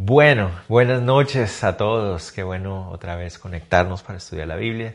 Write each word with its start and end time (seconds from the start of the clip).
Bueno, 0.00 0.52
buenas 0.68 1.02
noches 1.02 1.64
a 1.64 1.76
todos. 1.76 2.30
Qué 2.30 2.44
bueno 2.44 2.88
otra 2.90 3.16
vez 3.16 3.36
conectarnos 3.36 4.04
para 4.04 4.18
estudiar 4.18 4.46
la 4.46 4.54
Biblia. 4.54 4.94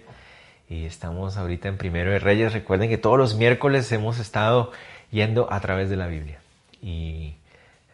Y 0.69 0.85
estamos 0.85 1.35
ahorita 1.35 1.67
en 1.67 1.77
Primero 1.77 2.09
de 2.09 2.19
Reyes. 2.19 2.53
Recuerden 2.53 2.87
que 2.87 2.97
todos 2.97 3.17
los 3.17 3.35
miércoles 3.35 3.91
hemos 3.91 4.17
estado 4.17 4.71
yendo 5.11 5.51
a 5.51 5.59
través 5.59 5.89
de 5.89 5.97
la 5.97 6.07
Biblia. 6.07 6.39
Y 6.81 7.35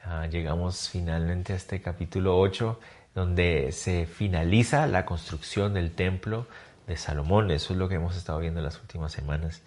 uh, 0.05 0.29
llegamos 0.29 0.89
finalmente 0.89 1.53
a 1.53 1.55
este 1.55 1.81
capítulo 1.81 2.37
8, 2.37 2.79
donde 3.15 3.71
se 3.71 4.05
finaliza 4.05 4.85
la 4.85 5.07
construcción 5.07 5.73
del 5.73 5.89
templo 5.89 6.45
de 6.85 6.95
Salomón. 6.95 7.49
Eso 7.49 7.73
es 7.73 7.79
lo 7.79 7.89
que 7.89 7.95
hemos 7.95 8.17
estado 8.17 8.37
viendo 8.37 8.59
en 8.59 8.65
las 8.65 8.79
últimas 8.79 9.11
semanas. 9.11 9.63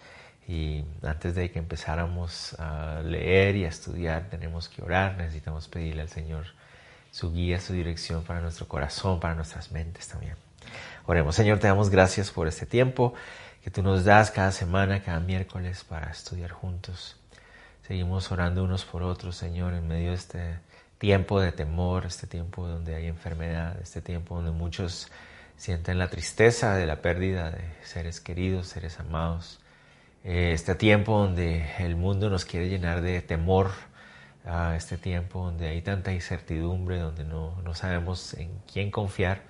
Y 0.47 0.85
antes 1.01 1.35
de 1.35 1.51
que 1.51 1.59
empezáramos 1.59 2.53
a 2.57 3.01
leer 3.03 3.57
y 3.57 3.65
a 3.65 3.67
estudiar, 3.67 4.29
tenemos 4.29 4.69
que 4.69 4.81
orar, 4.81 5.17
necesitamos 5.17 5.67
pedirle 5.67 6.03
al 6.03 6.09
Señor 6.09 6.45
su 7.13 7.31
guía, 7.31 7.59
su 7.59 7.73
dirección 7.73 8.23
para 8.23 8.41
nuestro 8.41 8.67
corazón, 8.67 9.19
para 9.19 9.35
nuestras 9.35 9.71
mentes 9.71 10.07
también. 10.07 10.33
Oremos, 11.05 11.35
Señor, 11.35 11.59
te 11.59 11.67
damos 11.67 11.91
gracias 11.91 12.31
por 12.31 12.47
este 12.47 12.65
tiempo 12.65 13.13
que 13.63 13.69
tú 13.69 13.83
nos 13.83 14.03
das 14.03 14.31
cada 14.31 14.51
semana, 14.51 15.03
cada 15.03 15.19
miércoles 15.19 15.83
para 15.83 16.09
estudiar 16.09 16.49
juntos. 16.49 17.15
Seguimos 17.87 18.31
orando 18.31 18.63
unos 18.63 18.83
por 18.83 19.03
otros, 19.03 19.35
Señor, 19.35 19.73
en 19.73 19.87
medio 19.87 20.09
de 20.09 20.15
este 20.15 20.59
tiempo 20.97 21.39
de 21.39 21.51
temor, 21.51 22.07
este 22.07 22.25
tiempo 22.25 22.67
donde 22.67 22.95
hay 22.95 23.05
enfermedad, 23.05 23.79
este 23.79 24.01
tiempo 24.01 24.35
donde 24.35 24.49
muchos 24.49 25.11
sienten 25.55 25.99
la 25.99 26.09
tristeza 26.09 26.73
de 26.73 26.87
la 26.87 27.03
pérdida 27.03 27.51
de 27.51 27.63
seres 27.83 28.21
queridos, 28.21 28.69
seres 28.69 28.99
amados. 28.99 29.59
Eh, 30.23 30.53
este 30.53 30.73
tiempo 30.73 31.19
donde 31.19 31.69
el 31.77 31.95
mundo 31.95 32.31
nos 32.31 32.43
quiere 32.43 32.69
llenar 32.69 33.01
de 33.01 33.21
temor, 33.21 33.69
a 34.45 34.75
este 34.75 34.97
tiempo 34.97 35.45
donde 35.45 35.69
hay 35.69 35.81
tanta 35.81 36.11
incertidumbre, 36.13 36.99
donde 36.99 37.23
no, 37.23 37.61
no 37.63 37.73
sabemos 37.75 38.33
en 38.33 38.49
quién 38.71 38.91
confiar, 38.91 39.41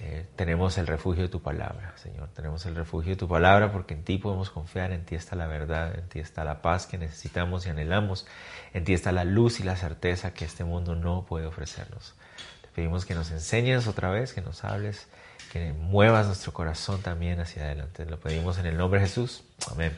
eh, 0.00 0.26
tenemos 0.36 0.76
el 0.76 0.86
refugio 0.86 1.22
de 1.22 1.28
tu 1.28 1.40
palabra, 1.40 1.94
Señor. 1.96 2.28
Tenemos 2.34 2.66
el 2.66 2.74
refugio 2.74 3.10
de 3.10 3.16
tu 3.16 3.28
palabra 3.28 3.72
porque 3.72 3.94
en 3.94 4.02
ti 4.02 4.18
podemos 4.18 4.50
confiar, 4.50 4.92
en 4.92 5.04
ti 5.04 5.14
está 5.14 5.36
la 5.36 5.46
verdad, 5.46 5.94
en 5.96 6.08
ti 6.08 6.18
está 6.18 6.44
la 6.44 6.62
paz 6.62 6.86
que 6.86 6.98
necesitamos 6.98 7.64
y 7.66 7.70
anhelamos, 7.70 8.26
en 8.72 8.84
ti 8.84 8.92
está 8.92 9.12
la 9.12 9.24
luz 9.24 9.60
y 9.60 9.62
la 9.62 9.76
certeza 9.76 10.34
que 10.34 10.44
este 10.44 10.64
mundo 10.64 10.94
no 10.96 11.24
puede 11.24 11.46
ofrecernos. 11.46 12.14
Te 12.62 12.68
pedimos 12.74 13.06
que 13.06 13.14
nos 13.14 13.30
enseñes 13.30 13.86
otra 13.86 14.10
vez, 14.10 14.32
que 14.32 14.42
nos 14.42 14.64
hables, 14.64 15.06
que 15.52 15.72
muevas 15.72 16.26
nuestro 16.26 16.52
corazón 16.52 17.00
también 17.00 17.40
hacia 17.40 17.62
adelante. 17.62 18.04
Lo 18.04 18.18
pedimos 18.18 18.58
en 18.58 18.66
el 18.66 18.76
nombre 18.76 19.00
de 19.00 19.06
Jesús. 19.06 19.44
Amén. 19.70 19.96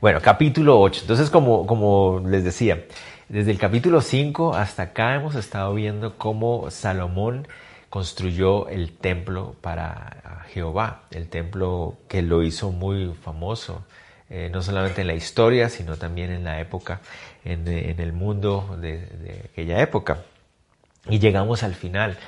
Bueno, 0.00 0.20
capítulo 0.20 0.80
8. 0.80 1.02
Entonces, 1.02 1.30
como, 1.30 1.66
como 1.66 2.22
les 2.26 2.42
decía, 2.42 2.84
desde 3.28 3.50
el 3.50 3.58
capítulo 3.58 4.00
5 4.00 4.54
hasta 4.54 4.82
acá 4.82 5.14
hemos 5.14 5.34
estado 5.34 5.72
viendo 5.74 6.18
cómo 6.18 6.70
Salomón 6.70 7.48
construyó 7.88 8.68
el 8.68 8.92
templo 8.92 9.56
para 9.60 10.44
Jehová, 10.48 11.02
el 11.10 11.28
templo 11.28 11.96
que 12.08 12.22
lo 12.22 12.42
hizo 12.42 12.70
muy 12.70 13.14
famoso, 13.14 13.84
eh, 14.28 14.50
no 14.52 14.62
solamente 14.62 15.00
en 15.00 15.06
la 15.06 15.14
historia, 15.14 15.68
sino 15.68 15.96
también 15.96 16.30
en 16.32 16.44
la 16.44 16.60
época, 16.60 17.00
en, 17.44 17.66
el 17.68 18.12
mundo 18.12 18.76
de, 18.80 18.98
de, 18.98 19.48
aquella 19.52 19.80
época. 19.80 20.18
Y 21.08 21.18
llegamos 21.18 21.62
al 21.62 21.74
final. 21.74 22.18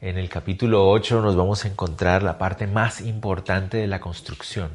En 0.00 0.18
el 0.18 0.28
capítulo 0.28 0.88
8 0.88 1.20
nos 1.22 1.36
vamos 1.36 1.64
a 1.64 1.68
encontrar 1.68 2.22
la 2.22 2.38
parte 2.38 2.66
más 2.66 3.00
importante 3.00 3.78
de 3.78 3.86
la 3.86 4.00
construcción. 4.00 4.70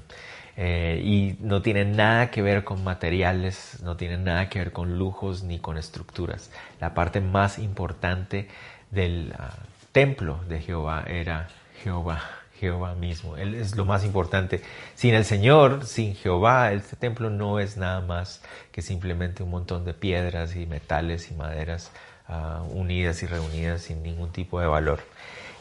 Eh, 0.57 1.01
y 1.03 1.37
no 1.39 1.61
tiene 1.61 1.85
nada 1.85 2.29
que 2.29 2.41
ver 2.41 2.63
con 2.63 2.83
materiales, 2.83 3.79
no 3.83 3.95
tiene 3.95 4.17
nada 4.17 4.49
que 4.49 4.59
ver 4.59 4.71
con 4.71 4.97
lujos 4.97 5.43
ni 5.43 5.59
con 5.59 5.77
estructuras. 5.77 6.51
La 6.79 6.93
parte 6.93 7.21
más 7.21 7.57
importante 7.57 8.47
del 8.91 9.33
uh, 9.37 9.43
templo 9.91 10.39
de 10.49 10.59
Jehová 10.59 11.05
era 11.07 11.47
Jehová, 11.83 12.21
Jehová 12.59 12.95
mismo. 12.95 13.37
Él 13.37 13.55
es 13.55 13.75
lo 13.75 13.85
más 13.85 14.03
importante. 14.03 14.61
Sin 14.95 15.13
el 15.13 15.25
Señor, 15.25 15.85
sin 15.85 16.15
Jehová, 16.15 16.73
este 16.73 16.97
templo 16.97 17.29
no 17.29 17.59
es 17.59 17.77
nada 17.77 18.01
más 18.01 18.43
que 18.71 18.81
simplemente 18.81 19.43
un 19.43 19.51
montón 19.51 19.85
de 19.85 19.93
piedras 19.93 20.55
y 20.55 20.65
metales 20.65 21.31
y 21.31 21.33
maderas 21.33 21.91
uh, 22.27 22.61
unidas 22.77 23.23
y 23.23 23.25
reunidas 23.25 23.83
sin 23.83 24.03
ningún 24.03 24.31
tipo 24.31 24.59
de 24.59 24.67
valor. 24.67 24.99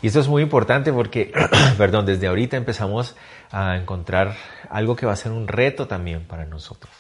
Y 0.02 0.06
esto 0.06 0.20
es 0.20 0.28
muy 0.28 0.42
importante 0.42 0.92
porque, 0.92 1.32
perdón, 1.78 2.06
desde 2.06 2.26
ahorita 2.26 2.56
empezamos 2.56 3.16
a 3.50 3.76
encontrar 3.76 4.36
algo 4.68 4.96
que 4.96 5.06
va 5.06 5.12
a 5.12 5.16
ser 5.16 5.32
un 5.32 5.48
reto 5.48 5.86
también 5.88 6.24
para 6.24 6.44
nosotros, 6.46 6.92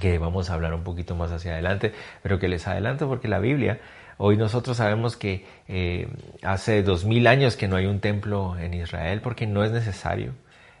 que 0.00 0.18
vamos 0.18 0.50
a 0.50 0.54
hablar 0.54 0.74
un 0.74 0.84
poquito 0.84 1.14
más 1.14 1.30
hacia 1.30 1.52
adelante, 1.52 1.92
pero 2.22 2.38
que 2.38 2.48
les 2.48 2.66
adelanto 2.66 3.08
porque 3.08 3.28
la 3.28 3.38
Biblia, 3.38 3.80
hoy 4.16 4.36
nosotros 4.36 4.76
sabemos 4.78 5.16
que 5.16 5.46
eh, 5.68 6.08
hace 6.42 6.82
dos 6.82 7.04
mil 7.04 7.26
años 7.26 7.56
que 7.56 7.68
no 7.68 7.76
hay 7.76 7.86
un 7.86 8.00
templo 8.00 8.56
en 8.58 8.74
Israel 8.74 9.20
porque 9.20 9.46
no 9.46 9.64
es 9.64 9.72
necesario 9.72 10.32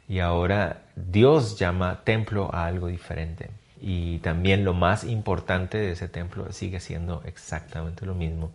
y 0.08 0.20
ahora 0.20 0.82
Dios 0.96 1.58
llama 1.58 2.00
templo 2.04 2.50
a 2.52 2.66
algo 2.66 2.86
diferente. 2.86 3.50
Y 3.80 4.18
también 4.18 4.64
lo 4.64 4.74
más 4.74 5.04
importante 5.04 5.78
de 5.78 5.92
ese 5.92 6.08
templo 6.08 6.50
sigue 6.50 6.80
siendo 6.80 7.22
exactamente 7.26 8.06
lo 8.06 8.14
mismo 8.14 8.50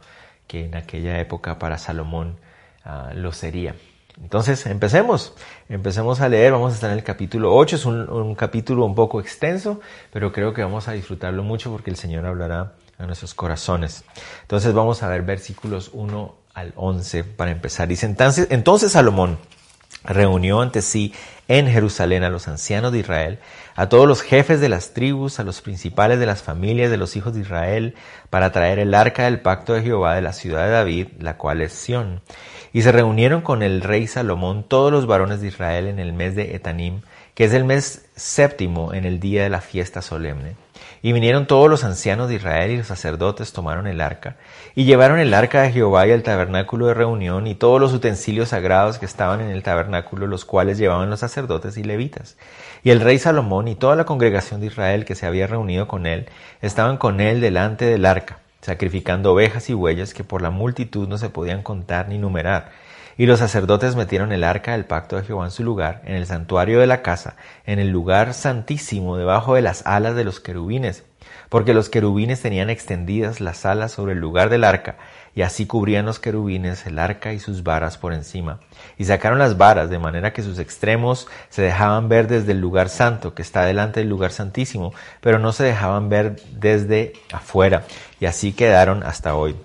que 0.47 0.65
en 0.65 0.75
aquella 0.75 1.19
época 1.19 1.59
para 1.59 1.77
Salomón 1.77 2.37
uh, 2.85 3.13
lo 3.15 3.31
sería. 3.31 3.75
Entonces, 4.21 4.65
empecemos. 4.65 5.33
Empecemos 5.69 6.21
a 6.21 6.29
leer. 6.29 6.51
Vamos 6.51 6.71
a 6.71 6.75
estar 6.75 6.91
en 6.91 6.97
el 6.97 7.03
capítulo 7.03 7.55
8. 7.55 7.75
Es 7.75 7.85
un, 7.85 8.35
capítulo 8.35 8.85
un 8.85 8.95
poco 8.95 9.19
extenso, 9.19 9.79
pero 10.11 10.31
creo 10.31 10.53
que 10.53 10.63
vamos 10.63 10.87
a 10.87 10.93
disfrutarlo 10.93 11.43
mucho 11.43 11.71
porque 11.71 11.89
el 11.89 11.97
Señor 11.97 12.25
hablará 12.25 12.73
a 12.97 13.05
nuestros 13.05 13.33
corazones. 13.33 14.03
Entonces, 14.41 14.73
vamos 14.73 15.03
a 15.03 15.09
ver 15.09 15.23
versículos 15.23 15.89
1 15.93 16.35
al 16.53 16.73
11 16.75 17.23
para 17.23 17.51
empezar. 17.51 17.87
Dice, 17.87 18.05
entonces, 18.05 18.47
entonces 18.49 18.91
Salomón 18.91 19.37
reunió 20.03 20.61
ante 20.61 20.81
sí 20.81 21.13
en 21.47 21.67
Jerusalén 21.67 22.23
a 22.23 22.29
los 22.29 22.47
ancianos 22.47 22.91
de 22.91 22.99
Israel, 22.99 23.39
a 23.75 23.89
todos 23.89 24.07
los 24.07 24.21
jefes 24.21 24.61
de 24.61 24.69
las 24.69 24.93
tribus, 24.93 25.39
a 25.39 25.43
los 25.43 25.61
principales 25.61 26.19
de 26.19 26.25
las 26.25 26.41
familias 26.41 26.89
de 26.89 26.97
los 26.97 27.15
hijos 27.15 27.33
de 27.33 27.41
Israel, 27.41 27.95
para 28.29 28.51
traer 28.51 28.79
el 28.79 28.93
arca 28.93 29.25
del 29.25 29.41
pacto 29.41 29.73
de 29.73 29.83
Jehová 29.83 30.15
de 30.15 30.21
la 30.21 30.33
ciudad 30.33 30.65
de 30.65 30.71
David, 30.71 31.07
la 31.19 31.37
cual 31.37 31.61
es 31.61 31.73
Sión. 31.73 32.21
Y 32.73 32.81
se 32.81 32.91
reunieron 32.91 33.41
con 33.41 33.61
el 33.61 33.81
rey 33.81 34.07
Salomón 34.07 34.63
todos 34.67 34.91
los 34.91 35.05
varones 35.05 35.41
de 35.41 35.47
Israel 35.47 35.85
en 35.85 35.99
el 35.99 36.11
mes 36.11 36.35
de 36.35 36.55
Etanim, 36.55 37.01
que 37.35 37.45
es 37.45 37.53
el 37.53 37.65
mes 37.65 38.05
séptimo 38.15 38.95
en 38.95 39.05
el 39.05 39.19
día 39.19 39.43
de 39.43 39.49
la 39.49 39.61
fiesta 39.61 40.01
solemne. 40.01 40.55
Y 41.03 41.13
vinieron 41.13 41.45
todos 41.45 41.69
los 41.69 41.83
ancianos 41.83 42.29
de 42.29 42.35
Israel 42.35 42.71
y 42.71 42.77
los 42.77 42.87
sacerdotes 42.87 43.53
tomaron 43.53 43.85
el 43.85 44.01
arca, 44.01 44.37
y 44.73 44.85
llevaron 44.85 45.19
el 45.19 45.35
arca 45.35 45.61
de 45.61 45.71
Jehová 45.71 46.07
y 46.07 46.11
el 46.11 46.23
tabernáculo 46.23 46.87
de 46.87 46.95
reunión 46.95 47.45
y 47.45 47.53
todos 47.53 47.79
los 47.79 47.93
utensilios 47.93 48.49
sagrados 48.49 48.97
que 48.97 49.05
estaban 49.05 49.39
en 49.41 49.49
el 49.49 49.61
tabernáculo, 49.61 50.25
los 50.25 50.43
cuales 50.43 50.79
llevaban 50.79 51.11
los 51.11 51.19
sacerdotes 51.19 51.77
y 51.77 51.83
levitas. 51.83 52.37
Y 52.83 52.89
el 52.89 53.01
rey 53.01 53.19
Salomón 53.19 53.67
y 53.67 53.75
toda 53.75 53.95
la 53.95 54.05
congregación 54.05 54.61
de 54.61 54.67
Israel 54.67 55.05
que 55.05 55.15
se 55.15 55.27
había 55.27 55.45
reunido 55.45 55.87
con 55.87 56.07
él, 56.07 56.27
estaban 56.61 56.97
con 56.97 57.21
él 57.21 57.39
delante 57.39 57.85
del 57.85 58.05
arca, 58.05 58.39
sacrificando 58.63 59.33
ovejas 59.33 59.69
y 59.69 59.73
bueyes 59.73 60.13
que 60.13 60.23
por 60.23 60.41
la 60.41 60.49
multitud 60.49 61.07
no 61.07 61.17
se 61.17 61.29
podían 61.29 61.61
contar 61.63 62.07
ni 62.07 62.17
numerar. 62.17 62.71
Y 63.17 63.27
los 63.27 63.39
sacerdotes 63.39 63.95
metieron 63.95 64.31
el 64.31 64.43
arca 64.43 64.71
del 64.71 64.85
pacto 64.85 65.17
de 65.17 65.23
Jehová 65.23 65.45
en 65.45 65.51
su 65.51 65.63
lugar, 65.63 66.01
en 66.05 66.15
el 66.15 66.25
santuario 66.25 66.79
de 66.79 66.87
la 66.87 67.03
casa, 67.03 67.35
en 67.65 67.77
el 67.77 67.89
lugar 67.89 68.33
santísimo, 68.33 69.17
debajo 69.17 69.53
de 69.53 69.61
las 69.61 69.85
alas 69.85 70.15
de 70.15 70.23
los 70.23 70.39
querubines, 70.39 71.03
porque 71.49 71.75
los 71.75 71.89
querubines 71.89 72.41
tenían 72.41 72.71
extendidas 72.71 73.41
las 73.41 73.65
alas 73.65 73.91
sobre 73.91 74.13
el 74.13 74.19
lugar 74.19 74.49
del 74.49 74.63
arca, 74.63 74.95
y 75.35 75.41
así 75.41 75.65
cubrían 75.65 76.05
los 76.05 76.19
querubines 76.19 76.85
el 76.85 76.99
arca 76.99 77.33
y 77.33 77.39
sus 77.39 77.63
varas 77.63 77.97
por 77.97 78.13
encima. 78.13 78.59
Y 78.97 79.05
sacaron 79.05 79.39
las 79.39 79.57
varas, 79.57 79.89
de 79.89 79.99
manera 79.99 80.33
que 80.33 80.43
sus 80.43 80.59
extremos 80.59 81.27
se 81.49 81.61
dejaban 81.61 82.09
ver 82.09 82.27
desde 82.27 82.51
el 82.51 82.61
lugar 82.61 82.89
santo, 82.89 83.33
que 83.33 83.41
está 83.41 83.65
delante 83.65 83.99
del 83.99 84.09
lugar 84.09 84.31
santísimo, 84.31 84.93
pero 85.21 85.39
no 85.39 85.51
se 85.51 85.63
dejaban 85.63 86.09
ver 86.09 86.39
desde 86.51 87.13
afuera, 87.31 87.83
y 88.19 88.25
así 88.25 88.53
quedaron 88.53 89.03
hasta 89.03 89.35
hoy. 89.35 89.55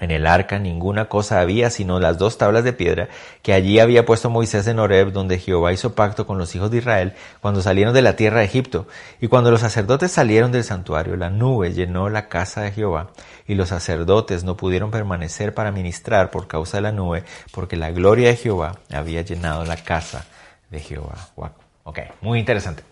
En 0.00 0.10
el 0.10 0.26
arca 0.26 0.58
ninguna 0.58 1.04
cosa 1.04 1.40
había 1.40 1.70
sino 1.70 2.00
las 2.00 2.18
dos 2.18 2.36
tablas 2.36 2.64
de 2.64 2.72
piedra 2.72 3.08
que 3.42 3.52
allí 3.52 3.78
había 3.78 4.04
puesto 4.04 4.28
Moisés 4.28 4.66
en 4.66 4.80
Horeb, 4.80 5.12
donde 5.12 5.38
Jehová 5.38 5.72
hizo 5.72 5.94
pacto 5.94 6.26
con 6.26 6.36
los 6.36 6.54
hijos 6.56 6.70
de 6.72 6.78
Israel 6.78 7.12
cuando 7.40 7.62
salieron 7.62 7.94
de 7.94 8.02
la 8.02 8.16
tierra 8.16 8.40
de 8.40 8.46
Egipto. 8.46 8.88
Y 9.20 9.28
cuando 9.28 9.52
los 9.52 9.60
sacerdotes 9.60 10.10
salieron 10.10 10.50
del 10.50 10.64
santuario, 10.64 11.16
la 11.16 11.30
nube 11.30 11.72
llenó 11.72 12.08
la 12.08 12.28
casa 12.28 12.62
de 12.62 12.72
Jehová, 12.72 13.10
y 13.46 13.54
los 13.54 13.68
sacerdotes 13.68 14.42
no 14.42 14.56
pudieron 14.56 14.90
permanecer 14.90 15.54
para 15.54 15.70
ministrar 15.70 16.30
por 16.30 16.48
causa 16.48 16.78
de 16.78 16.82
la 16.82 16.92
nube, 16.92 17.22
porque 17.52 17.76
la 17.76 17.92
gloria 17.92 18.28
de 18.28 18.36
Jehová 18.36 18.78
había 18.92 19.22
llenado 19.22 19.64
la 19.64 19.76
casa 19.76 20.26
de 20.70 20.80
Jehová. 20.80 21.28
Ok, 21.84 22.00
muy 22.20 22.40
interesante. 22.40 22.82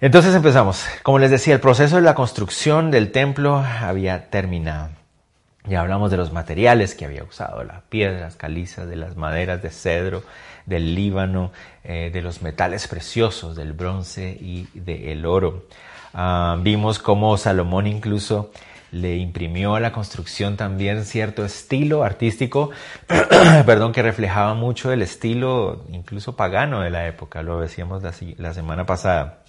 Entonces 0.00 0.32
empezamos. 0.32 0.84
Como 1.02 1.18
les 1.18 1.32
decía, 1.32 1.54
el 1.54 1.60
proceso 1.60 1.96
de 1.96 2.02
la 2.02 2.14
construcción 2.14 2.92
del 2.92 3.10
templo 3.10 3.56
había 3.56 4.30
terminado. 4.30 4.90
Ya 5.68 5.80
hablamos 5.80 6.10
de 6.10 6.16
los 6.16 6.32
materiales 6.32 6.94
que 6.94 7.04
había 7.04 7.24
usado, 7.24 7.62
las 7.64 7.82
piedras 7.82 8.36
calizas, 8.36 8.88
de 8.88 8.96
las 8.96 9.16
maderas 9.16 9.62
de 9.62 9.70
cedro, 9.70 10.22
del 10.66 10.94
Líbano, 10.94 11.52
eh, 11.84 12.10
de 12.12 12.22
los 12.22 12.42
metales 12.42 12.88
preciosos, 12.88 13.56
del 13.56 13.72
bronce 13.72 14.30
y 14.40 14.68
del 14.74 15.26
oro. 15.26 15.66
Ah, 16.14 16.56
vimos 16.60 16.98
cómo 16.98 17.36
Salomón 17.36 17.86
incluso 17.86 18.50
le 18.90 19.16
imprimió 19.16 19.74
a 19.74 19.80
la 19.80 19.92
construcción 19.92 20.56
también 20.56 21.04
cierto 21.04 21.44
estilo 21.44 22.04
artístico, 22.04 22.70
perdón, 23.66 23.92
que 23.92 24.02
reflejaba 24.02 24.54
mucho 24.54 24.92
el 24.92 25.02
estilo 25.02 25.84
incluso 25.92 26.36
pagano 26.36 26.80
de 26.80 26.90
la 26.90 27.06
época, 27.06 27.42
lo 27.42 27.60
decíamos 27.60 28.02
la, 28.02 28.54
semana 28.54 28.86
pasada. 28.86 29.40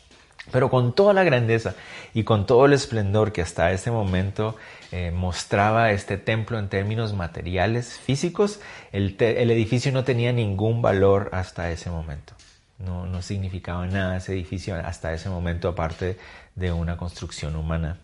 Pero 0.51 0.69
con 0.69 0.93
toda 0.93 1.13
la 1.13 1.23
grandeza 1.23 1.75
y 2.13 2.23
con 2.23 2.45
todo 2.45 2.65
el 2.65 2.73
esplendor 2.73 3.31
que 3.31 3.41
hasta 3.41 3.71
ese 3.71 3.91
momento 3.91 4.55
eh, 4.91 5.11
mostraba 5.11 5.91
este 5.91 6.17
templo 6.17 6.57
en 6.57 6.69
términos 6.69 7.13
materiales, 7.13 7.99
físicos, 7.99 8.59
el, 8.91 9.15
edificio 9.19 9.91
no 9.91 10.03
tenía 10.03 10.33
ningún 10.33 10.81
valor 10.81 11.29
hasta 11.33 11.71
ese 11.71 11.89
momento. 11.89 12.33
No, 12.79 13.05
no 13.05 13.21
significaba 13.21 13.85
nada 13.85 14.17
ese 14.17 14.33
edificio 14.33 14.75
hasta 14.75 15.13
ese 15.13 15.29
momento 15.29 15.67
aparte 15.67 16.17
de 16.55 16.71
una 16.71 16.97
construcción 16.97 17.55
humana. 17.55 17.97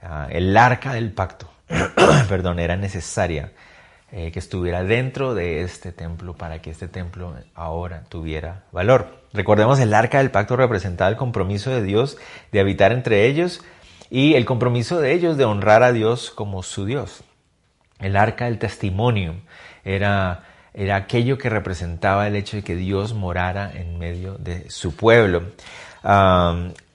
Ah, 0.00 0.28
el 0.30 0.56
arca 0.56 0.94
del 0.94 1.12
pacto, 1.12 1.50
perdón, 2.28 2.58
era 2.58 2.76
necesaria 2.76 3.52
eh, 4.10 4.30
que 4.30 4.38
estuviera 4.38 4.84
dentro 4.84 5.34
de 5.34 5.62
este 5.62 5.92
templo 5.92 6.34
para 6.34 6.60
que 6.60 6.70
este 6.70 6.88
templo 6.88 7.34
ahora 7.54 8.04
tuviera 8.08 8.64
valor. 8.70 9.21
Recordemos, 9.32 9.80
el 9.80 9.94
arca 9.94 10.18
del 10.18 10.30
pacto 10.30 10.56
representaba 10.56 11.10
el 11.10 11.16
compromiso 11.16 11.70
de 11.70 11.82
Dios 11.82 12.18
de 12.50 12.60
habitar 12.60 12.92
entre 12.92 13.26
ellos 13.26 13.62
y 14.10 14.34
el 14.34 14.44
compromiso 14.44 15.00
de 15.00 15.12
ellos 15.12 15.36
de 15.36 15.44
honrar 15.44 15.82
a 15.82 15.92
Dios 15.92 16.30
como 16.30 16.62
su 16.62 16.84
Dios. 16.84 17.24
El 17.98 18.16
arca 18.16 18.44
del 18.46 18.58
testimonio 18.58 19.36
era, 19.84 20.44
era 20.74 20.96
aquello 20.96 21.38
que 21.38 21.48
representaba 21.48 22.26
el 22.26 22.36
hecho 22.36 22.56
de 22.56 22.62
que 22.62 22.76
Dios 22.76 23.14
morara 23.14 23.70
en 23.72 23.98
medio 23.98 24.36
de 24.38 24.68
su 24.70 24.94
pueblo. 24.94 25.44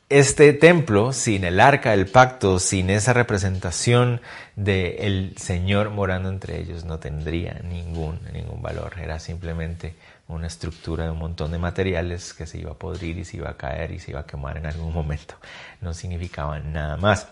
Este 0.09 0.53
templo, 0.53 1.11
sin 1.11 1.43
el 1.43 1.59
arca 1.59 1.91
del 1.91 2.05
pacto, 2.05 2.59
sin 2.59 2.89
esa 2.89 3.11
representación 3.11 4.21
del 4.55 5.37
Señor 5.37 5.89
morando 5.89 6.29
entre 6.29 6.59
ellos, 6.59 6.85
no 6.85 6.99
tendría 6.99 7.59
ningún, 7.63 8.19
ningún 8.31 8.61
valor. 8.61 8.93
Era 9.01 9.19
simplemente 9.19 9.95
una 10.27 10.47
estructura 10.47 11.05
de 11.05 11.11
un 11.11 11.19
montón 11.19 11.51
de 11.51 11.57
materiales 11.57 12.33
que 12.33 12.45
se 12.45 12.59
iba 12.59 12.71
a 12.71 12.75
podrir 12.75 13.17
y 13.17 13.25
se 13.25 13.37
iba 13.37 13.49
a 13.49 13.57
caer 13.57 13.91
y 13.91 13.99
se 13.99 14.11
iba 14.11 14.21
a 14.21 14.25
quemar 14.25 14.57
en 14.57 14.65
algún 14.65 14.93
momento. 14.93 15.35
No 15.81 15.93
significaba 15.93 16.59
nada 16.59 16.97
más. 16.97 17.29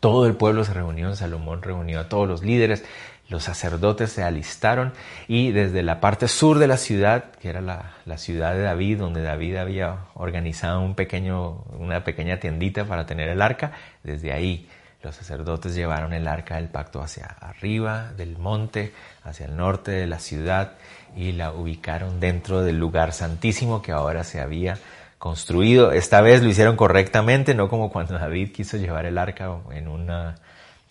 Todo 0.00 0.26
el 0.26 0.34
pueblo 0.34 0.64
se 0.64 0.72
reunió, 0.72 1.14
Salomón 1.14 1.62
reunió 1.62 2.00
a 2.00 2.08
todos 2.08 2.26
los 2.26 2.42
líderes, 2.42 2.84
los 3.28 3.44
sacerdotes 3.44 4.12
se 4.12 4.22
alistaron 4.22 4.92
y 5.28 5.52
desde 5.52 5.82
la 5.82 6.00
parte 6.00 6.28
sur 6.28 6.58
de 6.58 6.66
la 6.66 6.76
ciudad, 6.76 7.32
que 7.40 7.48
era 7.48 7.60
la, 7.60 8.18
ciudad 8.18 8.54
de 8.54 8.62
David, 8.62 8.98
donde 8.98 9.22
David 9.22 9.56
había 9.56 10.06
organizado 10.14 10.80
un 10.80 10.94
pequeño, 10.94 11.64
una 11.78 12.04
pequeña 12.04 12.38
tiendita 12.38 12.84
para 12.84 13.06
tener 13.06 13.28
el 13.28 13.42
arca, 13.42 13.72
desde 14.02 14.32
ahí 14.32 14.68
los 15.02 15.16
sacerdotes 15.16 15.74
llevaron 15.74 16.12
el 16.12 16.28
arca 16.28 16.56
del 16.56 16.68
pacto 16.68 17.02
hacia 17.02 17.26
arriba 17.26 18.12
del 18.16 18.38
monte, 18.38 18.92
hacia 19.24 19.46
el 19.46 19.56
norte 19.56 19.90
de 19.90 20.06
la 20.06 20.18
ciudad 20.18 20.72
y 21.16 21.32
la 21.32 21.52
ubicaron 21.52 22.20
dentro 22.20 22.62
del 22.62 22.78
lugar 22.78 23.12
santísimo 23.12 23.82
que 23.82 23.92
ahora 23.92 24.24
se 24.24 24.40
había 24.40 24.78
construido. 25.18 25.92
Esta 25.92 26.20
vez 26.20 26.42
lo 26.42 26.48
hicieron 26.48 26.76
correctamente, 26.76 27.54
no 27.54 27.68
como 27.68 27.90
cuando 27.90 28.18
David 28.18 28.52
quiso 28.52 28.76
llevar 28.76 29.06
el 29.06 29.18
arca 29.18 29.56
en 29.72 29.88
una 29.88 30.36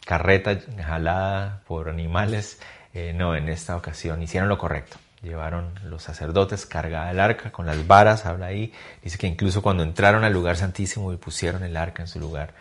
carreta 0.06 0.58
jalada 0.82 1.62
por 1.68 1.90
animales. 1.90 2.60
Eh, 2.94 3.14
no, 3.14 3.36
en 3.36 3.50
esta 3.50 3.76
ocasión 3.76 4.22
hicieron 4.22 4.50
lo 4.50 4.58
correcto. 4.58 4.98
Llevaron 5.22 5.74
los 5.84 6.02
sacerdotes 6.02 6.66
cargada 6.66 7.12
el 7.12 7.20
arca 7.20 7.52
con 7.52 7.66
las 7.66 7.86
varas, 7.86 8.26
habla 8.26 8.48
ahí. 8.48 8.74
Dice 9.04 9.18
que 9.18 9.28
incluso 9.28 9.62
cuando 9.62 9.84
entraron 9.84 10.24
al 10.24 10.34
lugar 10.34 10.56
santísimo 10.58 11.14
y 11.14 11.18
pusieron 11.18 11.64
el 11.64 11.78
arca 11.78 12.02
en 12.02 12.08
su 12.08 12.20
lugar, 12.20 12.54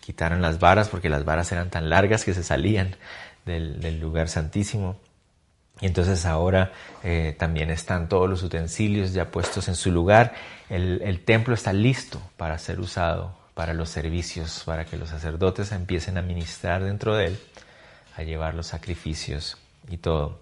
quitaron 0.00 0.42
las 0.42 0.58
varas 0.58 0.88
porque 0.88 1.08
las 1.08 1.24
varas 1.24 1.52
eran 1.52 1.70
tan 1.70 1.88
largas 1.90 2.24
que 2.24 2.34
se 2.34 2.42
salían 2.42 2.96
del, 3.44 4.00
lugar 4.00 4.28
santísimo. 4.28 4.96
Y 5.80 5.86
entonces 5.86 6.26
ahora 6.26 6.72
eh, 7.02 7.34
también 7.38 7.70
están 7.70 8.08
todos 8.08 8.28
los 8.28 8.42
utensilios 8.42 9.12
ya 9.12 9.30
puestos 9.30 9.68
en 9.68 9.76
su 9.76 9.90
lugar. 9.90 10.34
El, 10.68 11.20
templo 11.24 11.54
está 11.54 11.72
listo 11.72 12.20
para 12.36 12.58
ser 12.58 12.80
usado 12.80 13.38
para 13.54 13.74
los 13.74 13.90
servicios, 13.90 14.62
para 14.64 14.84
que 14.84 14.96
los 14.96 15.10
sacerdotes 15.10 15.72
empiecen 15.72 16.16
a 16.16 16.22
ministrar 16.22 16.82
dentro 16.82 17.16
de 17.16 17.26
él, 17.26 17.38
a 18.16 18.22
llevar 18.22 18.54
los 18.54 18.68
sacrificios 18.68 19.58
y 19.88 19.98
todo. 19.98 20.40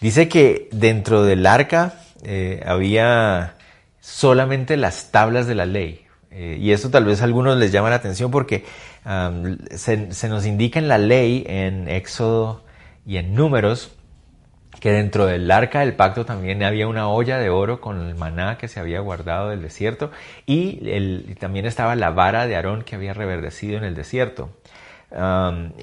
Dice 0.00 0.28
que 0.28 0.68
dentro 0.70 1.24
del 1.24 1.46
arca 1.46 2.00
eh, 2.22 2.62
había 2.66 3.56
solamente 4.00 4.76
las 4.76 5.10
tablas 5.10 5.46
de 5.46 5.54
la 5.54 5.66
ley. 5.66 6.03
Eh, 6.36 6.58
y 6.60 6.72
eso 6.72 6.90
tal 6.90 7.04
vez 7.04 7.20
a 7.20 7.24
algunos 7.24 7.56
les 7.56 7.70
llama 7.70 7.90
la 7.90 7.96
atención 7.96 8.32
porque 8.32 8.64
se, 9.70 10.28
nos 10.28 10.46
indica 10.46 10.80
en 10.80 10.88
la 10.88 10.98
ley, 10.98 11.44
en 11.46 11.88
Éxodo 11.88 12.64
y 13.06 13.18
en 13.18 13.36
Números, 13.36 13.92
que 14.80 14.90
dentro 14.90 15.26
del 15.26 15.48
arca 15.52 15.80
del 15.80 15.94
pacto 15.94 16.24
también 16.24 16.64
había 16.64 16.88
una 16.88 17.08
olla 17.08 17.38
de 17.38 17.50
oro 17.50 17.80
con 17.80 18.00
el 18.00 18.16
maná 18.16 18.58
que 18.58 18.66
se 18.66 18.80
había 18.80 18.98
guardado 18.98 19.50
del 19.50 19.62
desierto 19.62 20.10
y, 20.44 21.34
también 21.36 21.66
estaba 21.66 21.94
la 21.94 22.10
vara 22.10 22.48
de 22.48 22.56
Aarón 22.56 22.82
que 22.82 22.96
había 22.96 23.14
reverdecido 23.14 23.78
en 23.78 23.84
el 23.84 23.94
desierto. 23.94 24.50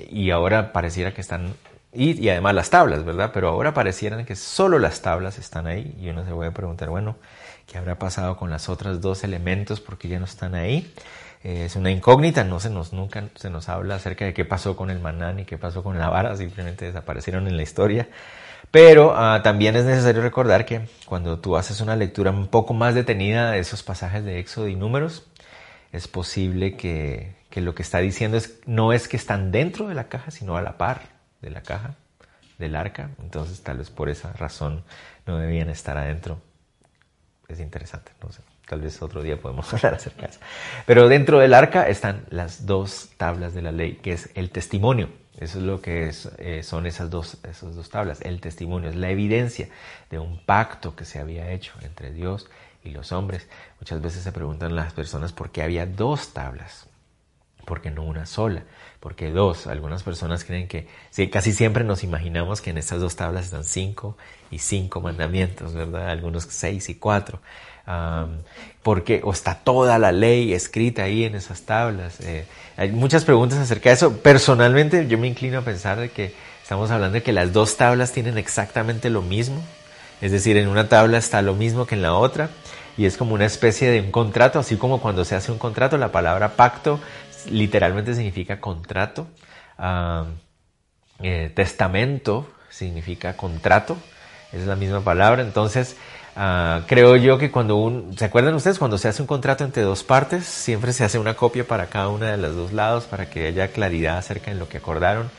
y 0.09 0.31
ahora 0.31 0.73
pareciera 0.73 1.13
que 1.13 1.21
están, 1.21 1.53
y, 1.93 2.27
además 2.27 2.55
las 2.55 2.69
tablas, 2.69 3.05
¿verdad? 3.05 3.31
Pero 3.33 3.47
ahora 3.47 3.73
parecieran 3.73 4.25
que 4.25 4.35
solo 4.35 4.79
las 4.79 5.01
tablas 5.01 5.39
están 5.39 5.67
ahí 5.67 5.95
y 6.01 6.09
uno 6.09 6.25
se 6.25 6.31
puede 6.31 6.51
preguntar, 6.51 6.89
bueno, 6.89 7.15
¿qué 7.71 7.77
habrá 7.77 7.97
pasado 7.97 8.35
con 8.35 8.49
las 8.49 8.67
otras 8.67 8.99
dos 8.99 9.23
elementos 9.23 9.79
porque 9.79 10.09
ya 10.09 10.19
no 10.19 10.25
están 10.25 10.55
ahí? 10.55 10.93
Eh, 11.43 11.65
es 11.65 11.77
una 11.77 11.89
incógnita, 11.89 12.43
no 12.43 12.59
se 12.59 12.69
nos, 12.69 12.91
nunca 12.91 13.29
se 13.35 13.49
nos 13.49 13.69
habla 13.69 13.95
acerca 13.95 14.25
de 14.25 14.33
qué 14.33 14.43
pasó 14.43 14.75
con 14.75 14.89
el 14.89 14.99
maná 14.99 15.31
ni 15.31 15.45
qué 15.45 15.57
pasó 15.57 15.81
con 15.81 15.97
la 15.97 16.09
vara, 16.09 16.35
simplemente 16.35 16.85
desaparecieron 16.85 17.47
en 17.47 17.55
la 17.55 17.63
historia. 17.63 18.09
Pero 18.71 19.13
ah, 19.15 19.41
también 19.41 19.75
es 19.77 19.85
necesario 19.85 20.21
recordar 20.21 20.65
que 20.65 20.81
cuando 21.05 21.39
tú 21.39 21.55
haces 21.55 21.79
una 21.79 21.95
lectura 21.95 22.31
un 22.31 22.47
poco 22.47 22.73
más 22.73 22.93
detenida 22.93 23.51
de 23.51 23.59
esos 23.59 23.83
pasajes 23.83 24.25
de 24.25 24.39
Éxodo 24.39 24.67
y 24.67 24.75
Números, 24.75 25.25
es 25.93 26.07
posible 26.07 26.75
que, 26.75 27.35
lo 27.55 27.73
que 27.73 27.83
está 27.83 27.99
diciendo 27.99 28.37
es, 28.37 28.59
no 28.65 28.93
es 28.93 29.07
que 29.07 29.17
están 29.17 29.51
dentro 29.51 29.87
de 29.87 29.95
la 29.95 30.09
caja, 30.09 30.31
sino 30.31 30.57
a 30.57 30.61
la 30.61 30.77
par 30.77 31.03
de 31.41 31.49
la 31.49 31.63
caja, 31.63 31.95
del 32.59 32.75
arca. 32.75 33.11
Entonces 33.21 33.61
tal 33.63 33.77
vez 33.77 33.89
por 33.89 34.09
esa 34.09 34.33
razón 34.33 34.83
no 35.25 35.37
debían 35.37 35.69
estar 35.69 35.97
adentro. 35.97 36.39
Es 37.51 37.59
interesante, 37.59 38.11
no 38.23 38.31
sé. 38.31 38.41
Tal 38.67 38.81
vez 38.81 39.01
otro 39.01 39.21
día 39.21 39.37
podemos 39.39 39.73
hablar 39.73 39.95
acerca 39.95 40.21
de 40.21 40.27
eso. 40.27 40.39
Pero 40.85 41.07
dentro 41.09 41.39
del 41.39 41.53
arca 41.53 41.87
están 41.87 42.25
las 42.29 42.65
dos 42.65 43.09
tablas 43.17 43.53
de 43.53 43.61
la 43.61 43.71
ley, 43.71 43.99
que 44.01 44.13
es 44.13 44.29
el 44.35 44.49
testimonio 44.49 45.09
eso 45.37 45.59
es 45.59 45.63
lo 45.63 45.81
que 45.81 46.11
eh, 46.37 46.63
son 46.63 46.85
esas 46.85 47.09
dos, 47.09 47.37
esas 47.43 47.75
dos 47.75 47.89
tablas. 47.89 48.21
El 48.21 48.41
testimonio 48.41 48.89
es 48.89 48.95
la 48.95 49.09
evidencia 49.09 49.69
de 50.09 50.19
un 50.19 50.37
pacto 50.45 50.95
que 50.95 51.05
se 51.05 51.19
había 51.19 51.51
hecho 51.51 51.73
entre 51.81 52.11
Dios 52.11 52.49
y 52.83 52.91
los 52.91 53.11
hombres. 53.11 53.47
Muchas 53.79 54.01
veces 54.01 54.23
se 54.23 54.31
preguntan 54.31 54.75
las 54.75 54.93
personas 54.93 55.31
por 55.31 55.51
qué 55.51 55.63
había 55.63 55.85
dos 55.85 56.33
tablas, 56.33 56.87
por 57.65 57.81
qué 57.81 57.91
no 57.91 58.03
una 58.03 58.25
sola, 58.25 58.63
por 58.99 59.15
qué 59.15 59.31
dos. 59.31 59.67
Algunas 59.67 60.03
personas 60.03 60.43
creen 60.43 60.67
que 60.67 60.87
casi 61.29 61.53
siempre 61.53 61.83
nos 61.83 62.03
imaginamos 62.03 62.61
que 62.61 62.69
en 62.69 62.77
estas 62.77 62.99
dos 62.99 63.15
tablas 63.15 63.45
están 63.45 63.63
cinco 63.63 64.17
y 64.49 64.59
cinco 64.59 65.01
mandamientos, 65.01 65.73
¿verdad? 65.73 66.09
Algunos 66.09 66.43
seis 66.49 66.89
y 66.89 66.95
cuatro 66.95 67.39
porque 68.83 69.21
o 69.23 69.31
está 69.31 69.55
toda 69.55 69.99
la 69.99 70.11
ley 70.11 70.53
escrita 70.53 71.03
ahí 71.03 71.23
en 71.23 71.35
esas 71.35 71.63
tablas. 71.63 72.19
Eh, 72.21 72.45
hay 72.77 72.91
muchas 72.91 73.25
preguntas 73.25 73.59
acerca 73.59 73.89
de 73.89 73.95
eso. 73.95 74.17
Personalmente 74.17 75.07
yo 75.07 75.17
me 75.17 75.27
inclino 75.27 75.59
a 75.59 75.61
pensar 75.61 75.99
de 75.99 76.09
que 76.09 76.33
estamos 76.61 76.89
hablando 76.91 77.15
de 77.15 77.23
que 77.23 77.33
las 77.33 77.53
dos 77.53 77.77
tablas 77.77 78.11
tienen 78.11 78.37
exactamente 78.37 79.09
lo 79.09 79.21
mismo. 79.21 79.61
Es 80.21 80.31
decir, 80.31 80.57
en 80.57 80.67
una 80.67 80.87
tabla 80.87 81.17
está 81.17 81.41
lo 81.41 81.55
mismo 81.55 81.85
que 81.85 81.95
en 81.95 82.01
la 82.01 82.13
otra 82.13 82.49
y 82.97 83.05
es 83.05 83.17
como 83.17 83.33
una 83.33 83.45
especie 83.45 83.89
de 83.89 84.01
un 84.01 84.11
contrato, 84.11 84.59
así 84.59 84.75
como 84.77 85.01
cuando 85.01 85.25
se 85.25 85.35
hace 85.35 85.51
un 85.51 85.57
contrato, 85.57 85.97
la 85.97 86.11
palabra 86.11 86.55
pacto 86.55 86.99
literalmente 87.49 88.13
significa 88.15 88.59
contrato. 88.59 89.27
Eh, 91.23 91.51
testamento 91.55 92.51
significa 92.69 93.37
contrato, 93.37 93.97
es 94.51 94.65
la 94.65 94.75
misma 94.75 95.01
palabra. 95.01 95.41
Entonces, 95.41 95.95
Ah, 96.35 96.83
creo 96.87 97.17
yo 97.17 97.37
que 97.37 97.51
cuando 97.51 97.75
un, 97.75 98.17
¿se 98.17 98.25
acuerdan 98.25 98.55
ustedes? 98.55 98.79
Cuando 98.79 98.97
se 98.97 99.09
hace 99.09 99.21
un 99.21 99.27
contrato 99.27 99.65
entre 99.65 99.83
dos 99.83 100.03
partes, 100.03 100.45
siempre 100.45 100.93
se 100.93 101.03
hace 101.03 101.19
una 101.19 101.33
copia 101.35 101.67
para 101.67 101.87
cada 101.87 102.07
una 102.07 102.31
de 102.31 102.37
los 102.37 102.55
dos 102.55 102.71
lados 102.71 103.05
para 103.05 103.29
que 103.29 103.47
haya 103.47 103.67
claridad 103.69 104.17
acerca 104.17 104.51
de 104.51 104.57
lo 104.57 104.69
que 104.69 104.77
acordaron 104.77 105.29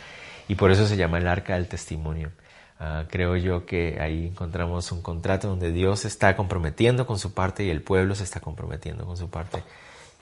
y 0.49 0.55
por 0.55 0.71
eso 0.71 0.87
se 0.87 0.97
llama 0.97 1.19
el 1.19 1.29
arca 1.29 1.55
del 1.55 1.67
testimonio. 1.67 2.31
Ah, 2.79 3.05
creo 3.09 3.37
yo 3.37 3.65
que 3.65 3.99
ahí 4.01 4.27
encontramos 4.27 4.93
un 4.93 5.01
contrato 5.03 5.49
donde 5.49 5.73
Dios 5.73 6.05
está 6.05 6.37
comprometiendo 6.37 7.07
con 7.07 7.19
su 7.19 7.33
parte 7.33 7.65
y 7.65 7.71
el 7.71 7.81
pueblo 7.83 8.15
se 8.15 8.25
está 8.25 8.41
comprometiendo 8.41 9.07
con 9.07 9.17
su 9.17 9.31
parte 9.31 9.63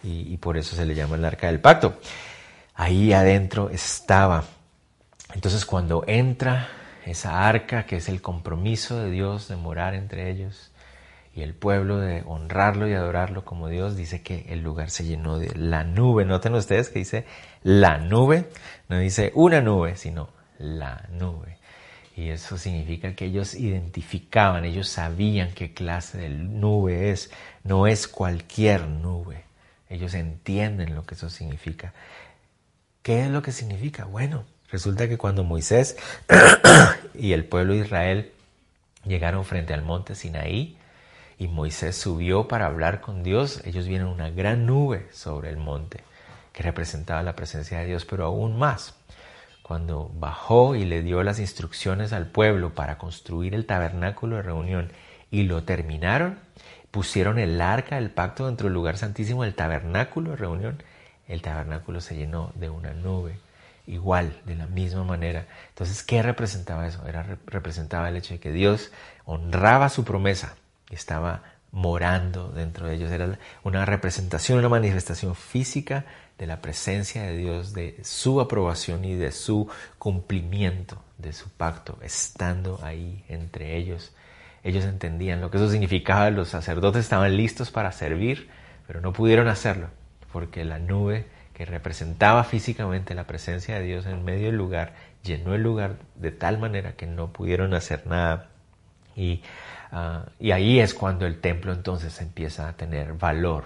y, 0.02 0.36
por 0.38 0.56
eso 0.56 0.76
se 0.76 0.86
le 0.86 0.94
llama 0.94 1.16
el 1.16 1.24
arca 1.24 1.48
del 1.48 1.60
pacto. 1.60 1.98
Ahí 2.74 3.12
adentro 3.12 3.70
estaba. 3.70 4.44
Entonces 5.34 5.66
cuando 5.66 6.04
entra 6.06 6.68
esa 7.06 7.46
arca 7.46 7.84
que 7.84 7.96
es 7.96 8.08
el 8.08 8.20
compromiso 8.22 8.98
de 8.98 9.10
Dios 9.10 9.48
de 9.48 9.56
morar 9.56 9.94
entre 9.94 10.30
ellos 10.30 10.70
y 11.34 11.42
el 11.42 11.54
pueblo 11.54 11.98
de 11.98 12.22
honrarlo 12.26 12.88
y 12.88 12.94
adorarlo 12.94 13.44
como 13.44 13.68
Dios, 13.68 13.96
dice 13.96 14.22
que 14.22 14.46
el 14.48 14.62
lugar 14.62 14.90
se 14.90 15.04
llenó 15.04 15.38
de 15.38 15.54
la 15.54 15.84
nube. 15.84 16.24
Noten 16.24 16.54
ustedes 16.54 16.88
que 16.88 16.98
dice 17.00 17.26
la 17.62 17.98
nube, 17.98 18.48
no 18.88 18.98
dice 18.98 19.30
una 19.34 19.60
nube, 19.60 19.96
sino 19.96 20.30
la 20.58 21.06
nube. 21.10 21.58
Y 22.16 22.30
eso 22.30 22.58
significa 22.58 23.14
que 23.14 23.26
ellos 23.26 23.54
identificaban, 23.54 24.64
ellos 24.64 24.88
sabían 24.88 25.52
qué 25.52 25.72
clase 25.72 26.18
de 26.18 26.28
nube 26.28 27.10
es, 27.10 27.30
no 27.62 27.86
es 27.86 28.08
cualquier 28.08 28.88
nube. 28.88 29.49
Ellos 29.90 30.14
entienden 30.14 30.94
lo 30.94 31.04
que 31.04 31.14
eso 31.14 31.28
significa. 31.28 31.92
¿Qué 33.02 33.24
es 33.24 33.30
lo 33.30 33.42
que 33.42 33.52
significa? 33.52 34.06
Bueno, 34.06 34.44
resulta 34.70 35.08
que 35.08 35.18
cuando 35.18 35.44
Moisés 35.44 35.98
y 37.14 37.32
el 37.32 37.44
pueblo 37.44 37.74
de 37.74 37.80
Israel 37.80 38.32
llegaron 39.04 39.44
frente 39.44 39.74
al 39.74 39.82
monte 39.82 40.14
Sinaí, 40.14 40.78
y 41.40 41.48
Moisés 41.48 41.96
subió 41.96 42.48
para 42.48 42.66
hablar 42.66 43.00
con 43.00 43.22
Dios, 43.22 43.62
ellos 43.64 43.88
vieron 43.88 44.08
una 44.08 44.28
gran 44.28 44.66
nube 44.66 45.08
sobre 45.10 45.48
el 45.48 45.56
monte 45.56 46.04
que 46.52 46.62
representaba 46.62 47.22
la 47.22 47.34
presencia 47.34 47.78
de 47.78 47.86
Dios, 47.86 48.04
pero 48.04 48.26
aún 48.26 48.58
más. 48.58 48.94
Cuando 49.62 50.10
bajó 50.14 50.74
y 50.74 50.84
le 50.84 51.00
dio 51.00 51.22
las 51.22 51.38
instrucciones 51.38 52.12
al 52.12 52.26
pueblo 52.26 52.74
para 52.74 52.98
construir 52.98 53.54
el 53.54 53.64
tabernáculo 53.64 54.36
de 54.36 54.42
reunión 54.42 54.92
y 55.30 55.44
lo 55.44 55.62
terminaron, 55.62 56.38
pusieron 56.90 57.38
el 57.38 57.60
arca 57.60 57.96
del 57.96 58.10
pacto 58.10 58.46
dentro 58.46 58.66
del 58.66 58.74
lugar 58.74 58.96
santísimo 58.96 59.44
del 59.44 59.54
tabernáculo 59.54 60.30
de 60.30 60.36
reunión, 60.36 60.82
el 61.28 61.42
tabernáculo 61.42 62.00
se 62.00 62.16
llenó 62.16 62.52
de 62.54 62.70
una 62.70 62.92
nube 62.92 63.38
igual, 63.86 64.40
de 64.46 64.54
la 64.54 64.66
misma 64.66 65.04
manera. 65.04 65.46
Entonces, 65.68 66.02
¿qué 66.02 66.22
representaba 66.22 66.86
eso? 66.86 67.06
Era, 67.06 67.38
representaba 67.46 68.08
el 68.08 68.16
hecho 68.16 68.34
de 68.34 68.40
que 68.40 68.52
Dios 68.52 68.92
honraba 69.24 69.88
su 69.88 70.04
promesa 70.04 70.54
estaba 70.90 71.42
morando 71.72 72.48
dentro 72.48 72.86
de 72.86 72.94
ellos. 72.94 73.10
Era 73.10 73.38
una 73.62 73.84
representación, 73.84 74.58
una 74.58 74.68
manifestación 74.68 75.34
física 75.34 76.04
de 76.38 76.46
la 76.46 76.60
presencia 76.60 77.22
de 77.22 77.36
Dios, 77.36 77.72
de 77.72 78.00
su 78.02 78.40
aprobación 78.40 79.04
y 79.04 79.14
de 79.14 79.32
su 79.32 79.68
cumplimiento 79.98 81.02
de 81.18 81.32
su 81.32 81.48
pacto, 81.50 81.98
estando 82.02 82.80
ahí 82.82 83.24
entre 83.28 83.76
ellos. 83.76 84.12
Ellos 84.62 84.84
entendían 84.84 85.40
lo 85.40 85.50
que 85.50 85.56
eso 85.56 85.70
significaba, 85.70 86.30
los 86.30 86.48
sacerdotes 86.48 87.02
estaban 87.02 87.36
listos 87.36 87.70
para 87.70 87.92
servir, 87.92 88.48
pero 88.86 89.00
no 89.00 89.12
pudieron 89.12 89.48
hacerlo, 89.48 89.88
porque 90.32 90.64
la 90.64 90.78
nube 90.78 91.26
que 91.54 91.64
representaba 91.64 92.44
físicamente 92.44 93.14
la 93.14 93.26
presencia 93.26 93.76
de 93.76 93.84
Dios 93.84 94.06
en 94.06 94.24
medio 94.24 94.46
del 94.46 94.56
lugar, 94.56 94.94
llenó 95.22 95.54
el 95.54 95.62
lugar 95.62 95.96
de 96.14 96.30
tal 96.30 96.58
manera 96.58 96.92
que 96.92 97.06
no 97.06 97.32
pudieron 97.32 97.74
hacer 97.74 98.06
nada. 98.06 98.48
Y 99.16 99.42
y 100.38 100.52
ahí 100.52 100.80
es 100.80 100.94
cuando 100.94 101.26
el 101.26 101.40
templo 101.40 101.72
entonces 101.72 102.20
empieza 102.20 102.68
a 102.68 102.74
tener 102.74 103.14
valor. 103.14 103.64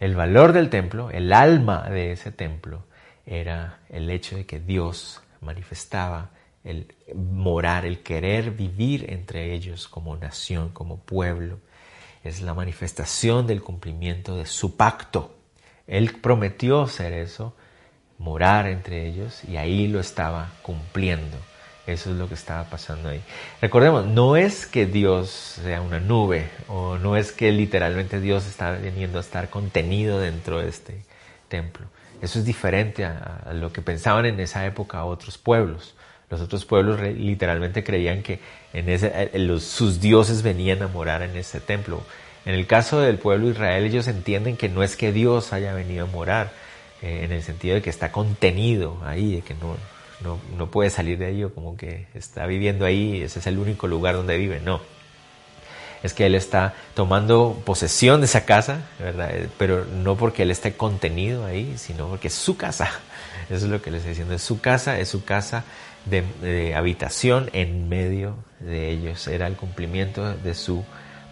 El 0.00 0.14
valor 0.14 0.52
del 0.52 0.70
templo, 0.70 1.10
el 1.10 1.32
alma 1.32 1.88
de 1.90 2.12
ese 2.12 2.30
templo, 2.30 2.84
era 3.26 3.78
el 3.88 4.08
hecho 4.10 4.36
de 4.36 4.46
que 4.46 4.60
Dios 4.60 5.20
manifestaba 5.40 6.30
el 6.68 6.94
morar, 7.14 7.86
el 7.86 8.00
querer 8.00 8.50
vivir 8.50 9.10
entre 9.10 9.54
ellos 9.54 9.88
como 9.88 10.16
nación, 10.16 10.68
como 10.70 10.98
pueblo. 10.98 11.58
Es 12.22 12.42
la 12.42 12.52
manifestación 12.52 13.46
del 13.46 13.62
cumplimiento 13.62 14.36
de 14.36 14.44
su 14.44 14.76
pacto. 14.76 15.34
Él 15.86 16.16
prometió 16.20 16.86
ser 16.86 17.14
eso, 17.14 17.56
morar 18.18 18.66
entre 18.66 19.06
ellos, 19.06 19.42
y 19.44 19.56
ahí 19.56 19.88
lo 19.88 19.98
estaba 19.98 20.52
cumpliendo. 20.62 21.38
Eso 21.86 22.10
es 22.10 22.16
lo 22.16 22.28
que 22.28 22.34
estaba 22.34 22.64
pasando 22.64 23.08
ahí. 23.08 23.22
Recordemos, 23.62 24.04
no 24.04 24.36
es 24.36 24.66
que 24.66 24.84
Dios 24.84 25.30
sea 25.30 25.80
una 25.80 26.00
nube 26.00 26.50
o 26.68 26.98
no 26.98 27.16
es 27.16 27.32
que 27.32 27.50
literalmente 27.50 28.20
Dios 28.20 28.46
está 28.46 28.72
viniendo 28.72 29.16
a 29.16 29.22
estar 29.22 29.48
contenido 29.48 30.20
dentro 30.20 30.60
de 30.60 30.68
este 30.68 31.02
templo. 31.48 31.86
Eso 32.20 32.40
es 32.40 32.44
diferente 32.44 33.06
a, 33.06 33.52
lo 33.54 33.72
que 33.72 33.80
pensaban 33.80 34.26
en 34.26 34.38
esa 34.38 34.66
época 34.66 35.04
otros 35.04 35.38
pueblos. 35.38 35.94
Los 36.30 36.40
otros 36.40 36.64
pueblos 36.64 37.00
literalmente 37.00 37.82
creían 37.82 38.22
que 38.22 38.40
ese, 38.72 39.12
eh, 39.14 39.58
sus 39.60 40.00
dioses 40.00 40.42
venían 40.42 40.82
a 40.82 40.88
morar 40.88 41.22
en 41.22 41.36
ese 41.36 41.60
templo. 41.60 42.02
En 42.44 42.54
el 42.54 42.66
caso 42.66 43.00
del 43.00 43.18
pueblo 43.18 43.46
de 43.46 43.52
Israel, 43.52 43.84
ellos 43.84 44.08
entienden 44.08 44.56
que 44.56 44.68
no 44.68 44.82
es 44.82 44.96
que 44.96 45.12
Dios 45.12 45.52
haya 45.52 45.72
venido 45.72 46.04
a 46.04 46.08
morar, 46.08 46.52
eh, 47.00 47.22
en 47.24 47.32
el 47.32 47.42
sentido 47.42 47.76
de 47.76 47.82
que 47.82 47.90
está 47.90 48.12
contenido 48.12 48.98
ahí, 49.04 49.36
de 49.36 49.42
que 49.42 49.54
no, 49.54 49.76
no, 50.22 50.38
no 50.56 50.70
puede 50.70 50.90
salir 50.90 51.18
de 51.18 51.26
ahí 51.26 51.46
como 51.54 51.76
que 51.76 52.06
está 52.14 52.46
viviendo 52.46 52.84
ahí, 52.84 53.22
ese 53.22 53.38
es 53.38 53.46
el 53.46 53.58
único 53.58 53.86
lugar 53.86 54.14
donde 54.14 54.36
vive, 54.36 54.60
no. 54.60 54.80
Es 56.02 56.14
que 56.14 56.26
él 56.26 56.34
está 56.34 56.74
tomando 56.94 57.60
posesión 57.64 58.20
de 58.20 58.26
esa 58.26 58.44
casa, 58.44 58.82
¿verdad? 58.98 59.32
Pero 59.58 59.84
no 59.84 60.16
porque 60.16 60.42
él 60.42 60.50
esté 60.50 60.74
contenido 60.74 61.44
ahí, 61.44 61.74
sino 61.76 62.06
porque 62.08 62.28
es 62.28 62.34
su 62.34 62.56
casa. 62.56 62.88
Eso 63.50 63.64
es 63.64 63.70
lo 63.70 63.82
que 63.82 63.90
le 63.90 63.96
estoy 63.96 64.10
diciendo. 64.10 64.34
Es 64.34 64.42
su 64.42 64.60
casa, 64.60 64.98
es 65.00 65.08
su 65.08 65.24
casa 65.24 65.64
de, 66.10 66.22
de 66.40 66.74
habitación 66.74 67.50
en 67.52 67.88
medio 67.88 68.36
de 68.60 68.90
ellos. 68.90 69.26
Era 69.28 69.46
el 69.46 69.56
cumplimiento 69.56 70.34
de 70.36 70.54
su 70.54 70.84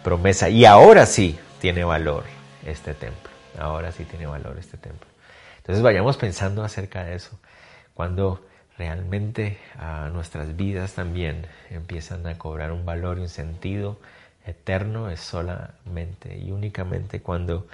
promesa. 0.03 0.49
Y 0.49 0.65
ahora 0.65 1.05
sí 1.05 1.37
tiene 1.59 1.83
valor 1.83 2.23
este 2.65 2.93
templo. 2.93 3.29
Ahora 3.59 3.91
sí 3.91 4.03
tiene 4.05 4.27
valor 4.27 4.57
este 4.57 4.77
templo. 4.77 5.07
Entonces 5.57 5.83
vayamos 5.83 6.17
pensando 6.17 6.63
acerca 6.63 7.03
de 7.03 7.15
eso. 7.15 7.37
Cuando 7.93 8.45
realmente 8.77 9.57
a 9.77 10.09
nuestras 10.09 10.55
vidas 10.55 10.93
también 10.93 11.47
empiezan 11.69 12.25
a 12.27 12.37
cobrar 12.37 12.71
un 12.71 12.85
valor 12.85 13.17
y 13.17 13.21
un 13.21 13.29
sentido 13.29 13.99
eterno 14.45 15.09
es 15.09 15.19
solamente 15.19 16.37
y 16.37 16.51
únicamente 16.51 17.21
cuando 17.21 17.67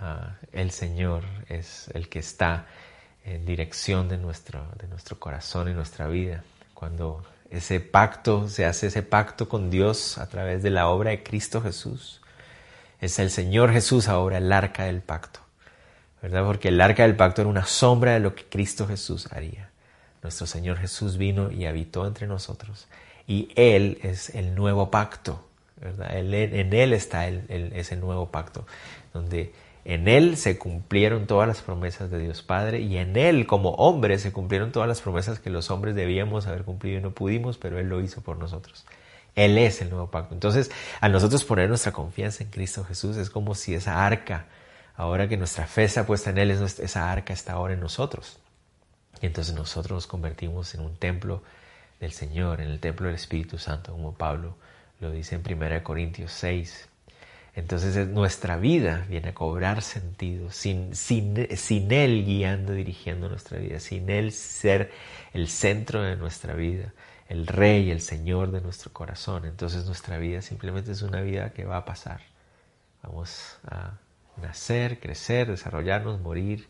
ah, 0.00 0.34
el 0.52 0.72
Señor 0.72 1.22
es 1.48 1.88
el 1.94 2.08
que 2.08 2.18
está 2.18 2.66
en 3.24 3.44
dirección 3.44 4.08
de 4.08 4.18
nuestro, 4.18 4.66
de 4.80 4.88
nuestro 4.88 5.18
corazón 5.18 5.68
y 5.68 5.74
nuestra 5.74 6.08
vida. 6.08 6.42
Cuando 6.74 7.24
ese 7.50 7.80
pacto, 7.80 8.48
se 8.48 8.64
hace 8.64 8.86
ese 8.86 9.02
pacto 9.02 9.48
con 9.48 9.70
Dios 9.70 10.18
a 10.18 10.28
través 10.28 10.62
de 10.62 10.70
la 10.70 10.88
obra 10.88 11.10
de 11.10 11.22
Cristo 11.22 11.60
Jesús. 11.60 12.20
Es 13.00 13.18
el 13.18 13.30
Señor 13.30 13.72
Jesús 13.72 14.08
ahora 14.08 14.38
el 14.38 14.50
arca 14.52 14.84
del 14.84 15.02
pacto, 15.02 15.40
¿verdad? 16.22 16.44
Porque 16.44 16.68
el 16.68 16.80
arca 16.80 17.02
del 17.02 17.16
pacto 17.16 17.42
era 17.42 17.50
una 17.50 17.66
sombra 17.66 18.12
de 18.12 18.20
lo 18.20 18.34
que 18.34 18.44
Cristo 18.44 18.86
Jesús 18.86 19.28
haría. 19.32 19.70
Nuestro 20.22 20.46
Señor 20.46 20.78
Jesús 20.78 21.18
vino 21.18 21.50
y 21.50 21.66
habitó 21.66 22.06
entre 22.06 22.26
nosotros. 22.26 22.86
Y 23.26 23.50
Él 23.54 23.98
es 24.02 24.30
el 24.30 24.54
nuevo 24.54 24.90
pacto, 24.90 25.44
¿verdad? 25.80 26.16
en 26.16 26.72
Él 26.72 26.92
está 26.92 27.26
el, 27.26 27.44
ese 27.74 27.96
nuevo 27.96 28.30
pacto, 28.30 28.66
donde 29.12 29.52
en 29.84 30.06
Él 30.06 30.36
se 30.36 30.58
cumplieron 30.58 31.26
todas 31.26 31.48
las 31.48 31.60
promesas 31.60 32.10
de 32.10 32.18
Dios 32.18 32.42
Padre 32.42 32.80
y 32.80 32.98
en 32.98 33.16
Él 33.16 33.46
como 33.46 33.70
hombre 33.70 34.18
se 34.18 34.32
cumplieron 34.32 34.70
todas 34.70 34.88
las 34.88 35.00
promesas 35.00 35.40
que 35.40 35.50
los 35.50 35.70
hombres 35.70 35.94
debíamos 35.94 36.46
haber 36.46 36.62
cumplido 36.62 36.98
y 36.98 37.02
no 37.02 37.10
pudimos, 37.10 37.58
pero 37.58 37.78
Él 37.78 37.88
lo 37.88 38.00
hizo 38.00 38.20
por 38.20 38.38
nosotros. 38.38 38.84
Él 39.34 39.58
es 39.58 39.80
el 39.80 39.90
nuevo 39.90 40.10
pacto. 40.10 40.34
Entonces, 40.34 40.70
a 41.00 41.08
nosotros 41.08 41.42
poner 41.44 41.68
nuestra 41.68 41.92
confianza 41.92 42.44
en 42.44 42.50
Cristo 42.50 42.84
Jesús 42.84 43.16
es 43.16 43.30
como 43.30 43.54
si 43.54 43.74
esa 43.74 44.06
arca, 44.06 44.46
ahora 44.94 45.28
que 45.28 45.36
nuestra 45.36 45.66
fe 45.66 45.84
está 45.84 46.06
puesta 46.06 46.30
en 46.30 46.38
Él, 46.38 46.50
esa 46.50 47.10
arca 47.10 47.32
está 47.32 47.54
ahora 47.54 47.74
en 47.74 47.80
nosotros. 47.80 48.38
Entonces 49.20 49.54
nosotros 49.54 49.92
nos 49.92 50.06
convertimos 50.06 50.74
en 50.74 50.82
un 50.82 50.96
templo 50.96 51.42
del 52.00 52.12
Señor, 52.12 52.60
en 52.60 52.68
el 52.68 52.80
templo 52.80 53.06
del 53.06 53.14
Espíritu 53.14 53.58
Santo, 53.58 53.92
como 53.92 54.14
Pablo 54.14 54.56
lo 55.00 55.10
dice 55.10 55.34
en 55.34 55.42
1 55.44 55.82
Corintios 55.82 56.32
6. 56.32 56.88
Entonces 57.54 58.08
nuestra 58.08 58.56
vida 58.56 59.04
viene 59.10 59.30
a 59.30 59.34
cobrar 59.34 59.82
sentido 59.82 60.50
sin, 60.50 60.94
sin, 60.94 61.48
sin 61.54 61.92
Él 61.92 62.24
guiando, 62.24 62.72
dirigiendo 62.72 63.28
nuestra 63.28 63.58
vida, 63.58 63.78
sin 63.78 64.08
Él 64.08 64.32
ser 64.32 64.90
el 65.34 65.48
centro 65.48 66.02
de 66.02 66.16
nuestra 66.16 66.54
vida, 66.54 66.94
el 67.28 67.46
Rey, 67.46 67.90
el 67.90 68.00
Señor 68.00 68.52
de 68.52 68.62
nuestro 68.62 68.92
corazón. 68.92 69.44
Entonces 69.44 69.84
nuestra 69.84 70.16
vida 70.16 70.40
simplemente 70.40 70.92
es 70.92 71.02
una 71.02 71.20
vida 71.20 71.50
que 71.50 71.66
va 71.66 71.76
a 71.76 71.84
pasar. 71.84 72.22
Vamos 73.02 73.58
a 73.66 73.98
nacer, 74.40 74.98
crecer, 74.98 75.50
desarrollarnos, 75.50 76.20
morir 76.20 76.68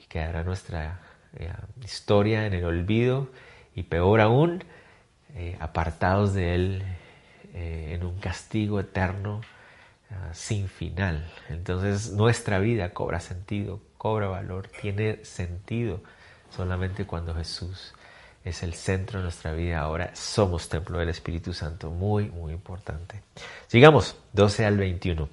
y 0.00 0.06
quedará 0.06 0.44
nuestra 0.44 1.00
eh, 1.34 1.52
historia 1.84 2.46
en 2.46 2.54
el 2.54 2.64
olvido 2.64 3.28
y 3.74 3.82
peor 3.82 4.22
aún, 4.22 4.64
eh, 5.34 5.58
apartados 5.60 6.32
de 6.32 6.54
Él 6.54 6.82
eh, 7.52 7.92
en 7.92 8.06
un 8.06 8.18
castigo 8.18 8.80
eterno 8.80 9.42
ah, 10.10 10.30
sin 10.32 10.68
final. 10.68 11.30
Entonces 11.48 12.12
nuestra 12.12 12.58
vida 12.58 12.90
cobra 12.90 13.20
sentido, 13.20 13.80
cobra 13.98 14.28
valor, 14.28 14.68
tiene 14.80 15.24
sentido 15.24 16.00
solamente 16.50 17.06
cuando 17.06 17.34
Jesús 17.34 17.94
es 18.44 18.62
el 18.62 18.74
centro 18.74 19.18
de 19.18 19.24
nuestra 19.24 19.52
vida. 19.52 19.80
Ahora 19.80 20.10
somos 20.14 20.68
templo 20.68 20.98
del 20.98 21.08
Espíritu 21.08 21.52
Santo, 21.52 21.90
muy, 21.90 22.30
muy 22.30 22.52
importante. 22.52 23.22
Sigamos, 23.66 24.16
12 24.32 24.64
al 24.64 24.76
21. 24.78 25.28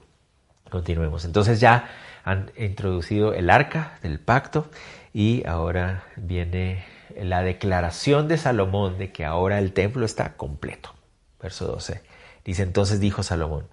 Continuemos. 0.69 1.23
Entonces 1.23 1.59
ya 1.59 1.89
han 2.23 2.51
introducido 2.57 3.33
el 3.33 3.51
arca 3.51 3.99
del 4.01 4.19
pacto 4.19 4.69
y 5.13 5.45
ahora 5.45 6.05
viene 6.15 6.83
la 7.15 7.43
declaración 7.43 8.27
de 8.27 8.37
Salomón 8.37 8.97
de 8.97 9.11
que 9.11 9.25
ahora 9.25 9.59
el 9.59 9.73
templo 9.73 10.05
está 10.05 10.33
completo. 10.33 10.95
Verso 11.39 11.67
12. 11.67 12.01
Dice 12.43 12.63
entonces 12.63 12.99
dijo 12.99 13.21
Salomón, 13.21 13.67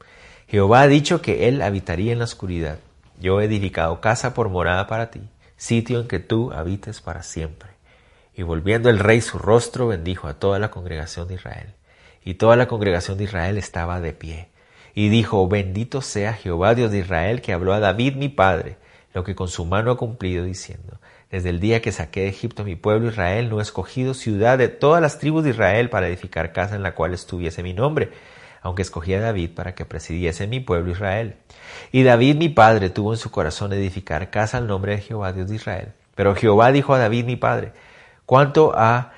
Jehová 0.51 0.81
ha 0.81 0.89
dicho 0.89 1.23
que 1.23 1.47
él 1.47 1.63
habitaría 1.63 2.11
en 2.11 2.19
la 2.19 2.25
oscuridad. 2.25 2.81
Yo 3.21 3.41
he 3.41 3.45
edificado 3.45 4.01
casa 4.01 4.35
por 4.35 4.49
morada 4.49 4.89
para 4.89 5.13
ti, 5.13 5.21
sitio 5.57 6.01
en 6.01 6.09
que 6.09 6.19
tú 6.19 6.51
habites 6.51 7.01
para 7.01 7.23
siempre. 7.23 7.69
Y 8.35 8.43
volviendo 8.43 8.91
el 8.91 8.99
rey 8.99 9.21
su 9.21 9.39
rostro, 9.39 9.87
bendijo 9.87 10.27
a 10.27 10.41
toda 10.41 10.59
la 10.59 10.73
congregación 10.73 11.29
de 11.29 11.35
Israel. 11.35 11.69
Y 12.25 12.35
toda 12.35 12.57
la 12.57 12.67
congregación 12.67 13.17
de 13.17 13.25
Israel 13.25 13.59
estaba 13.59 14.01
de 14.01 14.13
pie. 14.13 14.49
Y 14.93 15.09
dijo, 15.09 15.47
bendito 15.47 16.03
sea 16.03 16.33
Jehová 16.33 16.75
Dios 16.75 16.91
de 16.91 16.99
Israel, 16.99 17.43
que 17.43 17.53
habló 17.53 17.73
a 17.73 17.79
David 17.79 18.17
mi 18.17 18.29
padre, 18.29 18.77
lo 19.15 19.23
que 19.23 19.37
con 19.37 19.47
su 19.47 19.65
mano 19.67 19.93
ha 19.93 19.97
cumplido, 19.97 20.45
diciendo, 20.45 20.99
desde 21.31 21.51
el 21.51 21.61
día 21.61 21.81
que 21.81 21.93
saqué 21.93 22.23
de 22.23 22.29
Egipto 22.29 22.63
a 22.63 22.65
mi 22.65 22.75
pueblo 22.75 23.07
Israel, 23.07 23.51
no 23.51 23.61
he 23.61 23.63
escogido 23.63 24.15
ciudad 24.15 24.59
de 24.59 24.67
todas 24.67 25.01
las 25.01 25.21
tribus 25.21 25.45
de 25.45 25.51
Israel 25.51 25.91
para 25.91 26.09
edificar 26.09 26.53
casa 26.53 26.75
en 26.75 26.83
la 26.83 26.97
cual 26.97 27.15
estuviese 27.15 27.63
mi 27.63 27.73
nombre, 27.73 28.11
aunque 28.63 28.83
escogí 28.83 29.15
a 29.15 29.21
David 29.21 29.51
para 29.55 29.75
que 29.75 29.85
presidiese 29.85 30.47
mi 30.47 30.61
pueblo 30.61 30.93
Israel. 30.93 31.37
Y 31.93 32.03
David 32.03 32.37
mi 32.37 32.49
padre 32.49 32.91
tuvo 32.91 33.13
en 33.13 33.19
su 33.19 33.31
corazón 33.31 33.73
edificar 33.73 34.31
casa 34.31 34.59
al 34.59 34.67
nombre 34.67 34.97
de 34.97 35.03
Jehová 35.03 35.33
Dios 35.33 35.49
de 35.49 35.57
Israel. 35.57 35.93
Pero 36.15 36.35
Jehová 36.35 36.73
dijo 36.73 36.95
a 36.95 36.99
David 36.99 37.25
mi 37.25 37.37
padre, 37.37 37.73
cuanto 38.27 38.73
a 38.77 39.13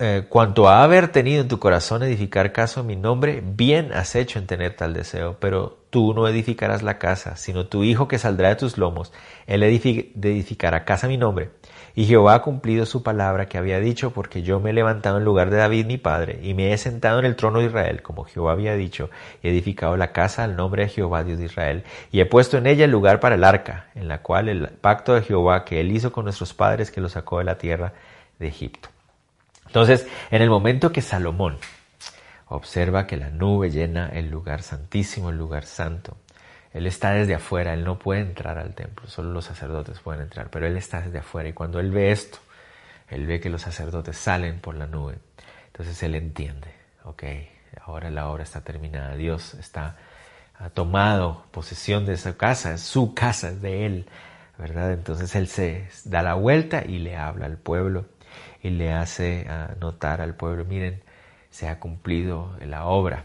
eh, 0.00 0.26
cuanto 0.28 0.68
a 0.68 0.84
haber 0.84 1.08
tenido 1.08 1.42
en 1.42 1.48
tu 1.48 1.58
corazón 1.58 2.04
edificar 2.04 2.52
casa 2.52 2.80
a 2.80 2.82
mi 2.84 2.94
nombre, 2.94 3.42
bien 3.44 3.92
has 3.92 4.14
hecho 4.14 4.38
en 4.38 4.46
tener 4.46 4.76
tal 4.76 4.94
deseo, 4.94 5.36
pero 5.40 5.76
tú 5.90 6.14
no 6.14 6.28
edificarás 6.28 6.84
la 6.84 6.98
casa, 6.98 7.34
sino 7.34 7.66
tu 7.66 7.82
hijo 7.82 8.06
que 8.06 8.18
saldrá 8.18 8.50
de 8.50 8.54
tus 8.54 8.78
lomos, 8.78 9.12
él 9.48 9.64
edificará 9.64 10.84
casa 10.84 11.08
a 11.08 11.10
mi 11.10 11.16
nombre. 11.16 11.50
Y 11.98 12.04
Jehová 12.04 12.34
ha 12.34 12.42
cumplido 12.42 12.86
su 12.86 13.02
palabra 13.02 13.46
que 13.46 13.58
había 13.58 13.80
dicho, 13.80 14.12
porque 14.12 14.42
yo 14.42 14.60
me 14.60 14.70
he 14.70 14.72
levantado 14.72 15.18
en 15.18 15.24
lugar 15.24 15.50
de 15.50 15.56
David 15.56 15.84
mi 15.84 15.98
padre, 15.98 16.38
y 16.44 16.54
me 16.54 16.72
he 16.72 16.78
sentado 16.78 17.18
en 17.18 17.24
el 17.24 17.34
trono 17.34 17.58
de 17.58 17.66
Israel, 17.66 18.02
como 18.02 18.22
Jehová 18.22 18.52
había 18.52 18.76
dicho, 18.76 19.10
y 19.42 19.48
he 19.48 19.50
edificado 19.50 19.96
la 19.96 20.12
casa 20.12 20.44
al 20.44 20.54
nombre 20.54 20.84
de 20.84 20.90
Jehová 20.90 21.24
Dios 21.24 21.40
de 21.40 21.46
Israel, 21.46 21.82
y 22.12 22.20
he 22.20 22.24
puesto 22.24 22.56
en 22.56 22.68
ella 22.68 22.84
el 22.84 22.92
lugar 22.92 23.18
para 23.18 23.34
el 23.34 23.42
arca, 23.42 23.88
en 23.96 24.06
la 24.06 24.22
cual 24.22 24.48
el 24.48 24.68
pacto 24.68 25.12
de 25.14 25.22
Jehová 25.22 25.64
que 25.64 25.80
él 25.80 25.90
hizo 25.90 26.12
con 26.12 26.22
nuestros 26.22 26.54
padres 26.54 26.92
que 26.92 27.00
lo 27.00 27.08
sacó 27.08 27.38
de 27.38 27.46
la 27.46 27.58
tierra 27.58 27.94
de 28.38 28.46
Egipto. 28.46 28.90
Entonces, 29.66 30.06
en 30.30 30.40
el 30.40 30.50
momento 30.50 30.92
que 30.92 31.02
Salomón 31.02 31.58
observa 32.46 33.08
que 33.08 33.16
la 33.16 33.30
nube 33.30 33.70
llena 33.70 34.08
el 34.10 34.30
lugar 34.30 34.62
santísimo, 34.62 35.30
el 35.30 35.36
lugar 35.36 35.64
santo, 35.64 36.16
él 36.78 36.86
está 36.86 37.12
desde 37.12 37.34
afuera, 37.34 37.74
él 37.74 37.84
no 37.84 37.98
puede 37.98 38.20
entrar 38.20 38.58
al 38.58 38.74
templo, 38.74 39.08
solo 39.08 39.32
los 39.32 39.44
sacerdotes 39.44 40.00
pueden 40.00 40.22
entrar, 40.22 40.50
pero 40.50 40.66
él 40.66 40.76
está 40.76 41.00
desde 41.00 41.18
afuera 41.18 41.48
y 41.48 41.52
cuando 41.52 41.80
él 41.80 41.90
ve 41.90 42.10
esto, 42.10 42.38
él 43.08 43.26
ve 43.26 43.40
que 43.40 43.50
los 43.50 43.62
sacerdotes 43.62 44.16
salen 44.16 44.60
por 44.60 44.74
la 44.74 44.86
nube, 44.86 45.18
entonces 45.66 46.02
él 46.02 46.14
entiende, 46.14 46.68
ok, 47.04 47.24
ahora 47.84 48.10
la 48.10 48.28
obra 48.28 48.42
está 48.42 48.62
terminada, 48.62 49.14
Dios 49.16 49.54
está 49.54 49.96
ha 50.58 50.70
tomado 50.70 51.44
posesión 51.52 52.04
de 52.04 52.14
esa 52.14 52.36
casa, 52.36 52.78
su 52.78 53.14
casa, 53.14 53.50
es 53.50 53.62
de 53.62 53.86
él, 53.86 54.06
¿verdad? 54.58 54.92
Entonces 54.92 55.34
él 55.36 55.46
se 55.46 55.88
da 56.04 56.22
la 56.22 56.34
vuelta 56.34 56.84
y 56.84 56.98
le 56.98 57.16
habla 57.16 57.46
al 57.46 57.58
pueblo 57.58 58.06
y 58.62 58.70
le 58.70 58.92
hace 58.92 59.46
ah, 59.48 59.74
notar 59.80 60.20
al 60.20 60.34
pueblo, 60.34 60.64
miren, 60.64 61.02
se 61.50 61.68
ha 61.68 61.78
cumplido 61.78 62.56
la 62.60 62.86
obra. 62.86 63.24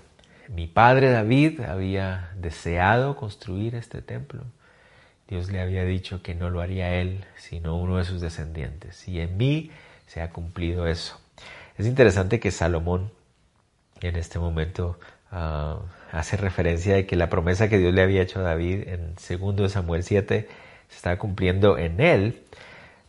Mi 0.50 0.68
padre 0.68 1.10
David 1.10 1.62
había 1.62 2.32
deseado 2.36 3.16
construir 3.16 3.76
este 3.76 4.02
templo. 4.02 4.44
Dios 5.28 5.52
le 5.52 5.62
había 5.62 5.86
dicho 5.86 6.22
que 6.22 6.36
no 6.36 6.50
lo 6.50 6.62
haría 6.62 6.96
él, 6.96 7.26
sino 7.38 7.78
uno 7.78 7.98
de 7.98 8.04
sus 8.04 8.22
descendientes. 8.22 9.08
Y 9.08 9.20
en 9.20 9.38
mí 9.38 9.72
se 10.06 10.22
ha 10.22 10.30
cumplido 10.30 10.88
eso. 10.88 11.20
Es 11.78 11.88
interesante 11.88 12.40
que 12.40 12.52
Salomón 12.52 13.12
en 14.02 14.16
este 14.16 14.38
momento 14.38 15.00
ah, 15.32 15.80
hace 16.12 16.38
referencia 16.38 16.96
de 16.96 17.06
que 17.08 17.16
la 17.16 17.30
promesa 17.30 17.70
que 17.70 17.78
Dios 17.78 17.94
le 17.94 18.04
había 18.04 18.22
hecho 18.22 18.40
a 18.40 18.44
David 18.44 18.88
en 18.88 19.16
2 19.16 19.72
Samuel 19.72 20.04
7 20.04 20.48
se 20.90 20.96
está 20.96 21.18
cumpliendo 21.18 21.78
en 21.78 22.00
él. 22.00 22.44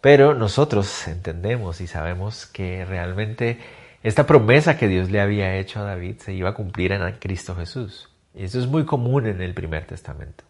Pero 0.00 0.34
nosotros 0.34 1.08
entendemos 1.08 1.80
y 1.80 1.86
sabemos 1.86 2.46
que 2.46 2.84
realmente 2.84 3.58
esta 4.04 4.26
promesa 4.26 4.76
que 4.76 4.86
Dios 4.86 5.10
le 5.10 5.20
había 5.20 5.56
hecho 5.56 5.80
a 5.80 5.84
David 5.84 6.18
se 6.18 6.34
iba 6.34 6.50
a 6.50 6.54
cumplir 6.54 6.92
en 6.92 7.10
Cristo 7.14 7.56
Jesús. 7.56 8.10
Y 8.34 8.44
eso 8.44 8.60
es 8.60 8.66
muy 8.66 8.84
común 8.84 9.26
en 9.26 9.40
el 9.40 9.54
primer 9.54 9.86
testamento. 9.86 10.44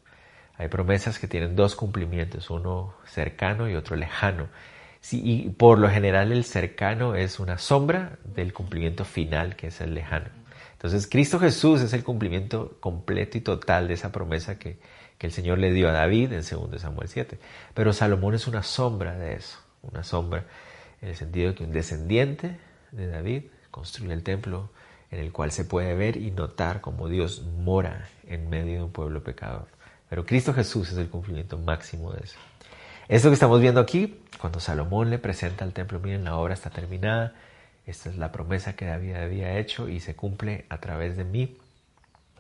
Hay 0.56 0.68
promesas 0.68 1.18
que 1.18 1.28
tienen 1.28 1.54
dos 1.54 1.76
cumplimientos, 1.76 2.50
uno 2.50 2.94
cercano 3.06 3.68
y 3.68 3.74
otro 3.74 3.94
lejano. 3.94 4.48
y 5.12 5.50
por 5.50 5.78
lo 5.78 5.88
general 5.88 6.32
el 6.32 6.44
cercano 6.44 7.14
es 7.14 7.38
una 7.38 7.58
sombra 7.58 8.18
del 8.24 8.52
cumplimiento 8.52 9.04
final, 9.04 9.54
que 9.54 9.68
es 9.68 9.80
el 9.80 9.94
lejano. 9.94 10.30
Entonces 10.72 11.06
Cristo 11.06 11.38
Jesús 11.38 11.80
es 11.80 11.92
el 11.92 12.02
cumplimiento 12.02 12.76
completo 12.80 13.38
y 13.38 13.40
total 13.40 13.86
de 13.86 13.94
esa 13.94 14.10
promesa 14.10 14.58
que, 14.58 14.78
que 15.16 15.28
el 15.28 15.32
Señor 15.32 15.58
le 15.58 15.72
dio 15.72 15.88
a 15.88 15.92
David 15.92 16.32
en 16.32 16.42
2 16.42 16.80
Samuel 16.80 17.08
7. 17.08 17.38
Pero 17.72 17.92
Salomón 17.92 18.34
es 18.34 18.48
una 18.48 18.62
sombra 18.62 19.16
de 19.16 19.34
eso, 19.34 19.58
una 19.82 20.02
sombra 20.02 20.44
en 21.00 21.10
el 21.10 21.16
sentido 21.16 21.50
de 21.50 21.54
que 21.54 21.64
un 21.64 21.72
descendiente 21.72 22.58
de 22.94 23.08
David 23.08 23.44
construye 23.70 24.12
el 24.12 24.22
templo 24.22 24.70
en 25.10 25.20
el 25.20 25.32
cual 25.32 25.52
se 25.52 25.64
puede 25.64 25.94
ver 25.94 26.16
y 26.16 26.30
notar 26.30 26.80
cómo 26.80 27.08
Dios 27.08 27.42
mora 27.42 28.08
en 28.26 28.48
medio 28.48 28.74
de 28.74 28.82
un 28.82 28.92
pueblo 28.92 29.22
pecador. 29.22 29.66
Pero 30.08 30.26
Cristo 30.26 30.54
Jesús 30.54 30.90
es 30.90 30.98
el 30.98 31.08
cumplimiento 31.08 31.58
máximo 31.58 32.12
de 32.12 32.24
eso. 32.24 32.36
Esto 33.08 33.28
que 33.28 33.34
estamos 33.34 33.60
viendo 33.60 33.80
aquí, 33.80 34.20
cuando 34.40 34.60
Salomón 34.60 35.10
le 35.10 35.18
presenta 35.18 35.64
al 35.64 35.72
templo, 35.72 36.00
miren, 36.00 36.24
la 36.24 36.36
obra 36.36 36.54
está 36.54 36.70
terminada, 36.70 37.34
esta 37.86 38.08
es 38.08 38.16
la 38.16 38.32
promesa 38.32 38.74
que 38.74 38.86
David 38.86 39.14
había 39.14 39.58
hecho 39.58 39.88
y 39.88 40.00
se 40.00 40.16
cumple 40.16 40.64
a 40.68 40.78
través 40.78 41.16
de 41.16 41.24
mí 41.24 41.58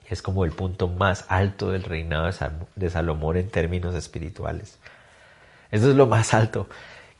es 0.08 0.22
como 0.22 0.44
el 0.44 0.52
punto 0.52 0.88
más 0.88 1.24
alto 1.28 1.70
del 1.70 1.82
reinado 1.82 2.30
de 2.76 2.90
Salomón 2.90 3.36
en 3.36 3.48
términos 3.48 3.94
espirituales. 3.94 4.78
Eso 5.70 5.90
es 5.90 5.96
lo 5.96 6.06
más 6.06 6.34
alto 6.34 6.68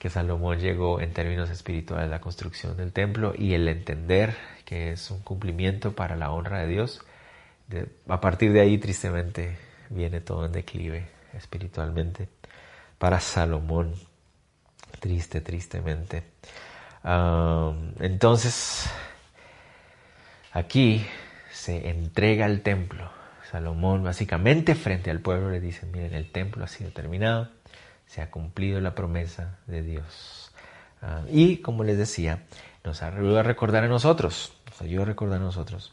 que 0.04 0.10
Salomón 0.10 0.58
llegó 0.58 1.00
en 1.00 1.14
términos 1.14 1.48
espirituales, 1.48 2.10
la 2.10 2.20
construcción 2.20 2.76
del 2.76 2.92
templo 2.92 3.32
y 3.34 3.54
el 3.54 3.66
entender 3.68 4.36
que 4.66 4.92
es 4.92 5.10
un 5.10 5.20
cumplimiento 5.20 5.94
para 5.94 6.14
la 6.14 6.30
honra 6.30 6.58
de 6.58 6.66
Dios. 6.66 7.00
a 8.06 8.20
partir 8.20 8.52
de 8.52 8.60
ahí, 8.60 8.76
tristemente, 8.76 9.56
viene 9.88 10.20
todo 10.20 10.44
en 10.44 10.52
declive 10.52 11.08
espiritualmente 11.32 12.28
para 12.98 13.18
Salomón. 13.18 13.94
Triste, 15.00 15.40
tristemente. 15.40 16.22
Entonces, 17.98 18.90
aquí 20.52 21.06
se 21.50 21.88
entrega 21.88 22.44
al 22.44 22.60
templo. 22.60 23.10
Salomón 23.50 24.04
básicamente 24.04 24.74
frente 24.74 25.10
al 25.10 25.20
pueblo 25.20 25.48
le 25.48 25.60
dice, 25.60 25.86
miren, 25.86 26.12
el 26.12 26.30
templo 26.30 26.62
ha 26.62 26.68
sido 26.68 26.90
terminado, 26.90 27.48
se 28.14 28.22
ha 28.22 28.31
cumplido 28.31 28.81
la 28.81 28.94
promesa 28.94 29.59
de 29.66 29.83
Dios. 29.83 30.53
Ah, 31.03 31.22
y 31.29 31.57
como 31.57 31.83
les 31.83 31.98
decía, 31.98 32.44
nos 32.85 33.03
ayuda 33.03 33.40
a 33.40 33.42
recordar 33.42 33.83
a 33.83 33.88
nosotros, 33.88 34.53
nos 34.70 34.83
ayuda 34.83 35.03
a 35.03 35.07
recordar 35.07 35.40
a 35.40 35.42
nosotros 35.42 35.92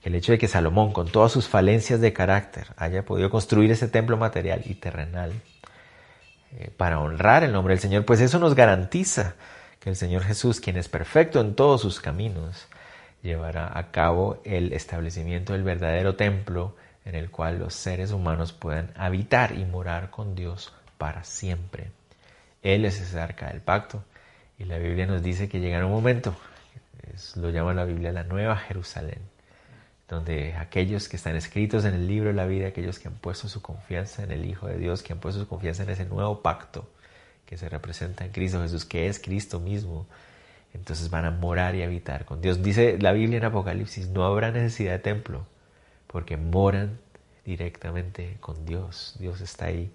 que 0.00 0.08
el 0.08 0.14
hecho 0.14 0.30
de 0.30 0.38
que 0.38 0.46
Salomón, 0.46 0.92
con 0.92 1.08
todas 1.08 1.32
sus 1.32 1.48
falencias 1.48 2.00
de 2.00 2.12
carácter, 2.12 2.68
haya 2.76 3.04
podido 3.04 3.30
construir 3.30 3.72
ese 3.72 3.88
templo 3.88 4.16
material 4.16 4.62
y 4.64 4.74
terrenal 4.74 5.32
eh, 6.52 6.70
para 6.76 7.00
honrar 7.00 7.42
el 7.42 7.50
nombre 7.50 7.74
del 7.74 7.80
Señor, 7.80 8.04
pues 8.04 8.20
eso 8.20 8.38
nos 8.38 8.54
garantiza 8.54 9.34
que 9.80 9.90
el 9.90 9.96
Señor 9.96 10.22
Jesús, 10.22 10.60
quien 10.60 10.76
es 10.76 10.88
perfecto 10.88 11.40
en 11.40 11.56
todos 11.56 11.80
sus 11.80 11.98
caminos, 11.98 12.68
llevará 13.24 13.76
a 13.76 13.90
cabo 13.90 14.40
el 14.44 14.72
establecimiento 14.72 15.52
del 15.52 15.64
verdadero 15.64 16.14
templo 16.14 16.76
en 17.04 17.16
el 17.16 17.28
cual 17.28 17.58
los 17.58 17.74
seres 17.74 18.12
humanos 18.12 18.52
puedan 18.52 18.92
habitar 18.94 19.58
y 19.58 19.64
morar 19.64 20.10
con 20.10 20.36
Dios 20.36 20.72
para 20.98 21.24
siempre. 21.24 21.90
Él 22.62 22.84
es 22.84 23.00
ese 23.00 23.16
del 23.18 23.60
pacto 23.60 24.04
y 24.58 24.64
la 24.64 24.78
Biblia 24.78 25.06
nos 25.06 25.22
dice 25.22 25.48
que 25.48 25.60
llegará 25.60 25.86
un 25.86 25.92
momento, 25.92 26.34
lo 27.36 27.50
llama 27.50 27.74
la 27.74 27.84
Biblia 27.84 28.12
la 28.12 28.24
Nueva 28.24 28.56
Jerusalén, 28.56 29.20
donde 30.08 30.54
aquellos 30.54 31.08
que 31.08 31.16
están 31.16 31.36
escritos 31.36 31.84
en 31.84 31.94
el 31.94 32.08
libro 32.08 32.28
de 32.28 32.34
la 32.34 32.46
vida, 32.46 32.68
aquellos 32.68 32.98
que 32.98 33.08
han 33.08 33.14
puesto 33.14 33.48
su 33.48 33.62
confianza 33.62 34.22
en 34.22 34.32
el 34.32 34.44
Hijo 34.44 34.66
de 34.66 34.78
Dios, 34.78 35.02
que 35.02 35.12
han 35.12 35.20
puesto 35.20 35.40
su 35.40 35.48
confianza 35.48 35.82
en 35.82 35.90
ese 35.90 36.04
nuevo 36.06 36.42
pacto 36.42 36.88
que 37.44 37.56
se 37.56 37.68
representa 37.68 38.24
en 38.24 38.32
Cristo 38.32 38.60
Jesús, 38.60 38.84
que 38.84 39.06
es 39.06 39.20
Cristo 39.20 39.60
mismo, 39.60 40.06
entonces 40.74 41.10
van 41.10 41.24
a 41.24 41.30
morar 41.30 41.74
y 41.74 41.82
habitar 41.82 42.24
con 42.24 42.40
Dios. 42.40 42.62
Dice 42.62 42.98
la 43.00 43.12
Biblia 43.12 43.38
en 43.38 43.44
Apocalipsis, 43.44 44.08
no 44.08 44.24
habrá 44.24 44.50
necesidad 44.50 44.92
de 44.92 44.98
templo, 44.98 45.46
porque 46.06 46.36
moran 46.36 46.98
directamente 47.44 48.36
con 48.40 48.66
Dios. 48.66 49.16
Dios 49.18 49.40
está 49.40 49.66
ahí 49.66 49.90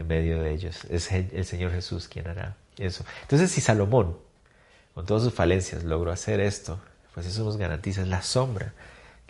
en 0.00 0.08
medio 0.08 0.42
de 0.42 0.52
ellos. 0.52 0.84
Es 0.86 1.12
el 1.12 1.44
Señor 1.44 1.72
Jesús 1.72 2.08
quien 2.08 2.26
hará 2.26 2.56
eso. 2.78 3.04
Entonces, 3.22 3.50
si 3.50 3.60
Salomón, 3.60 4.16
con 4.94 5.06
todas 5.06 5.22
sus 5.22 5.34
falencias, 5.34 5.84
logró 5.84 6.10
hacer 6.10 6.40
esto, 6.40 6.80
pues 7.14 7.26
eso 7.26 7.44
nos 7.44 7.56
garantiza, 7.56 8.02
es 8.02 8.08
la 8.08 8.22
sombra 8.22 8.72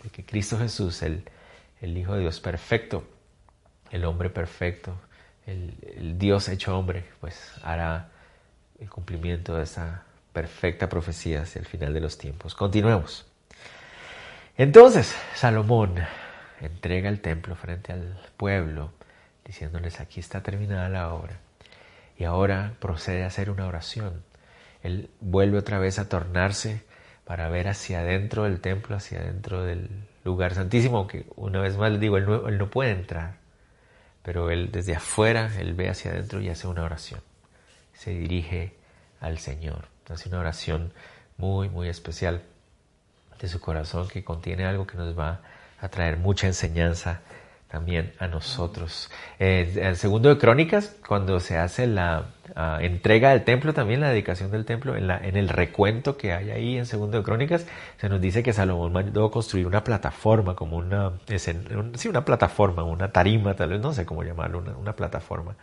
de 0.01 0.09
que 0.09 0.25
Cristo 0.25 0.57
Jesús, 0.57 1.01
el, 1.03 1.23
el 1.81 1.97
Hijo 1.97 2.13
de 2.13 2.21
Dios 2.21 2.39
perfecto, 2.39 3.03
el 3.91 4.05
hombre 4.05 4.29
perfecto, 4.29 4.95
el, 5.45 5.75
el 5.97 6.17
Dios 6.17 6.47
hecho 6.47 6.77
hombre, 6.77 7.03
pues 7.19 7.51
hará 7.63 8.09
el 8.79 8.89
cumplimiento 8.89 9.55
de 9.55 9.63
esa 9.63 10.03
perfecta 10.33 10.87
profecía 10.87 11.41
hacia 11.41 11.59
el 11.59 11.65
final 11.65 11.93
de 11.93 11.99
los 11.99 12.17
tiempos. 12.17 12.55
Continuemos. 12.55 13.25
Entonces, 14.57 15.13
Salomón 15.35 15.95
entrega 16.61 17.09
el 17.09 17.19
templo 17.19 17.55
frente 17.55 17.91
al 17.91 18.17
pueblo, 18.37 18.91
diciéndoles 19.45 19.99
aquí 19.99 20.19
está 20.19 20.41
terminada 20.41 20.89
la 20.89 21.13
obra. 21.13 21.39
Y 22.17 22.23
ahora 22.23 22.73
procede 22.79 23.23
a 23.23 23.27
hacer 23.27 23.49
una 23.49 23.67
oración. 23.67 24.23
Él 24.83 25.09
vuelve 25.19 25.57
otra 25.57 25.79
vez 25.79 25.99
a 25.99 26.09
tornarse 26.09 26.83
para 27.25 27.49
ver 27.49 27.67
hacia 27.67 28.01
adentro 28.01 28.43
del 28.43 28.61
templo, 28.61 28.95
hacia 28.95 29.19
adentro 29.19 29.63
del 29.63 29.89
lugar 30.23 30.53
santísimo, 30.53 30.97
aunque 30.97 31.25
una 31.35 31.61
vez 31.61 31.77
más 31.77 31.91
les 31.91 31.99
digo, 31.99 32.17
él 32.17 32.25
no, 32.25 32.47
él 32.47 32.57
no 32.57 32.69
puede 32.69 32.91
entrar, 32.91 33.35
pero 34.23 34.51
él 34.51 34.71
desde 34.71 34.95
afuera, 34.95 35.51
él 35.59 35.73
ve 35.73 35.89
hacia 35.89 36.11
adentro 36.11 36.41
y 36.41 36.49
hace 36.49 36.67
una 36.67 36.83
oración. 36.83 37.21
Se 37.93 38.11
dirige 38.11 38.75
al 39.19 39.37
Señor, 39.39 39.87
hace 40.09 40.29
una 40.29 40.39
oración 40.39 40.93
muy, 41.37 41.69
muy 41.69 41.89
especial 41.89 42.41
de 43.39 43.47
su 43.47 43.59
corazón 43.59 44.07
que 44.07 44.23
contiene 44.23 44.65
algo 44.65 44.85
que 44.85 44.97
nos 44.97 45.17
va 45.17 45.41
a 45.79 45.89
traer 45.89 46.17
mucha 46.17 46.47
enseñanza 46.47 47.21
también 47.71 48.11
a 48.19 48.27
nosotros. 48.27 49.09
Eh, 49.39 49.71
en 49.77 49.95
segundo 49.95 50.27
de 50.27 50.37
Crónicas, 50.37 50.93
cuando 51.07 51.39
se 51.39 51.57
hace 51.57 51.87
la 51.87 52.25
ah, 52.53 52.79
entrega 52.81 53.29
del 53.29 53.45
templo, 53.45 53.73
también 53.73 54.01
la 54.01 54.09
dedicación 54.09 54.51
del 54.51 54.65
templo, 54.65 54.97
en, 54.97 55.07
la, 55.07 55.17
en 55.17 55.37
el 55.37 55.47
recuento 55.47 56.17
que 56.17 56.33
hay 56.33 56.51
ahí 56.51 56.77
en 56.77 56.85
segundo 56.85 57.17
de 57.17 57.23
Crónicas, 57.23 57.65
se 57.97 58.09
nos 58.09 58.19
dice 58.19 58.43
que 58.43 58.51
Salomón 58.51 58.91
mandó 58.91 59.31
construir 59.31 59.65
una 59.67 59.85
plataforma, 59.85 60.53
como 60.53 60.75
una, 60.77 61.13
sí, 61.95 62.09
una 62.09 62.25
plataforma, 62.25 62.83
una 62.83 63.09
tarima, 63.13 63.55
tal 63.55 63.69
vez, 63.69 63.79
no 63.79 63.93
sé 63.93 64.05
cómo 64.05 64.23
llamarlo, 64.23 64.59
una, 64.59 64.75
una 64.75 64.93
plataforma. 64.93 65.55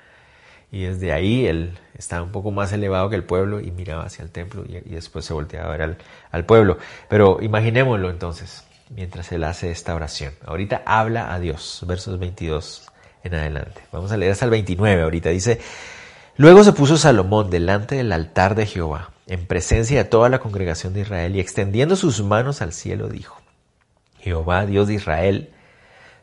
Y 0.72 0.84
desde 0.84 1.12
ahí 1.12 1.46
él 1.46 1.78
estaba 1.94 2.22
un 2.22 2.32
poco 2.32 2.50
más 2.50 2.72
elevado 2.72 3.10
que 3.10 3.16
el 3.16 3.24
pueblo 3.24 3.60
y 3.60 3.70
miraba 3.70 4.04
hacia 4.04 4.22
el 4.22 4.30
templo 4.30 4.64
y, 4.66 4.80
después 4.80 5.24
se 5.24 5.34
volteaba 5.34 5.74
a 5.74 5.76
ver 5.76 5.98
al 6.30 6.44
pueblo. 6.46 6.78
Pero 7.08 7.38
imaginémoslo 7.42 8.10
entonces, 8.10 8.67
mientras 8.90 9.30
él 9.32 9.44
hace 9.44 9.70
esta 9.70 9.94
oración. 9.94 10.34
Ahorita 10.44 10.82
habla 10.86 11.32
a 11.32 11.40
Dios, 11.40 11.84
versos 11.86 12.18
22 12.18 12.86
en 13.24 13.34
adelante. 13.34 13.80
Vamos 13.92 14.12
a 14.12 14.16
leer 14.16 14.32
hasta 14.32 14.44
el 14.44 14.50
29 14.50 15.02
ahorita. 15.02 15.30
Dice, 15.30 15.60
luego 16.36 16.64
se 16.64 16.72
puso 16.72 16.96
Salomón 16.96 17.50
delante 17.50 17.96
del 17.96 18.12
altar 18.12 18.54
de 18.54 18.66
Jehová, 18.66 19.10
en 19.26 19.46
presencia 19.46 19.98
de 19.98 20.08
toda 20.08 20.28
la 20.28 20.38
congregación 20.38 20.94
de 20.94 21.00
Israel, 21.00 21.36
y 21.36 21.40
extendiendo 21.40 21.96
sus 21.96 22.22
manos 22.22 22.62
al 22.62 22.72
cielo 22.72 23.08
dijo, 23.08 23.40
Jehová, 24.20 24.66
Dios 24.66 24.88
de 24.88 24.94
Israel, 24.94 25.50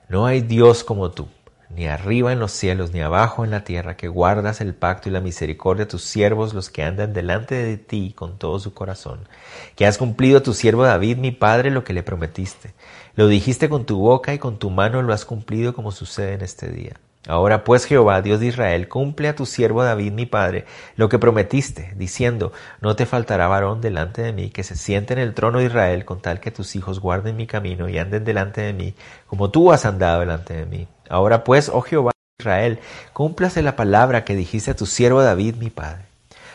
no 0.09 0.25
hay 0.25 0.41
Dios 0.41 0.83
como 0.83 1.11
tú 1.11 1.27
ni 1.69 1.87
arriba 1.87 2.31
en 2.31 2.39
los 2.39 2.51
cielos, 2.51 2.91
ni 2.91 3.01
abajo 3.01 3.43
en 3.43 3.51
la 3.51 3.63
tierra, 3.63 3.97
que 3.97 4.07
guardas 4.07 4.61
el 4.61 4.73
pacto 4.73 5.09
y 5.09 5.11
la 5.11 5.21
misericordia 5.21 5.85
de 5.85 5.91
tus 5.91 6.03
siervos, 6.03 6.53
los 6.53 6.69
que 6.69 6.83
andan 6.83 7.13
delante 7.13 7.55
de 7.55 7.77
ti 7.77 8.13
con 8.15 8.37
todo 8.37 8.59
su 8.59 8.73
corazón, 8.73 9.27
que 9.75 9.85
has 9.85 9.97
cumplido 9.97 10.39
a 10.39 10.43
tu 10.43 10.53
siervo 10.53 10.83
David, 10.83 11.17
mi 11.17 11.31
padre, 11.31 11.71
lo 11.71 11.83
que 11.83 11.93
le 11.93 12.03
prometiste. 12.03 12.73
Lo 13.15 13.27
dijiste 13.27 13.69
con 13.69 13.85
tu 13.85 13.97
boca 13.97 14.33
y 14.33 14.39
con 14.39 14.59
tu 14.59 14.69
mano 14.69 15.01
lo 15.01 15.13
has 15.13 15.25
cumplido 15.25 15.73
como 15.73 15.91
sucede 15.91 16.33
en 16.33 16.41
este 16.41 16.69
día. 16.69 16.93
Ahora 17.27 17.63
pues 17.63 17.85
Jehová, 17.85 18.21
Dios 18.21 18.39
de 18.39 18.47
Israel, 18.47 18.87
cumple 18.87 19.27
a 19.27 19.35
tu 19.35 19.47
siervo 19.47 19.83
David, 19.83 20.11
mi 20.11 20.27
padre, 20.27 20.65
lo 20.95 21.09
que 21.09 21.17
prometiste, 21.17 21.91
diciendo, 21.95 22.53
no 22.81 22.95
te 22.95 23.07
faltará 23.07 23.47
varón 23.47 23.81
delante 23.81 24.21
de 24.21 24.31
mí 24.31 24.51
que 24.51 24.63
se 24.63 24.75
siente 24.75 25.13
en 25.13 25.19
el 25.19 25.33
trono 25.33 25.57
de 25.57 25.65
Israel 25.65 26.05
con 26.05 26.21
tal 26.21 26.39
que 26.39 26.51
tus 26.51 26.75
hijos 26.75 26.99
guarden 26.99 27.35
mi 27.35 27.47
camino 27.47 27.89
y 27.89 27.97
anden 27.97 28.25
delante 28.25 28.61
de 28.61 28.73
mí, 28.73 28.93
como 29.25 29.49
tú 29.49 29.71
has 29.71 29.85
andado 29.85 30.19
delante 30.19 30.53
de 30.53 30.65
mí. 30.67 30.87
Ahora 31.09 31.43
pues, 31.43 31.69
oh 31.69 31.81
Jehová 31.81 32.11
de 32.37 32.43
Israel, 32.43 32.79
cúmplase 33.13 33.63
la 33.63 33.75
palabra 33.75 34.23
que 34.23 34.35
dijiste 34.35 34.71
a 34.71 34.75
tu 34.75 34.85
siervo 34.85 35.23
David, 35.23 35.55
mi 35.55 35.71
padre. 35.71 36.05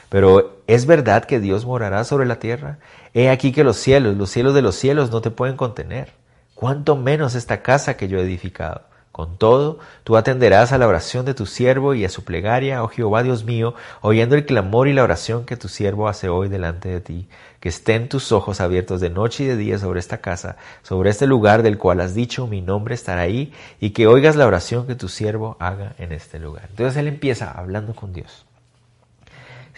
Pero 0.09 0.61
¿es 0.69 0.87
verdad 0.87 1.25
que 1.25 1.41
Dios 1.41 1.65
morará 1.65 2.05
sobre 2.05 2.27
la 2.27 2.39
tierra? 2.39 2.79
He 3.13 3.29
aquí 3.29 3.51
que 3.51 3.65
los 3.65 3.77
cielos, 3.77 4.17
los 4.17 4.31
cielos 4.31 4.55
de 4.55 4.63
los 4.63 4.77
cielos 4.77 5.11
no 5.11 5.21
te 5.21 5.31
pueden 5.33 5.57
contener. 5.57 6.13
¿Cuánto 6.55 6.95
menos 6.95 7.35
esta 7.35 7.63
casa 7.63 7.97
que 7.97 8.07
yo 8.07 8.19
he 8.19 8.23
edificado? 8.23 8.83
Con 9.13 9.39
todo, 9.39 9.81
tú 10.05 10.17
atenderás 10.17 10.71
a 10.71 10.79
la 10.79 10.87
oración 10.87 11.27
de 11.27 11.35
tu 11.35 11.45
siervo 11.45 11.95
y 11.95 12.05
a 12.05 12.09
su 12.09 12.23
plegaria, 12.23 12.85
oh 12.85 12.89
Jehová 12.89 13.25
Dios 13.25 13.45
mío, 13.45 13.75
oyendo 14.03 14.37
el 14.37 14.47
clamor 14.47 14.87
y 14.87 14.93
la 14.93 15.03
oración 15.03 15.45
que 15.47 15.57
tu 15.57 15.69
siervo 15.69 16.09
hace 16.09 16.29
hoy 16.29 16.49
delante 16.49 16.89
de 16.89 17.01
ti. 17.01 17.29
Que 17.59 17.69
estén 17.69 18.09
tus 18.09 18.31
ojos 18.31 18.61
abiertos 18.61 19.01
de 19.01 19.11
noche 19.11 19.45
y 19.45 19.47
de 19.49 19.57
día 19.57 19.79
sobre 19.79 19.99
esta 19.99 20.19
casa, 20.19 20.57
sobre 20.83 21.11
este 21.11 21.27
lugar 21.27 21.65
del 21.65 21.77
cual 21.77 22.01
has 22.01 22.15
dicho 22.15 22.47
mi 22.47 22.61
nombre 22.61 22.95
estará 22.95 23.23
ahí, 23.23 23.53
y 23.81 23.91
que 23.91 24.07
oigas 24.07 24.37
la 24.37 24.47
oración 24.47 24.87
que 24.87 24.95
tu 24.95 25.09
siervo 25.09 25.57
haga 25.59 25.95
en 25.99 26.13
este 26.13 26.39
lugar. 26.39 26.69
Entonces 26.71 26.97
él 26.97 27.09
empieza 27.09 27.51
hablando 27.51 27.95
con 27.97 28.13
Dios. 28.13 28.47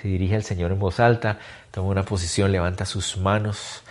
Se 0.00 0.08
dirige 0.08 0.34
al 0.34 0.44
Señor 0.44 0.72
en 0.72 0.78
voz 0.78 1.00
alta, 1.00 1.38
toma 1.70 1.88
una 1.88 2.04
posición, 2.04 2.52
levanta 2.52 2.84
sus 2.84 3.16
manos 3.16 3.82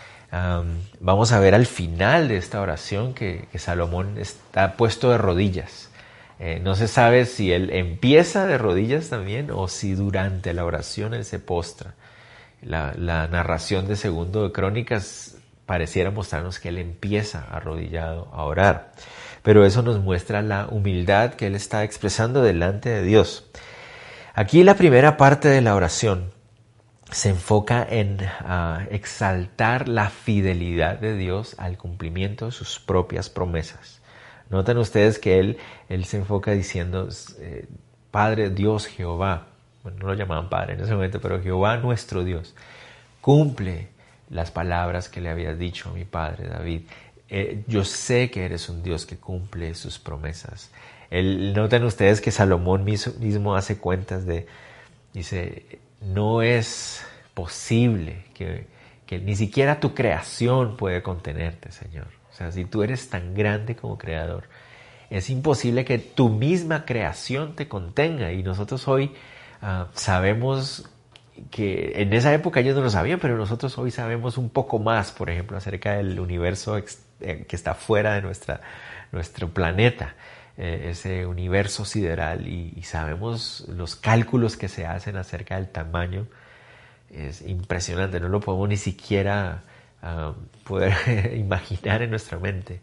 vamos 1.00 1.32
a 1.32 1.40
ver 1.40 1.54
al 1.54 1.66
final 1.66 2.28
de 2.28 2.38
esta 2.38 2.62
oración 2.62 3.14
que, 3.14 3.48
Salomón 3.58 4.18
está 4.18 4.78
puesto 4.78 5.12
de 5.12 5.18
rodillas. 5.18 5.90
Eh, 6.40 6.60
no 6.64 6.76
se 6.76 6.88
sabe 6.88 7.26
si 7.26 7.52
él 7.52 7.70
empieza 7.72 8.48
de 8.48 8.58
rodillas 8.58 9.10
también 9.10 9.52
o 9.52 9.68
si 9.68 9.94
durante 9.94 10.54
la 10.54 10.66
oración 10.66 11.14
él 11.14 11.26
se 11.26 11.38
postra. 11.40 11.94
La, 12.62 12.94
narración 13.28 13.88
de 13.88 13.96
segundo 13.96 14.44
de 14.44 14.52
Crónicas 14.52 15.36
pareciera 15.66 16.12
mostrarnos 16.12 16.60
que 16.60 16.70
él 16.70 16.78
empieza 16.78 17.46
arrodillado 17.52 18.28
a 18.34 18.44
orar. 18.44 18.94
Pero 19.44 19.66
eso 19.66 19.82
nos 19.82 20.00
muestra 20.00 20.42
la 20.42 20.68
humildad 20.68 21.34
que 21.34 21.48
él 21.48 21.56
está 21.56 21.84
expresando 21.84 22.42
delante 22.42 22.90
de 22.90 23.04
Dios. 23.04 23.46
Aquí 24.34 24.64
la 24.64 24.76
primera 24.76 25.18
parte 25.18 25.50
de 25.50 25.62
la 25.62 25.76
oración 25.76 26.32
se 27.12 27.30
enfoca 27.30 27.86
en 27.88 28.18
ah, 28.22 28.86
exaltar 28.90 29.90
la 29.90 30.10
fidelidad 30.10 30.98
de 30.98 31.16
Dios 31.16 31.56
al 31.58 31.78
cumplimiento 31.78 32.46
de 32.46 32.52
sus 32.52 32.80
propias 32.80 33.30
promesas. 33.30 34.02
Noten 34.50 34.78
ustedes 34.78 35.20
que 35.20 35.40
él, 35.40 35.58
él 35.90 36.06
se 36.06 36.18
enfoca 36.18 36.52
diciendo, 36.52 37.10
eh, 37.40 37.68
Padre 38.12 38.50
Dios 38.50 38.88
Jehová, 38.88 39.48
no 39.84 40.08
lo 40.08 40.14
llamaban 40.14 40.50
Padre 40.50 40.74
en 40.74 40.82
ese 40.82 40.94
momento, 40.94 41.20
pero 41.20 41.42
Jehová 41.42 41.78
nuestro 41.78 42.24
Dios, 42.24 42.56
cumple 43.20 43.90
las 44.30 44.52
palabras 44.52 45.10
que 45.10 45.22
le 45.22 45.30
habías 45.30 45.60
dicho 45.60 45.90
a 45.90 45.94
mi 45.94 46.06
Padre 46.06 46.48
David. 46.48 46.84
Eh, 47.30 47.64
yo 47.68 47.84
sé 47.84 48.32
que 48.32 48.46
eres 48.46 48.70
un 48.70 48.84
Dios 48.84 49.06
que 49.06 49.18
cumple 49.18 49.74
sus 49.76 50.00
promesas. 50.00 50.72
noten 51.12 51.84
ustedes 51.84 52.22
que 52.22 52.32
Salomón 52.32 52.86
mismo 52.86 53.56
hace 53.56 53.78
cuentas 53.78 54.26
de, 54.26 54.48
dice, 55.14 55.66
no 56.02 56.42
es 56.42 57.06
posible 57.34 58.26
que, 58.34 58.68
ni 59.20 59.36
siquiera 59.36 59.80
tu 59.80 59.94
creación 59.94 60.78
puede 60.78 61.04
contenerte, 61.04 61.72
Señor. 61.72 62.08
O 62.32 62.34
sea, 62.34 62.52
si 62.52 62.66
tú 62.66 62.82
eres 62.82 63.10
tan 63.10 63.34
grande 63.34 63.76
como 63.76 63.98
creador, 63.98 64.46
es 65.10 65.30
imposible 65.30 65.84
que 65.84 65.98
tu 66.00 66.30
misma 66.30 66.86
creación 66.86 67.56
te 67.56 67.68
contenga. 67.68 68.32
Y 68.32 68.42
nosotros 68.42 68.88
hoy 68.88 69.14
ah, 69.62 69.88
sabemos 69.94 70.90
que 71.50 72.02
en 72.02 72.14
esa 72.14 72.34
época 72.34 72.60
ellos 72.60 72.76
no 72.76 72.82
lo 72.82 72.90
sabían, 72.90 73.20
pero 73.20 73.38
nosotros 73.38 73.78
hoy 73.78 73.92
sabemos 73.92 74.38
un 74.38 74.50
poco 74.50 74.80
más, 74.80 75.12
por 75.12 75.30
ejemplo, 75.30 75.58
acerca 75.58 75.94
del 75.94 76.20
universo 76.20 76.78
eh, 76.78 77.46
que 77.48 77.56
está 77.56 77.74
fuera 77.74 78.14
de 78.14 78.22
nuestra, 78.22 78.62
nuestro 79.12 79.50
planeta. 79.50 80.16
Eh, 80.58 80.90
ese 80.90 81.26
universo 81.26 81.86
sideral 81.86 82.48
y, 82.48 82.82
sabemos 82.84 83.66
los 83.70 83.96
cálculos 83.96 84.58
que 84.58 84.68
se 84.68 84.86
hacen 84.86 85.16
acerca 85.16 85.56
del 85.56 85.70
tamaño. 85.70 86.28
Es 87.10 87.42
impresionante, 87.42 88.20
no 88.20 88.28
lo 88.30 88.42
podemos 88.42 88.68
ni 88.70 88.78
siquiera 88.78 89.64
ah, 90.02 90.34
poder 90.66 90.94
imaginar 91.38 92.02
en 92.02 92.10
nuestra 92.10 92.38
mente. 92.38 92.82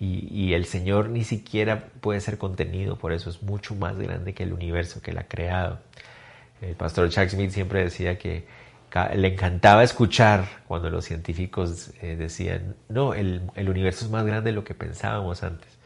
Y, 0.00 0.52
el 0.54 0.64
Señor 0.64 1.10
ni 1.10 1.22
siquiera 1.22 1.84
puede 2.00 2.20
ser 2.20 2.36
contenido, 2.36 2.98
por 2.98 3.12
eso 3.12 3.30
es 3.30 3.40
mucho 3.42 3.76
más 3.76 3.96
grande 3.96 4.34
que 4.34 4.42
el 4.42 4.52
universo 4.52 5.00
que 5.00 5.12
Él 5.12 5.18
ha 5.18 5.28
creado. 5.28 5.78
El 6.60 6.74
pastor 6.74 7.08
Chuck 7.10 7.28
Smith 7.28 7.50
siempre 7.52 7.84
decía 7.84 8.18
que 8.18 8.44
le 9.14 9.28
encantaba 9.28 9.84
escuchar 9.84 10.48
cuando 10.66 10.90
los 10.90 11.04
científicos 11.04 11.92
eh, 12.02 12.16
decían, 12.16 12.74
no, 12.88 13.14
el, 13.14 13.42
el 13.54 13.68
universo 13.68 14.04
es 14.04 14.10
más 14.10 14.24
grande 14.26 14.50
de 14.50 14.56
lo 14.56 14.64
que 14.64 14.74
pensábamos 14.74 15.44
antes. 15.44 15.81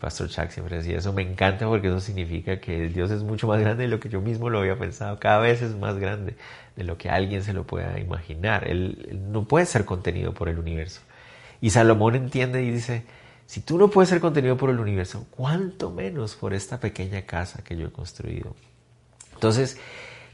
Pastor 0.00 0.28
Chuck 0.28 0.50
siempre 0.50 0.76
decía, 0.76 0.98
eso 0.98 1.12
me 1.12 1.22
encanta 1.22 1.66
porque 1.66 1.88
eso 1.88 2.00
significa 2.00 2.60
que 2.60 2.88
Dios 2.88 3.10
es 3.10 3.22
mucho 3.22 3.46
más 3.46 3.60
grande 3.60 3.84
de 3.84 3.88
lo 3.88 4.00
que 4.00 4.08
yo 4.08 4.20
mismo 4.20 4.50
lo 4.50 4.58
había 4.60 4.78
pensado. 4.78 5.18
Cada 5.18 5.38
vez 5.38 5.62
es 5.62 5.76
más 5.76 5.98
grande 5.98 6.36
de 6.76 6.84
lo 6.84 6.98
que 6.98 7.10
alguien 7.10 7.42
se 7.42 7.52
lo 7.52 7.64
pueda 7.64 7.98
imaginar. 7.98 8.68
Él, 8.68 9.18
no 9.30 9.44
puede 9.44 9.66
ser 9.66 9.84
contenido 9.84 10.34
por 10.34 10.48
el 10.48 10.58
universo. 10.58 11.00
Y 11.60 11.70
Salomón 11.70 12.14
entiende 12.14 12.62
y 12.62 12.70
dice, 12.70 13.04
si 13.46 13.60
tú 13.60 13.78
no 13.78 13.88
puedes 13.90 14.08
ser 14.08 14.20
contenido 14.20 14.56
por 14.56 14.70
el 14.70 14.80
universo, 14.80 15.26
¿cuánto 15.30 15.90
menos 15.90 16.34
por 16.34 16.54
esta 16.54 16.80
pequeña 16.80 17.22
casa 17.22 17.62
que 17.62 17.76
yo 17.76 17.86
he 17.86 17.92
construido? 17.92 18.54
Entonces, 19.34 19.78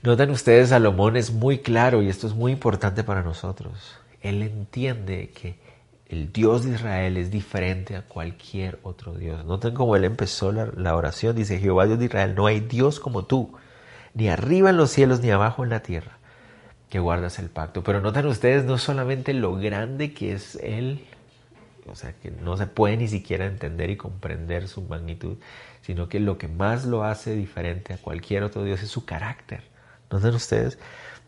notan 0.02 0.30
ustedes, 0.30 0.70
Salomón 0.70 1.16
es 1.16 1.32
muy 1.32 1.58
claro 1.58 2.02
y 2.02 2.08
esto 2.08 2.26
es 2.26 2.34
muy 2.34 2.52
importante 2.52 3.04
para 3.04 3.22
nosotros. 3.22 3.96
Él 4.22 4.42
entiende 4.42 5.30
que 5.30 5.56
el 6.10 6.32
Dios 6.32 6.64
de 6.64 6.74
Israel 6.74 7.16
es 7.16 7.30
diferente 7.30 7.96
a 7.96 8.02
cualquier 8.02 8.78
otro 8.82 9.14
Dios. 9.14 9.44
Noten 9.44 9.74
cómo 9.74 9.96
él 9.96 10.04
empezó 10.04 10.52
la, 10.52 10.96
oración. 10.96 11.36
Dice, 11.36 11.58
Jehová 11.58 11.86
Dios 11.86 11.98
de 11.98 12.06
Israel, 12.06 12.34
no 12.34 12.46
hay 12.46 12.60
Dios 12.60 13.00
como 13.00 13.24
tú, 13.24 13.52
ni 14.14 14.28
arriba 14.28 14.70
en 14.70 14.76
los 14.76 14.90
cielos, 14.90 15.20
ni 15.20 15.30
abajo 15.30 15.62
en 15.64 15.70
la 15.70 15.80
tierra, 15.80 16.18
que 16.88 16.98
guardas 16.98 17.38
el 17.38 17.48
pacto. 17.48 17.84
Pero 17.84 18.00
notan 18.00 18.26
ustedes 18.26 18.64
no 18.64 18.76
solamente 18.76 19.32
lo 19.34 19.54
grande 19.54 20.12
que 20.12 20.32
es 20.32 20.56
Él 20.56 21.04
o 21.90 21.96
sea, 21.96 22.12
que 22.12 22.30
no 22.30 22.56
se 22.56 22.66
puede 22.66 22.96
ni 22.96 23.08
siquiera 23.08 23.46
entender 23.46 23.90
y 23.90 23.96
comprender 23.96 24.68
su 24.68 24.82
magnitud, 24.82 25.36
sino 25.82 26.08
que 26.08 26.20
lo 26.20 26.38
que 26.38 26.48
más 26.48 26.84
lo 26.84 27.04
hace 27.04 27.34
diferente 27.34 27.94
a 27.94 27.98
cualquier 27.98 28.42
otro 28.42 28.64
Dios 28.64 28.82
es 28.82 28.90
su 28.90 29.04
carácter. 29.04 29.62
¿No 30.10 30.20
ven 30.20 30.34
ustedes? 30.34 30.78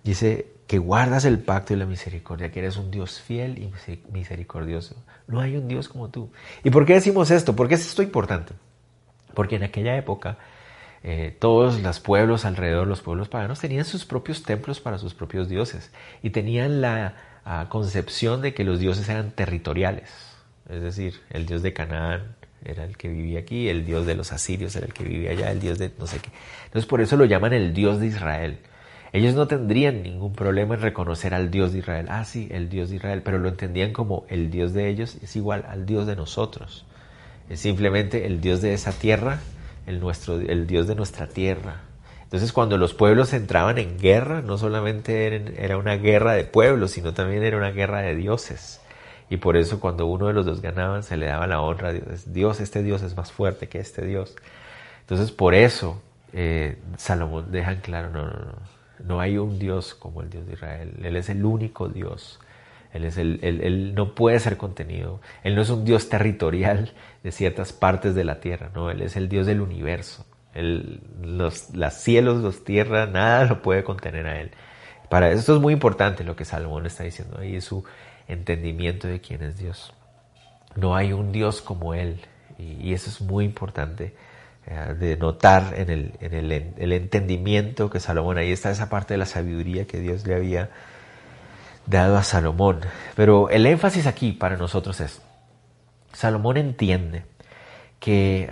Dice 0.04 0.46
que 0.72 0.78
guardas 0.78 1.26
el 1.26 1.38
pacto 1.38 1.74
y 1.74 1.76
la 1.76 1.84
misericordia, 1.84 2.50
que 2.50 2.60
eres 2.60 2.78
un 2.78 2.90
Dios 2.90 3.20
fiel 3.20 3.58
y 3.58 3.70
misericordioso. 4.10 4.96
No 5.26 5.38
hay 5.38 5.54
un 5.54 5.68
Dios 5.68 5.86
como 5.86 6.08
tú. 6.08 6.30
¿Y 6.64 6.70
por 6.70 6.86
qué 6.86 6.94
decimos 6.94 7.30
esto? 7.30 7.54
¿Por 7.54 7.68
qué 7.68 7.74
es 7.74 7.86
esto 7.86 8.02
importante? 8.02 8.54
Porque 9.34 9.56
en 9.56 9.64
aquella 9.64 9.94
época 9.98 10.38
eh, 11.02 11.36
todos 11.38 11.82
los 11.82 12.00
pueblos 12.00 12.46
alrededor, 12.46 12.86
los 12.86 13.02
pueblos 13.02 13.28
paganos, 13.28 13.60
tenían 13.60 13.84
sus 13.84 14.06
propios 14.06 14.44
templos 14.44 14.80
para 14.80 14.96
sus 14.96 15.12
propios 15.12 15.46
dioses 15.46 15.90
y 16.22 16.30
tenían 16.30 16.80
la 16.80 17.16
ah, 17.44 17.66
concepción 17.68 18.40
de 18.40 18.54
que 18.54 18.64
los 18.64 18.78
dioses 18.80 19.06
eran 19.10 19.32
territoriales. 19.32 20.08
Es 20.70 20.80
decir, 20.80 21.20
el 21.28 21.44
dios 21.44 21.60
de 21.60 21.74
Canaán 21.74 22.34
era 22.64 22.84
el 22.84 22.96
que 22.96 23.08
vivía 23.08 23.40
aquí, 23.40 23.68
el 23.68 23.84
dios 23.84 24.06
de 24.06 24.14
los 24.14 24.32
asirios 24.32 24.74
era 24.74 24.86
el 24.86 24.94
que 24.94 25.04
vivía 25.04 25.32
allá, 25.32 25.50
el 25.50 25.60
dios 25.60 25.78
de 25.78 25.92
no 25.98 26.06
sé 26.06 26.18
qué. 26.20 26.30
Entonces 26.64 26.86
por 26.86 27.02
eso 27.02 27.18
lo 27.18 27.26
llaman 27.26 27.52
el 27.52 27.74
dios 27.74 28.00
de 28.00 28.06
Israel. 28.06 28.58
Ellos 29.12 29.34
no 29.34 29.46
tendrían 29.46 30.02
ningún 30.02 30.32
problema 30.32 30.74
en 30.74 30.80
reconocer 30.80 31.34
al 31.34 31.50
Dios 31.50 31.72
de 31.72 31.80
Israel. 31.80 32.06
Ah, 32.08 32.24
sí, 32.24 32.48
el 32.50 32.70
Dios 32.70 32.88
de 32.88 32.96
Israel, 32.96 33.22
pero 33.22 33.38
lo 33.38 33.48
entendían 33.48 33.92
como 33.92 34.24
el 34.28 34.50
Dios 34.50 34.72
de 34.72 34.88
ellos 34.88 35.18
es 35.22 35.36
igual 35.36 35.66
al 35.68 35.84
Dios 35.84 36.06
de 36.06 36.16
nosotros. 36.16 36.86
Es 37.50 37.60
simplemente 37.60 38.26
el 38.26 38.40
Dios 38.40 38.62
de 38.62 38.72
esa 38.72 38.92
tierra 38.92 39.40
el, 39.86 40.00
nuestro, 40.00 40.36
el 40.40 40.66
Dios 40.66 40.86
de 40.86 40.94
nuestra 40.94 41.26
tierra. 41.26 41.82
Entonces 42.22 42.52
cuando 42.52 42.78
los 42.78 42.94
pueblos 42.94 43.32
entraban 43.34 43.78
en 43.78 43.98
guerra, 43.98 44.40
no 44.40 44.56
solamente 44.56 45.62
era 45.62 45.76
una 45.76 45.96
guerra 45.96 46.32
de 46.32 46.44
pueblos, 46.44 46.92
sino 46.92 47.12
también 47.12 47.42
era 47.42 47.58
una 47.58 47.70
guerra 47.70 48.00
de 48.00 48.16
dioses. 48.16 48.80
Y 49.28 49.36
por 49.36 49.56
eso 49.56 49.80
cuando 49.80 50.06
uno 50.06 50.28
de 50.28 50.32
los 50.32 50.46
dos 50.46 50.62
ganaba, 50.62 51.02
se 51.02 51.16
le 51.16 51.26
daba 51.26 51.46
la 51.46 51.60
honra 51.60 51.88
a 51.88 51.92
Dios. 51.92 52.32
Dios, 52.32 52.60
este 52.60 52.82
Dios 52.82 53.02
es 53.02 53.16
más 53.16 53.32
fuerte 53.32 53.68
que 53.68 53.78
este 53.78 54.04
Dios. 54.06 54.34
Entonces 55.00 55.30
por 55.30 55.54
eso 55.54 56.00
eh, 56.32 56.78
Salomón 56.96 57.52
deja 57.52 57.72
en 57.72 57.80
claro, 57.80 58.10
no, 58.10 58.24
no, 58.24 58.30
no, 58.30 58.71
no 59.04 59.20
hay 59.20 59.38
un 59.38 59.58
Dios 59.58 59.94
como 59.94 60.22
el 60.22 60.30
Dios 60.30 60.46
de 60.46 60.54
Israel. 60.54 60.94
Él 61.02 61.16
es 61.16 61.28
el 61.28 61.44
único 61.44 61.88
Dios. 61.88 62.40
Él, 62.92 63.04
es 63.04 63.16
el, 63.16 63.94
no 63.94 64.14
puede 64.14 64.38
ser 64.38 64.56
contenido. 64.56 65.20
Él 65.44 65.54
no 65.54 65.62
es 65.62 65.70
un 65.70 65.84
Dios 65.84 66.08
territorial 66.08 66.92
de 67.22 67.32
ciertas 67.32 67.72
partes 67.72 68.14
de 68.14 68.24
la 68.24 68.40
tierra, 68.40 68.70
no, 68.74 68.90
Él 68.90 69.02
es 69.02 69.16
el 69.16 69.28
Dios 69.28 69.46
del 69.46 69.60
universo. 69.60 70.26
los, 70.54 71.70
cielos, 71.92 72.42
los 72.42 72.64
tierras, 72.64 73.10
nada 73.10 73.46
lo 73.46 73.62
puede 73.62 73.82
contener 73.84 74.26
a 74.26 74.40
Él. 74.40 74.50
Para 75.08 75.30
esto 75.30 75.54
es 75.54 75.60
muy 75.60 75.72
importante 75.72 76.24
lo 76.24 76.36
que 76.36 76.44
Salomón 76.44 76.86
está 76.86 77.04
diciendo 77.04 77.38
ahí, 77.38 77.56
es 77.56 77.64
su 77.64 77.84
entendimiento 78.28 79.08
de 79.08 79.20
quién 79.20 79.42
es 79.42 79.58
Dios. 79.58 79.94
No 80.76 80.94
hay 80.94 81.12
un 81.12 81.32
Dios 81.32 81.62
como 81.62 81.94
Él, 81.94 82.20
y, 82.58 82.92
eso 82.92 83.08
es 83.08 83.20
muy 83.20 83.44
importante 83.44 84.14
eh, 84.66 84.94
de 84.98 85.16
notar 85.16 85.74
en, 85.76 85.90
el, 85.90 86.12
en 86.20 86.34
el, 86.34 86.52
el 86.52 86.92
entendimiento 86.92 87.90
que 87.90 88.00
Salomón, 88.00 88.38
ahí 88.38 88.52
está 88.52 88.70
esa 88.70 88.88
parte 88.88 89.14
de 89.14 89.18
la 89.18 89.26
sabiduría 89.26 89.86
que 89.86 90.00
Dios 90.00 90.26
le 90.26 90.34
había 90.34 90.70
dado 91.86 92.16
a 92.16 92.22
Salomón. 92.22 92.80
Pero 93.16 93.50
el 93.50 93.66
énfasis 93.66 94.06
aquí 94.06 94.32
para 94.32 94.56
nosotros 94.56 95.00
es, 95.00 95.20
Salomón 96.12 96.56
entiende 96.56 97.24
que 97.98 98.48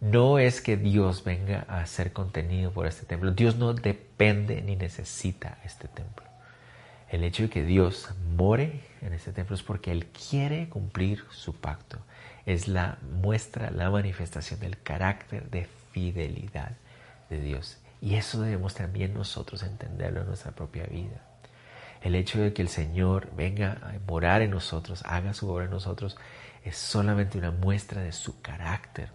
no 0.00 0.38
es 0.38 0.60
que 0.60 0.76
Dios 0.76 1.24
venga 1.24 1.60
a 1.68 1.84
ser 1.86 2.12
contenido 2.12 2.70
por 2.70 2.86
este 2.86 3.06
templo. 3.06 3.32
Dios 3.32 3.56
no 3.56 3.74
depende 3.74 4.62
ni 4.62 4.76
necesita 4.76 5.58
este 5.64 5.88
templo. 5.88 6.26
El 7.08 7.24
hecho 7.24 7.44
de 7.44 7.50
que 7.50 7.62
Dios 7.62 8.10
more 8.36 8.80
en 9.00 9.12
este 9.12 9.32
templo 9.32 9.54
es 9.54 9.62
porque 9.62 9.92
Él 9.92 10.06
quiere 10.06 10.68
cumplir 10.68 11.24
su 11.30 11.54
pacto. 11.54 11.98
Es 12.46 12.68
la 12.68 12.98
muestra, 13.02 13.70
la 13.70 13.90
manifestación 13.90 14.60
del 14.60 14.80
carácter 14.80 15.50
de 15.50 15.68
fidelidad 15.92 16.72
de 17.28 17.40
Dios. 17.40 17.78
Y 18.00 18.14
eso 18.14 18.40
debemos 18.40 18.74
también 18.74 19.14
nosotros 19.14 19.62
entenderlo 19.62 20.20
en 20.20 20.28
nuestra 20.28 20.52
propia 20.52 20.84
vida. 20.84 21.20
El 22.02 22.14
hecho 22.14 22.40
de 22.40 22.52
que 22.52 22.62
el 22.62 22.68
Señor 22.68 23.30
venga 23.34 23.78
a 23.82 23.94
morar 24.06 24.42
en 24.42 24.50
nosotros, 24.50 25.02
haga 25.06 25.34
su 25.34 25.50
obra 25.50 25.64
en 25.64 25.70
nosotros, 25.70 26.16
es 26.64 26.76
solamente 26.76 27.38
una 27.38 27.52
muestra 27.52 28.02
de 28.02 28.12
su 28.12 28.40
carácter. 28.40 29.10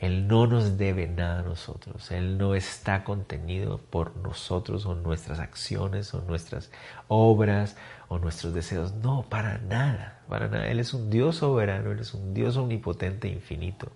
Él 0.00 0.26
no 0.26 0.46
nos 0.46 0.76
debe 0.76 1.06
nada 1.06 1.40
a 1.40 1.42
nosotros. 1.42 2.10
Él 2.10 2.36
no 2.36 2.54
está 2.54 3.04
contenido 3.04 3.78
por 3.78 4.16
nosotros 4.16 4.86
o 4.86 4.94
nuestras 4.94 5.38
acciones 5.38 6.12
o 6.14 6.20
nuestras 6.22 6.70
obras 7.08 7.76
o 8.08 8.18
nuestros 8.18 8.54
deseos. 8.54 8.94
No, 8.94 9.26
para 9.28 9.58
nada, 9.58 10.20
para 10.28 10.48
nada. 10.48 10.68
Él 10.68 10.80
es 10.80 10.94
un 10.94 11.10
Dios 11.10 11.36
soberano, 11.36 11.92
Él 11.92 12.00
es 12.00 12.14
un 12.14 12.34
Dios 12.34 12.56
omnipotente 12.56 13.28
infinito. 13.28 13.90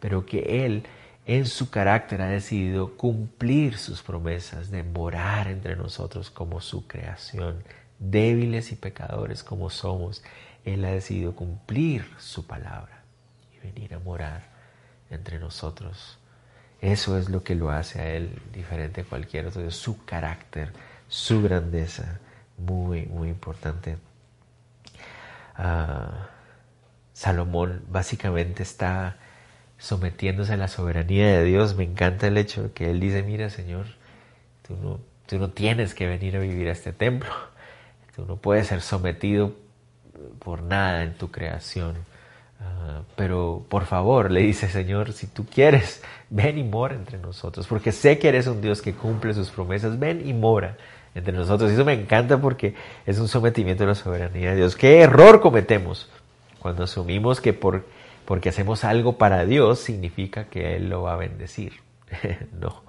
Pero 0.00 0.26
que 0.26 0.64
Él 0.64 0.84
en 1.26 1.46
su 1.46 1.70
carácter 1.70 2.22
ha 2.22 2.28
decidido 2.28 2.96
cumplir 2.96 3.76
sus 3.76 4.02
promesas 4.02 4.70
de 4.70 4.82
morar 4.82 5.48
entre 5.48 5.76
nosotros 5.76 6.30
como 6.30 6.60
su 6.60 6.86
creación. 6.86 7.62
Débiles 7.98 8.72
y 8.72 8.76
pecadores 8.76 9.42
como 9.42 9.70
somos, 9.70 10.22
Él 10.64 10.84
ha 10.84 10.90
decidido 10.90 11.34
cumplir 11.34 12.06
su 12.18 12.46
palabra 12.46 13.02
y 13.52 13.66
venir 13.66 13.94
a 13.94 13.98
morar 13.98 14.42
entre 15.10 15.38
nosotros. 15.38 16.18
Eso 16.80 17.18
es 17.18 17.28
lo 17.28 17.42
que 17.42 17.54
lo 17.54 17.70
hace 17.70 18.00
a 18.00 18.10
Él 18.10 18.40
diferente 18.52 19.00
a 19.00 19.04
cualquier 19.04 19.46
otro 19.46 19.68
su 19.70 20.04
carácter, 20.04 20.72
su 21.08 21.42
grandeza, 21.42 22.20
muy, 22.58 23.06
muy 23.06 23.28
importante. 23.28 23.96
Ah, 25.56 26.28
Salomón 27.12 27.82
básicamente 27.88 28.62
está 28.62 29.16
sometiéndose 29.78 30.52
a 30.52 30.56
la 30.56 30.68
soberanía 30.68 31.26
de 31.26 31.44
Dios. 31.44 31.76
Me 31.76 31.84
encanta 31.84 32.26
el 32.26 32.36
hecho 32.36 32.64
de 32.64 32.72
que 32.72 32.90
Él 32.90 33.00
dice, 33.00 33.22
mira 33.22 33.50
Señor, 33.50 33.86
tú 34.66 34.76
no, 34.76 35.00
tú 35.26 35.38
no 35.38 35.50
tienes 35.50 35.94
que 35.94 36.06
venir 36.06 36.36
a 36.36 36.40
vivir 36.40 36.68
a 36.68 36.72
este 36.72 36.92
templo. 36.92 37.30
Tú 38.14 38.24
no 38.26 38.36
puedes 38.36 38.66
ser 38.66 38.80
sometido 38.80 39.52
por 40.40 40.62
nada 40.62 41.04
en 41.04 41.14
tu 41.14 41.30
creación. 41.30 41.94
Ah, 42.60 43.02
pero 43.16 43.64
por 43.68 43.86
favor, 43.86 44.30
le 44.30 44.40
dice 44.40 44.68
Señor, 44.68 45.12
si 45.12 45.28
tú 45.28 45.46
quieres, 45.46 46.02
ven 46.28 46.58
y 46.58 46.64
mora 46.64 46.96
entre 46.96 47.18
nosotros, 47.18 47.66
porque 47.68 47.92
sé 47.92 48.18
que 48.18 48.28
eres 48.28 48.48
un 48.48 48.60
Dios 48.60 48.82
que 48.82 48.94
cumple 48.94 49.34
sus 49.34 49.50
promesas, 49.50 49.98
ven 49.98 50.26
y 50.26 50.34
mora 50.34 50.76
entre 51.14 51.32
nosotros. 51.32 51.70
Y 51.70 51.74
eso 51.74 51.84
me 51.84 51.94
encanta 51.94 52.40
porque 52.40 52.74
es 53.06 53.18
un 53.18 53.28
sometimiento 53.28 53.84
a 53.84 53.88
la 53.88 53.94
soberanía 53.94 54.50
de 54.50 54.56
Dios. 54.56 54.76
¿Qué 54.76 55.00
error 55.00 55.40
cometemos 55.40 56.08
cuando 56.58 56.84
asumimos 56.84 57.40
que 57.40 57.52
por 57.52 57.84
porque 58.28 58.50
hacemos 58.50 58.84
algo 58.84 59.16
para 59.16 59.46
Dios 59.46 59.78
significa 59.78 60.50
que 60.50 60.76
Él 60.76 60.90
lo 60.90 61.00
va 61.00 61.14
a 61.14 61.16
bendecir. 61.16 61.72
no, 62.60 62.82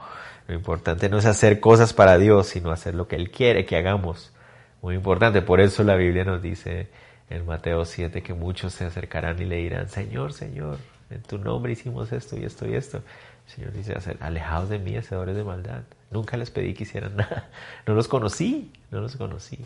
lo 0.50 0.54
importante 0.54 1.08
no 1.08 1.18
es 1.18 1.26
hacer 1.26 1.62
cosas 1.62 1.94
para 1.94 2.18
Dios, 2.18 2.48
sino 2.48 2.72
hacer 2.72 2.94
lo 2.94 3.08
que 3.08 3.16
Él 3.16 3.32
quiere 3.32 3.66
que 3.66 3.78
hagamos. 3.78 4.34
Muy 4.82 4.96
importante, 4.96 5.42
por 5.42 5.62
eso 5.62 5.86
la 5.86 5.96
Biblia 5.96 6.26
nos 6.26 6.42
dice 6.42 6.90
en 7.30 7.46
Mateo 7.46 7.86
7 7.86 8.22
que 8.22 8.34
muchos 8.34 8.74
se 8.74 8.84
acercarán 8.84 9.42
y 9.42 9.46
le 9.46 9.56
dirán, 9.56 9.88
Señor, 9.88 10.34
Señor, 10.34 10.78
en 11.10 11.22
tu 11.22 11.38
nombre 11.38 11.72
hicimos 11.72 12.12
esto 12.12 12.36
y 12.36 12.44
esto 12.44 12.68
y 12.68 12.76
esto. 12.76 12.98
El 12.98 13.54
Señor 13.54 13.72
dice, 13.72 13.96
alejados 14.20 14.68
de 14.68 14.80
mí, 14.80 14.98
hacedores 14.98 15.38
de 15.38 15.46
maldad. 15.46 15.84
Nunca 16.12 16.38
les 16.38 16.50
pedí 16.52 16.74
que 16.74 16.84
hicieran 16.84 17.16
nada. 17.16 17.50
No 17.86 17.94
los 17.94 18.08
conocí, 18.08 18.72
no 18.92 19.02
los 19.02 19.16
conocí. 19.16 19.60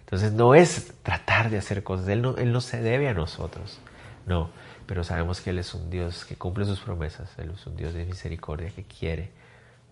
Entonces 0.00 0.32
no 0.32 0.54
es 0.54 0.92
tratar 1.02 1.50
de 1.50 1.58
hacer 1.58 1.82
cosas, 1.82 2.08
Él 2.08 2.22
no, 2.22 2.36
él 2.36 2.52
no 2.52 2.60
se 2.60 2.80
debe 2.80 3.08
a 3.08 3.14
nosotros. 3.14 3.78
No, 4.26 4.50
pero 4.86 5.04
sabemos 5.04 5.40
que 5.40 5.50
Él 5.50 5.58
es 5.58 5.72
un 5.74 5.88
Dios 5.88 6.24
que 6.24 6.36
cumple 6.36 6.64
sus 6.64 6.80
promesas, 6.80 7.30
Él 7.38 7.52
es 7.54 7.66
un 7.66 7.76
Dios 7.76 7.94
de 7.94 8.04
misericordia 8.04 8.70
que 8.70 8.84
quiere 8.84 9.30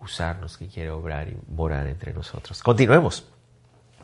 usarnos, 0.01 0.57
que 0.57 0.67
quiere 0.67 0.91
obrar 0.91 1.29
y 1.29 1.37
morar 1.49 1.87
entre 1.87 2.13
nosotros. 2.13 2.61
Continuemos, 2.63 3.25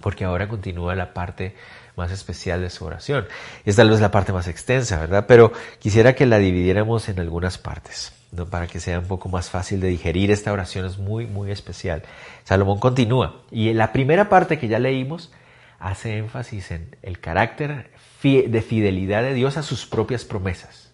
porque 0.01 0.25
ahora 0.25 0.47
continúa 0.47 0.95
la 0.95 1.13
parte 1.13 1.55
más 1.95 2.12
especial 2.12 2.62
de 2.62 2.69
su 2.69 2.86
oración. 2.86 3.27
Es 3.65 3.77
la 3.77 4.12
parte 4.12 4.34
más 4.34 4.47
extensa, 4.47 4.99
¿verdad? 4.99 5.25
Pero 5.27 5.51
quisiera 5.79 6.13
que 6.13 6.25
la 6.25 6.38
dividiéramos 6.38 7.10
en 7.10 7.19
algunas 7.19 7.58
partes, 7.58 8.13
¿no? 8.31 8.45
para 8.45 8.67
que 8.67 8.79
sea 8.79 8.99
un 8.99 9.05
poco 9.05 9.29
más 9.29 9.49
fácil 9.49 9.79
de 9.79 9.88
digerir. 9.88 10.31
Esta 10.31 10.51
oración 10.51 10.86
es 10.86 10.97
muy, 10.97 11.25
muy 11.25 11.51
especial. 11.51 12.03
Salomón 12.43 12.79
continúa, 12.79 13.43
y 13.51 13.69
en 13.69 13.77
la 13.77 13.91
primera 13.91 14.29
parte 14.29 14.60
que 14.60 14.67
ya 14.67 14.79
leímos 14.79 15.31
hace 15.79 16.17
énfasis 16.17 16.71
en 16.71 16.95
el 17.01 17.19
carácter 17.19 17.91
de 18.23 18.62
fidelidad 18.62 19.21
de 19.21 19.36
Dios 19.36 19.55
a 19.58 19.63
sus 19.63 19.86
propias 19.86 20.25
promesas. 20.25 20.86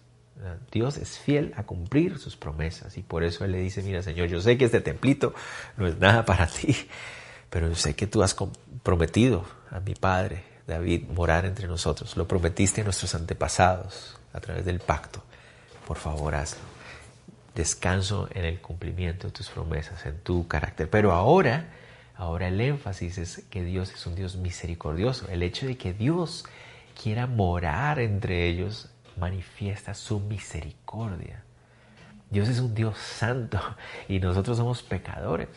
Dios 0.70 0.96
es 0.96 1.18
fiel 1.18 1.54
a 1.56 1.62
cumplir 1.62 2.18
sus 2.18 2.36
promesas 2.36 2.98
y 2.98 3.02
por 3.02 3.24
eso 3.24 3.44
Él 3.44 3.52
le 3.52 3.58
dice, 3.58 3.82
mira 3.82 4.02
Señor, 4.02 4.28
yo 4.28 4.40
sé 4.40 4.58
que 4.58 4.64
este 4.64 4.80
templito 4.80 5.34
no 5.76 5.86
es 5.86 5.98
nada 5.98 6.24
para 6.24 6.46
ti, 6.46 6.76
pero 7.48 7.68
yo 7.68 7.74
sé 7.74 7.94
que 7.94 8.06
tú 8.06 8.22
has 8.22 8.36
prometido 8.82 9.44
a 9.70 9.80
mi 9.80 9.94
Padre 9.94 10.51
David 10.66 11.08
morar 11.08 11.44
entre 11.44 11.66
nosotros. 11.66 12.16
Lo 12.16 12.26
prometiste 12.26 12.80
a 12.80 12.84
nuestros 12.84 13.14
antepasados 13.14 14.16
a 14.32 14.40
través 14.40 14.64
del 14.64 14.80
pacto. 14.80 15.22
Por 15.86 15.96
favor, 15.96 16.34
hazlo. 16.34 16.62
Descanso 17.54 18.28
en 18.32 18.44
el 18.44 18.60
cumplimiento 18.60 19.26
de 19.26 19.32
tus 19.32 19.48
promesas, 19.48 20.06
en 20.06 20.18
tu 20.20 20.48
carácter. 20.48 20.88
Pero 20.88 21.12
ahora, 21.12 21.68
ahora 22.16 22.48
el 22.48 22.60
énfasis 22.60 23.18
es 23.18 23.44
que 23.50 23.62
Dios 23.62 23.92
es 23.92 24.06
un 24.06 24.14
Dios 24.14 24.36
misericordioso. 24.36 25.28
El 25.28 25.42
hecho 25.42 25.66
de 25.66 25.76
que 25.76 25.92
Dios 25.92 26.44
quiera 27.00 27.26
morar 27.26 27.98
entre 27.98 28.46
ellos, 28.48 28.88
manifiesta 29.18 29.94
su 29.94 30.20
misericordia. 30.20 31.42
Dios 32.30 32.48
es 32.48 32.60
un 32.60 32.74
Dios 32.74 32.96
santo 32.98 33.60
y 34.08 34.18
nosotros 34.18 34.56
somos 34.56 34.82
pecadores. 34.82 35.48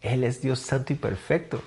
Él 0.00 0.24
es 0.24 0.42
Dios 0.42 0.58
santo 0.58 0.92
y 0.92 0.96
perfecto. 0.96 1.62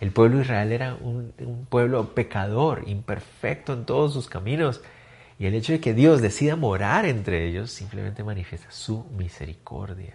El 0.00 0.10
pueblo 0.10 0.36
de 0.36 0.44
Israel 0.44 0.72
era 0.72 0.94
un, 0.94 1.32
pueblo 1.68 2.14
pecador, 2.14 2.84
imperfecto 2.86 3.72
en 3.72 3.86
todos 3.86 4.12
sus 4.12 4.28
caminos. 4.28 4.82
Y 5.38 5.46
el 5.46 5.54
hecho 5.54 5.72
de 5.72 5.80
que 5.80 5.94
Dios 5.94 6.22
decida 6.22 6.56
morar 6.56 7.04
entre 7.06 7.46
ellos 7.46 7.70
simplemente 7.70 8.24
manifiesta 8.24 8.70
su 8.70 9.04
misericordia. 9.16 10.14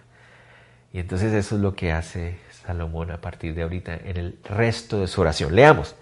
Y 0.94 1.00
entonces 1.00 1.34
eso 1.34 1.56
es 1.56 1.62
lo 1.62 1.76
que 1.76 1.92
hace 1.92 2.38
Salomón 2.66 3.12
a 3.12 3.22
partir 3.22 3.56
de 3.56 3.64
ahorita 3.64 3.96
en 3.96 4.18
el 4.18 4.38
resto 4.44 5.00
de 5.00 5.08
su 5.08 5.22
oración. 5.22 5.56
Leamos. 5.56 5.96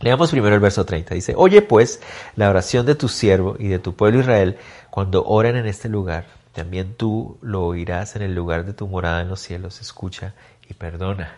Leamos 0.00 0.30
primero 0.30 0.54
el 0.54 0.60
verso 0.60 0.84
30. 0.84 1.14
Dice, 1.14 1.34
oye 1.36 1.62
pues 1.62 2.00
la 2.36 2.50
oración 2.50 2.86
de 2.86 2.94
tu 2.94 3.08
siervo 3.08 3.56
y 3.58 3.68
de 3.68 3.80
tu 3.80 3.96
pueblo 3.96 4.20
Israel 4.20 4.56
cuando 4.90 5.24
oren 5.24 5.56
en 5.56 5.66
este 5.66 5.88
lugar. 5.88 6.26
También 6.52 6.94
tú 6.94 7.38
lo 7.42 7.64
oirás 7.66 8.16
en 8.16 8.22
el 8.22 8.34
lugar 8.34 8.64
de 8.64 8.74
tu 8.74 8.86
morada 8.86 9.22
en 9.22 9.28
los 9.28 9.40
cielos. 9.40 9.80
Escucha 9.80 10.34
y 10.68 10.74
perdona. 10.74 11.36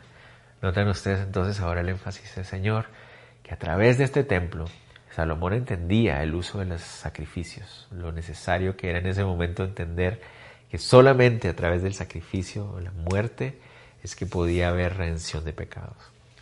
Notan 0.62 0.88
ustedes 0.88 1.20
entonces 1.20 1.60
ahora 1.60 1.80
el 1.80 1.88
énfasis 1.88 2.34
del 2.34 2.44
Señor, 2.44 2.86
que 3.42 3.54
a 3.54 3.58
través 3.58 3.98
de 3.98 4.04
este 4.04 4.24
templo 4.24 4.66
Salomón 5.14 5.54
entendía 5.54 6.22
el 6.22 6.34
uso 6.34 6.58
de 6.58 6.66
los 6.66 6.82
sacrificios, 6.82 7.88
lo 7.90 8.12
necesario 8.12 8.76
que 8.76 8.90
era 8.90 8.98
en 8.98 9.06
ese 9.06 9.24
momento 9.24 9.64
entender 9.64 10.20
que 10.70 10.78
solamente 10.78 11.48
a 11.48 11.56
través 11.56 11.82
del 11.82 11.94
sacrificio 11.94 12.70
o 12.70 12.80
la 12.80 12.92
muerte 12.92 13.58
es 14.02 14.14
que 14.14 14.26
podía 14.26 14.68
haber 14.68 14.96
redención 14.96 15.44
de 15.44 15.52
pecados. 15.52 15.96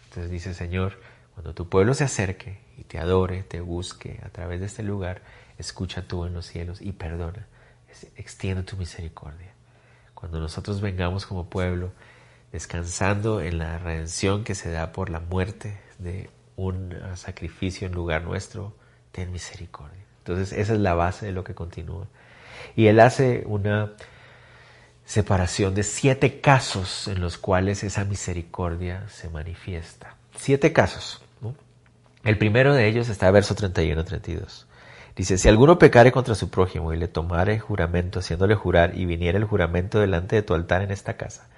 Entonces 0.05 0.31
dice 0.31 0.53
Señor, 0.53 1.01
cuando 1.35 1.55
tu 1.55 1.69
pueblo 1.69 1.95
se 1.95 2.05
acerque 2.05 2.59
y 2.77 2.85
te 2.85 2.99
adore, 2.99 3.43
te 3.43 3.61
busque 3.61 4.21
a 4.25 4.29
través 4.29 4.61
de 4.61 4.67
este 4.67 4.83
lugar, 4.83 5.23
escucha 5.57 6.03
tú 6.03 6.27
en 6.27 6.35
los 6.35 6.47
cielos 6.47 6.83
y 6.83 6.93
perdona, 6.93 7.47
extiende 8.17 8.65
tu 8.65 8.77
misericordia. 8.77 9.53
Cuando 10.15 10.41
nosotros 10.41 10.81
vengamos 10.81 11.25
como 11.25 11.49
pueblo, 11.49 11.93
descansando 12.53 13.41
en 13.41 13.59
la 13.59 13.79
redención 13.79 14.45
que 14.45 14.55
se 14.55 14.71
da 14.71 14.93
por 14.93 15.11
la 15.11 15.21
muerte 15.21 15.79
de 15.99 16.31
un 16.57 16.95
sacrificio 17.15 17.87
en 17.87 17.95
lugar 17.95 18.25
nuestro, 18.25 18.75
ten 19.13 19.31
misericordia. 19.33 20.05
Entonces 20.19 20.53
esa 20.53 20.75
es 20.75 20.81
la 20.81 20.95
base 20.95 21.27
de 21.27 21.33
lo 21.33 21.45
que 21.45 21.55
continúa. 21.55 22.07
Y 22.75 22.87
él 22.87 23.01
hace 23.01 23.45
una 23.47 23.93
separación 25.05 25.75
de 25.75 25.83
siete 25.85 26.41
casos 26.41 27.09
en 27.09 27.21
los 27.21 27.39
cuales 27.39 27.83
esa 27.85 28.05
misericordia 28.05 29.09
se 29.09 29.29
manifiesta. 29.29 30.17
Siete 30.37 30.73
casos. 30.73 31.23
El 32.25 32.37
primero 32.37 32.75
de 32.75 32.87
ellos 32.87 33.09
está 33.09 33.31
verso 33.31 33.55
31-32. 33.55 34.67
Dice, 35.17 35.39
si 35.39 35.49
alguno 35.49 35.79
pecare 35.79 36.13
contra 36.13 36.35
su 36.35 36.51
prójimo 36.51 36.93
y 36.93 36.97
le 36.97 37.09
tomare 37.09 37.59
juramento, 37.59 38.19
haciéndole 38.19 38.55
jurar, 38.55 38.97
y 38.97 39.07
viniera 39.07 39.39
el 39.39 39.45
juramento 39.45 39.99
delante 39.99 40.37
de 40.37 40.43
tu 40.43 40.55
altar 40.55 40.83
en 40.83 40.91
esta 40.91 41.17
casa, 41.17 41.49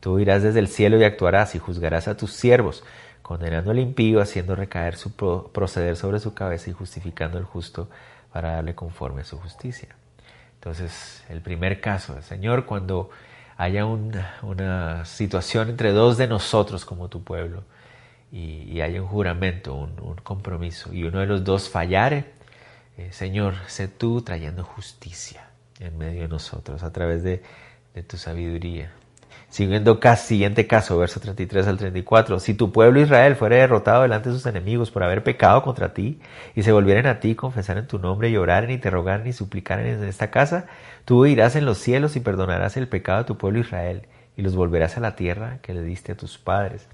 tú 0.00 0.18
irás 0.18 0.42
desde 0.42 0.58
el 0.58 0.68
cielo 0.68 0.98
y 0.98 1.04
actuarás 1.04 1.54
y 1.54 1.58
juzgarás 1.58 2.08
a 2.08 2.16
tus 2.16 2.32
siervos, 2.32 2.82
condenando 3.22 3.70
al 3.70 3.78
impío, 3.78 4.20
haciendo 4.20 4.56
recaer 4.56 4.96
su 4.96 5.12
proceder 5.12 5.96
sobre 5.96 6.18
su 6.18 6.34
cabeza 6.34 6.70
y 6.70 6.72
justificando 6.72 7.38
al 7.38 7.44
justo 7.44 7.88
para 8.32 8.52
darle 8.52 8.74
conforme 8.74 9.22
a 9.22 9.24
su 9.24 9.38
justicia. 9.38 9.88
Entonces, 10.54 11.24
el 11.28 11.40
primer 11.40 11.80
caso, 11.80 12.20
Señor, 12.22 12.66
cuando 12.66 13.10
haya 13.56 13.84
una, 13.84 15.04
situación 15.04 15.68
entre 15.68 15.92
dos 15.92 16.16
de 16.16 16.26
nosotros 16.26 16.84
como 16.84 17.08
tu 17.08 17.22
pueblo 17.22 17.62
y, 18.32 18.80
haya 18.80 19.02
un 19.02 19.08
juramento, 19.08 19.74
un, 19.74 20.16
compromiso, 20.22 20.92
y 20.92 21.04
uno 21.04 21.20
de 21.20 21.26
los 21.26 21.44
dos 21.44 21.68
fallare, 21.68 22.26
eh, 22.96 23.08
Señor, 23.12 23.54
sé 23.66 23.88
tú 23.88 24.22
trayendo 24.22 24.64
justicia 24.64 25.48
en 25.78 25.96
medio 25.98 26.22
de 26.22 26.28
nosotros 26.28 26.82
a 26.82 26.92
través 26.92 27.22
de 27.22 27.42
tu 28.06 28.16
sabiduría, 28.16 28.92
Siguiendo 29.50 29.98
siguiente 30.16 30.68
caso, 30.68 30.96
verso 30.96 31.18
33 31.18 31.66
al 31.66 31.76
34. 31.76 32.38
Si 32.38 32.54
tu 32.54 32.70
pueblo 32.70 33.00
Israel 33.00 33.34
fuera 33.34 33.56
derrotado 33.56 34.02
delante 34.02 34.28
de 34.28 34.36
sus 34.36 34.46
enemigos 34.46 34.92
por 34.92 35.02
haber 35.02 35.24
pecado 35.24 35.60
contra 35.62 35.92
ti, 35.92 36.20
y 36.54 36.62
se 36.62 36.70
volvieren 36.70 37.06
a 37.06 37.18
ti, 37.18 37.36
en 37.36 37.86
tu 37.88 37.98
nombre, 37.98 38.28
y 38.28 38.36
oraren, 38.36 38.70
y 38.70 38.78
te 38.78 38.90
rogaren, 38.90 39.26
y 39.26 39.32
suplicaren 39.32 39.86
en 39.86 40.04
esta 40.04 40.30
casa, 40.30 40.66
tú 41.04 41.26
irás 41.26 41.56
en 41.56 41.64
los 41.64 41.78
cielos 41.78 42.14
y 42.14 42.20
perdonarás 42.20 42.76
el 42.76 42.86
pecado 42.86 43.18
de 43.18 43.24
tu 43.24 43.38
pueblo 43.38 43.58
Israel, 43.58 44.06
y 44.36 44.42
los 44.42 44.54
volverás 44.54 44.96
a 44.96 45.00
la 45.00 45.16
tierra 45.16 45.58
que 45.62 45.74
le 45.74 45.82
diste 45.82 46.12
a 46.12 46.16
tus 46.16 46.38
padres. 46.38 46.86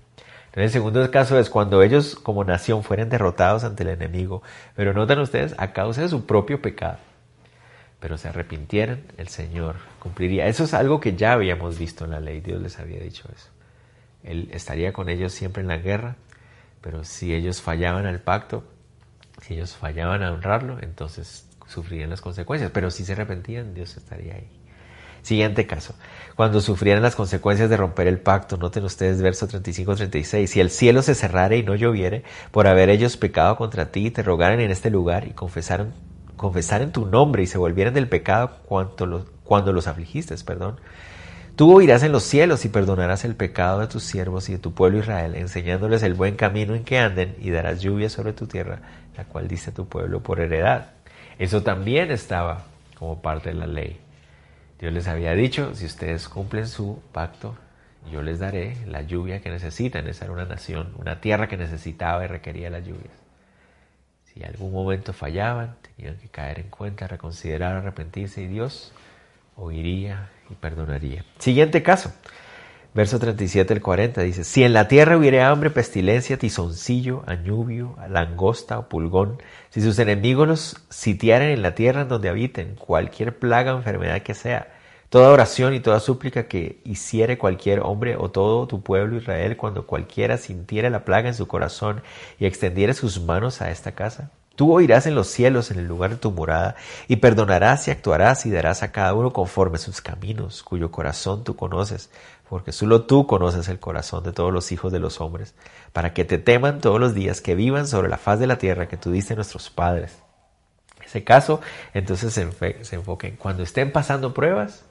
Entonces, 0.47 0.64
el 0.64 0.71
segundo 0.71 1.11
caso 1.11 1.38
es 1.38 1.51
cuando 1.51 1.83
ellos 1.83 2.14
como 2.14 2.42
nación 2.42 2.83
fueren 2.83 3.11
derrotados 3.11 3.64
ante 3.64 3.83
el 3.83 3.90
enemigo, 3.90 4.42
pero 4.75 4.95
notan 4.95 5.19
ustedes, 5.19 5.55
a 5.59 5.75
causa 5.75 6.01
de 6.01 6.09
su 6.09 6.25
propio 6.25 6.62
pecado 6.62 6.97
pero 8.01 8.19
se 8.19 8.29
arrepintieran, 8.29 9.05
el 9.17 9.29
Señor 9.29 9.77
cumpliría. 9.99 10.47
Eso 10.47 10.65
es 10.65 10.75
algo 10.75 11.01
que 11.01 11.17
ya 11.17 11.33
habíamos 11.33 11.79
visto 11.79 12.05
en 12.05 12.11
la 12.13 12.21
ley, 12.21 12.41
Dios 12.41 12.61
les 12.61 12.79
había 12.79 13.01
dicho 13.01 13.29
eso. 13.35 13.49
Él 14.23 14.49
estaría 14.53 14.93
con 14.93 15.09
ellos 15.09 15.33
siempre 15.33 15.63
en 15.63 15.69
la 15.69 15.79
guerra, 15.79 16.17
pero 16.81 17.05
si 17.05 17.35
ellos 17.35 17.63
fallaban 17.63 18.07
al 18.07 18.21
pacto, 18.21 18.65
si 19.43 19.55
ellos 19.55 19.77
fallaban 19.77 20.23
a 20.23 20.33
honrarlo, 20.33 20.79
entonces 20.83 21.49
sufrirían 21.67 22.11
las 22.11 22.21
consecuencias, 22.21 22.71
pero 22.73 22.91
si 22.91 23.05
se 23.05 23.13
arrepentían, 23.13 23.75
Dios 23.75 23.97
estaría 23.97 24.35
ahí. 24.35 24.49
Siguiente 25.23 25.67
caso. 25.67 25.95
Cuando 26.37 26.61
sufrieran 26.61 27.03
las 27.03 27.17
consecuencias 27.17 27.69
de 27.69 27.77
romper 27.77 28.07
el 28.07 28.21
pacto, 28.21 28.57
noten 28.57 28.85
ustedes 28.85 29.21
verso 29.21 29.49
35-36, 29.49 30.47
si 30.47 30.61
el 30.61 30.71
cielo 30.71 31.03
se 31.03 31.17
cerrare 31.17 31.59
y 31.59 31.65
no 31.65 31.75
lloviere, 31.75 32.23
por 32.53 32.69
haber 32.69 32.91
ellos 32.91 33.17
pecado 33.17 33.57
contra 33.57 33.91
ti, 33.91 34.13
te 34.13 34.23
rogaran 34.23 34.61
en 34.61 34.71
este 34.71 34.89
lugar 34.89 35.27
y 35.27 35.33
confesaron 35.33 35.93
confesar 36.37 36.83
en 36.83 36.92
tu 36.92 37.07
nombre 37.07 37.42
y 37.42 37.46
se 37.46 37.59
volvieran 37.59 37.94
del 37.94 38.09
pecado 38.09 38.59
cuando 38.66 39.72
los 39.72 39.87
afligiste, 39.87 40.35
perdón. 40.44 40.77
Tú 41.57 41.75
oirás 41.75 42.03
en 42.03 42.12
los 42.12 42.22
cielos 42.22 42.66
y 42.66 42.68
perdonarás 42.68 43.25
el 43.25 43.35
pecado 43.35 43.81
de 43.81 43.87
tus 43.87 44.03
siervos 44.03 44.51
y 44.51 44.53
de 44.53 44.59
tu 44.59 44.75
pueblo 44.75 44.99
Israel, 44.99 45.35
enseñándoles 45.35 46.03
el 46.03 46.12
buen 46.12 46.37
camino 46.37 46.75
en 46.75 46.85
que 46.85 46.99
anden 46.99 47.35
y 47.40 47.51
darás 47.51 47.81
lluvia 47.81 48.11
sobre 48.11 48.35
tu 48.35 48.46
tierra, 48.46 48.81
la 49.16 49.25
cual 49.25 49.49
dice 49.49 49.72
tu 49.72 49.88
pueblo 49.88 50.22
por 50.22 50.40
heredad. 50.40 50.90
Eso 51.38 51.62
también 51.62 52.11
estaba 52.11 52.64
como 52.99 53.22
parte 53.22 53.49
de 53.51 53.55
la 53.55 53.66
ley. 53.66 53.99
Dios 54.79 54.92
les 54.92 55.09
había 55.09 55.33
dicho, 55.33 55.75
si 55.75 55.87
ustedes 55.87 56.29
cumplen 56.29 56.68
su 56.68 57.01
pacto, 57.12 57.57
yo 58.12 58.20
les 58.20 58.38
daré 58.38 58.77
la 58.87 59.01
lluvia 59.01 59.40
que 59.40 59.51
necesitan. 59.51 60.07
Esa 60.09 60.27
era 60.27 60.35
una 60.35 60.44
nación, 60.44 60.92
una 60.99 61.22
tierra 61.22 61.49
que 61.49 61.57
necesitaba 61.57 62.22
y 62.25 62.29
requería 62.29 62.68
las 62.68 62.85
lluvias. 62.87 63.26
Si 64.37 64.44
algún 64.44 64.70
momento 64.70 65.14
fallaban, 65.14 65.77
tenían 65.81 66.18
que 66.18 66.29
caer 66.29 66.59
en 66.59 66.68
cuenta, 66.68 67.07
reconsiderar, 67.07 67.77
arrepentirse 67.77 68.42
y 68.42 68.46
Dios 68.46 68.92
oiría 69.57 70.29
y 70.51 70.55
perdonaría. 70.55 71.25
Siguiente 71.38 71.83
caso. 71.83 72.12
Verso 72.92 73.18
37 73.18 73.72
al 73.72 73.81
40 73.81 74.22
dice, 74.22 74.44
si 74.44 74.62
en 74.62 74.75
la 74.75 74.88
tierra 74.88 75.16
hubiera 75.16 75.49
hambre, 75.49 75.70
pestilencia, 75.70 76.38
tizoncillo, 76.38 77.25
añubio, 77.27 77.96
langosta 78.11 78.79
o 78.79 78.88
pulgón, 78.90 79.40
si 79.70 79.81
sus 79.81 79.99
enemigos 79.99 80.46
los 80.46 80.87
sitiaren 80.90 81.49
en 81.49 81.62
la 81.62 81.75
tierra 81.75 82.03
en 82.03 82.09
donde 82.09 82.29
habiten, 82.29 82.75
cualquier 82.75 83.38
plaga 83.38 83.75
o 83.75 83.79
enfermedad 83.79 84.20
que 84.20 84.35
sea, 84.35 84.68
Toda 85.09 85.31
oración 85.31 85.73
y 85.73 85.81
toda 85.81 86.01
súplica 86.01 86.49
que 86.49 86.81
hiciere 86.85 87.38
cualquier 87.38 87.81
hombre 87.81 88.16
o 88.19 88.31
todo 88.31 88.66
tu 88.66 88.83
pueblo 88.83 89.16
Israel 89.16 89.57
cuando 89.57 89.87
cualquiera 89.87 90.37
sintiera 90.37 90.90
la 90.90 91.05
plaga 91.05 91.29
en 91.29 91.35
su 91.35 91.47
corazón 91.47 92.03
y 92.40 92.47
extendiera 92.47 92.92
sus 92.92 93.21
manos 93.21 93.62
a 93.62 93.71
esta 93.71 93.92
casa, 93.92 94.31
tú 94.57 94.73
oirás 94.73 95.07
en 95.07 95.14
los 95.14 95.29
cielos 95.29 95.71
en 95.71 95.79
el 95.79 95.87
lugar 95.87 96.11
de 96.11 96.16
tu 96.16 96.33
morada 96.33 96.75
y 97.07 97.16
perdonarás 97.16 97.87
y 97.87 97.92
actuarás 97.92 98.47
y 98.47 98.51
darás 98.51 98.83
a 98.83 98.90
cada 98.90 99.14
uno 99.14 99.33
conforme 99.33 99.79
sus 99.79 100.01
caminos, 100.01 100.64
cuyo 100.64 100.90
corazón 100.90 101.45
tú 101.45 101.55
conoces, 101.55 102.11
porque 102.49 102.73
solo 102.73 103.03
tú 103.03 103.29
conoces 103.29 103.69
el 103.69 103.79
corazón 103.79 104.25
de 104.25 104.33
todos 104.33 104.53
los 104.53 104.73
hijos 104.73 104.92
de 104.92 104.99
los 104.99 105.21
hombres, 105.21 105.55
para 105.92 106.14
que 106.14 106.25
te 106.25 106.38
teman 106.38 106.81
todos 106.81 106.99
los 106.99 107.14
días 107.14 107.40
que 107.40 107.55
vivan 107.55 107.87
sobre 107.87 108.09
la 108.09 108.19
faz 108.19 108.40
de 108.40 108.49
la 108.49 108.59
tierra 108.59 108.88
que 108.88 108.97
tú 108.97 109.12
diste 109.12 109.35
a 109.35 109.37
nuestros 109.37 109.71
padres. 109.71 110.19
Ese 111.05 111.23
caso, 111.23 111.61
entonces 111.95 112.33
se, 112.35 112.42
enfoque 112.97 113.29
en 113.29 113.37
cuando 113.37 113.62
estén 113.62 113.92
pasando 113.92 114.35
pruebas, 114.35 114.86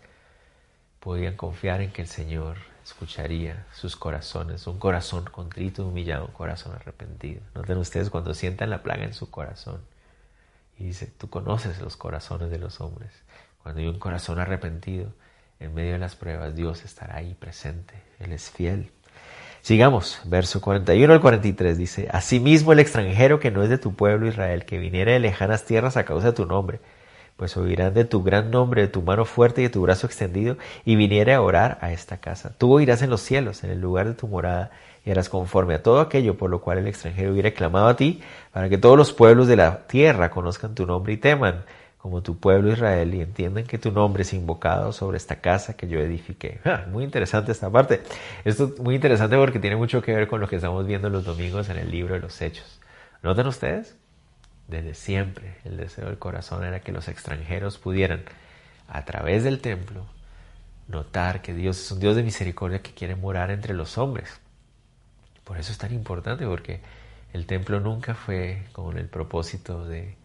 podían 1.05 1.35
confiar 1.35 1.81
en 1.81 1.91
que 1.91 2.01
el 2.01 2.07
Señor 2.07 2.57
escucharía 2.83 3.67
sus 3.71 3.95
corazones, 3.95 4.65
un 4.65 4.79
corazón 4.79 5.25
contrito 5.25 5.85
humillado, 5.85 6.25
un 6.25 6.31
corazón 6.31 6.73
arrepentido. 6.73 7.41
Noten 7.53 7.77
ustedes 7.77 8.09
cuando 8.09 8.33
sientan 8.33 8.71
la 8.71 8.81
plaga 8.81 9.03
en 9.03 9.13
su 9.13 9.29
corazón 9.29 9.81
y 10.79 10.85
dice, 10.85 11.05
tú 11.05 11.29
conoces 11.29 11.79
los 11.79 11.95
corazones 11.95 12.49
de 12.49 12.57
los 12.57 12.81
hombres. 12.81 13.11
Cuando 13.61 13.81
hay 13.81 13.87
un 13.87 13.99
corazón 13.99 14.39
arrepentido, 14.39 15.13
en 15.59 15.75
medio 15.75 15.93
de 15.93 15.99
las 15.99 16.15
pruebas, 16.15 16.55
Dios 16.55 16.83
estará 16.83 17.17
ahí 17.17 17.35
presente. 17.35 17.93
Él 18.17 18.31
es 18.31 18.49
fiel. 18.49 18.89
Sigamos, 19.61 20.21
verso 20.25 20.59
41 20.59 21.13
al 21.13 21.21
43 21.21 21.77
dice, 21.77 22.07
Asimismo 22.11 22.73
el 22.73 22.79
extranjero 22.79 23.39
que 23.39 23.51
no 23.51 23.61
es 23.61 23.69
de 23.69 23.77
tu 23.77 23.93
pueblo 23.93 24.27
Israel, 24.27 24.65
que 24.65 24.79
viniera 24.79 25.11
de 25.11 25.19
lejanas 25.19 25.65
tierras 25.65 25.97
a 25.97 26.05
causa 26.05 26.29
de 26.29 26.33
tu 26.33 26.47
nombre, 26.47 26.79
pues 27.37 27.57
oirán 27.57 27.93
de 27.93 28.05
tu 28.05 28.23
gran 28.23 28.49
nombre, 28.51 28.81
de 28.81 28.87
tu 28.87 29.01
mano 29.01 29.25
fuerte 29.25 29.61
y 29.61 29.65
de 29.65 29.69
tu 29.69 29.81
brazo 29.81 30.07
extendido, 30.07 30.57
y 30.85 30.95
viniere 30.95 31.33
a 31.33 31.41
orar 31.41 31.77
a 31.81 31.91
esta 31.91 32.17
casa. 32.17 32.53
Tú 32.57 32.73
oirás 32.73 33.01
en 33.01 33.09
los 33.09 33.21
cielos, 33.21 33.63
en 33.63 33.71
el 33.71 33.81
lugar 33.81 34.07
de 34.07 34.13
tu 34.13 34.27
morada, 34.27 34.71
y 35.05 35.11
harás 35.11 35.29
conforme 35.29 35.75
a 35.75 35.83
todo 35.83 35.99
aquello 35.99 36.37
por 36.37 36.49
lo 36.49 36.61
cual 36.61 36.79
el 36.79 36.87
extranjero 36.87 37.31
hubiera 37.31 37.51
clamado 37.51 37.87
a 37.87 37.95
ti, 37.95 38.21
para 38.51 38.69
que 38.69 38.77
todos 38.77 38.97
los 38.97 39.13
pueblos 39.13 39.47
de 39.47 39.57
la 39.57 39.85
tierra 39.87 40.31
conozcan 40.31 40.75
tu 40.75 40.85
nombre 40.85 41.13
y 41.13 41.17
teman, 41.17 41.65
como 41.97 42.21
tu 42.21 42.37
pueblo 42.37 42.71
Israel, 42.71 43.13
y 43.15 43.21
entiendan 43.21 43.65
que 43.65 43.79
tu 43.79 43.91
nombre 43.91 44.21
es 44.21 44.33
invocado 44.33 44.93
sobre 44.93 45.17
esta 45.17 45.37
casa 45.37 45.75
que 45.75 45.87
yo 45.87 45.99
edifiqué. 45.99 46.59
muy 46.91 47.03
interesante 47.03 47.51
esta 47.51 47.69
parte. 47.69 48.01
Esto 48.45 48.71
es 48.75 48.79
muy 48.79 48.95
interesante 48.95 49.35
porque 49.37 49.59
tiene 49.59 49.75
mucho 49.75 50.01
que 50.01 50.15
ver 50.15 50.27
con 50.27 50.39
lo 50.39 50.47
que 50.47 50.55
estamos 50.55 50.85
viendo 50.85 51.09
los 51.09 51.25
domingos 51.25 51.67
en 51.69 51.77
el 51.77 51.89
libro 51.91 52.13
de 52.13 52.21
los 52.21 52.41
Hechos. 52.41 52.79
¿Notan 53.23 53.47
ustedes? 53.47 53.97
Desde 54.67 54.93
siempre 54.93 55.57
el 55.63 55.77
deseo 55.77 56.07
del 56.07 56.17
corazón 56.17 56.63
era 56.63 56.79
que 56.79 56.91
los 56.91 57.07
extranjeros 57.07 57.77
pudieran, 57.77 58.23
a 58.87 59.05
través 59.05 59.43
del 59.43 59.61
templo, 59.61 60.05
notar 60.87 61.41
que 61.41 61.53
Dios 61.53 61.79
es 61.79 61.91
un 61.91 61.99
Dios 61.99 62.15
de 62.15 62.23
misericordia 62.23 62.81
que 62.81 62.93
quiere 62.93 63.15
morar 63.15 63.51
entre 63.51 63.73
los 63.73 63.97
hombres. 63.97 64.39
Por 65.43 65.57
eso 65.57 65.71
es 65.71 65.77
tan 65.77 65.93
importante, 65.93 66.45
porque 66.45 66.81
el 67.33 67.45
templo 67.45 67.79
nunca 67.79 68.15
fue 68.15 68.63
con 68.71 68.97
el 68.97 69.07
propósito 69.07 69.85
de 69.85 70.15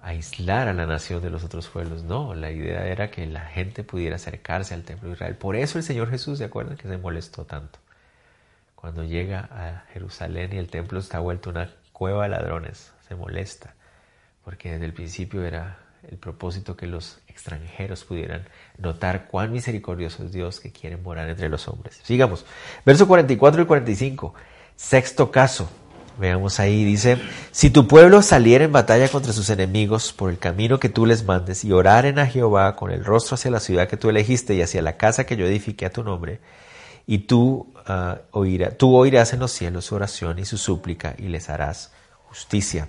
aislar 0.00 0.68
a 0.68 0.74
la 0.74 0.86
nación 0.86 1.22
de 1.22 1.30
los 1.30 1.44
otros 1.44 1.68
pueblos. 1.68 2.02
No, 2.02 2.34
la 2.34 2.50
idea 2.50 2.86
era 2.86 3.10
que 3.10 3.26
la 3.26 3.46
gente 3.46 3.84
pudiera 3.84 4.16
acercarse 4.16 4.74
al 4.74 4.84
templo 4.84 5.08
de 5.08 5.14
Israel. 5.14 5.36
Por 5.36 5.56
eso 5.56 5.78
el 5.78 5.84
Señor 5.84 6.10
Jesús, 6.10 6.38
¿se 6.38 6.44
acuerdan 6.44 6.76
que 6.76 6.88
se 6.88 6.98
molestó 6.98 7.44
tanto? 7.44 7.78
Cuando 8.74 9.02
llega 9.02 9.48
a 9.50 9.84
Jerusalén 9.92 10.52
y 10.52 10.58
el 10.58 10.68
templo 10.68 10.98
está 10.98 11.20
vuelto 11.20 11.50
una 11.50 11.70
cueva 11.92 12.24
de 12.24 12.30
ladrones, 12.30 12.92
se 13.08 13.14
molesta, 13.14 13.73
porque 14.44 14.72
desde 14.72 14.84
el 14.84 14.92
principio 14.92 15.44
era 15.44 15.78
el 16.10 16.18
propósito 16.18 16.76
que 16.76 16.86
los 16.86 17.18
extranjeros 17.28 18.04
pudieran 18.04 18.46
notar 18.78 19.26
cuán 19.26 19.52
misericordioso 19.52 20.24
es 20.24 20.32
Dios 20.32 20.60
que 20.60 20.70
quiere 20.70 20.96
morar 20.96 21.28
entre 21.28 21.48
los 21.48 21.66
hombres. 21.68 22.00
Sigamos. 22.02 22.44
Verso 22.84 23.08
44 23.08 23.62
y 23.62 23.66
45. 23.66 24.34
Sexto 24.76 25.30
caso. 25.30 25.70
Veamos 26.16 26.60
ahí, 26.60 26.84
dice, 26.84 27.18
si 27.50 27.70
tu 27.70 27.88
pueblo 27.88 28.22
saliera 28.22 28.64
en 28.64 28.70
batalla 28.70 29.08
contra 29.08 29.32
sus 29.32 29.50
enemigos 29.50 30.12
por 30.12 30.30
el 30.30 30.38
camino 30.38 30.78
que 30.78 30.88
tú 30.88 31.06
les 31.06 31.24
mandes 31.24 31.64
y 31.64 31.72
oraren 31.72 32.20
a 32.20 32.26
Jehová 32.26 32.76
con 32.76 32.92
el 32.92 33.04
rostro 33.04 33.34
hacia 33.34 33.50
la 33.50 33.58
ciudad 33.58 33.88
que 33.88 33.96
tú 33.96 34.10
elegiste 34.10 34.54
y 34.54 34.62
hacia 34.62 34.80
la 34.80 34.96
casa 34.96 35.26
que 35.26 35.36
yo 35.36 35.44
edifiqué 35.44 35.86
a 35.86 35.90
tu 35.90 36.04
nombre, 36.04 36.38
y 37.04 37.18
tú, 37.18 37.72
uh, 37.88 38.68
tú 38.78 38.94
oirás 38.94 39.32
en 39.32 39.40
los 39.40 39.50
cielos 39.50 39.86
su 39.86 39.96
oración 39.96 40.38
y 40.38 40.44
su 40.44 40.56
súplica 40.56 41.16
y 41.18 41.24
les 41.24 41.50
harás 41.50 41.92
justicia. 42.28 42.88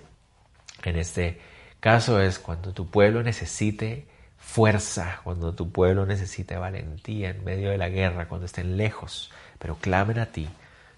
En 0.85 0.97
este 0.97 1.39
caso 1.79 2.21
es 2.21 2.39
cuando 2.39 2.73
tu 2.73 2.87
pueblo 2.87 3.23
necesite 3.23 4.05
fuerza, 4.37 5.19
cuando 5.23 5.53
tu 5.53 5.71
pueblo 5.71 6.05
necesite 6.05 6.55
valentía 6.55 7.31
en 7.31 7.43
medio 7.43 7.71
de 7.71 7.77
la 7.77 7.89
guerra, 7.89 8.27
cuando 8.27 8.45
estén 8.45 8.77
lejos, 8.77 9.31
pero 9.59 9.75
clamen 9.75 10.19
a 10.19 10.27
ti, 10.27 10.47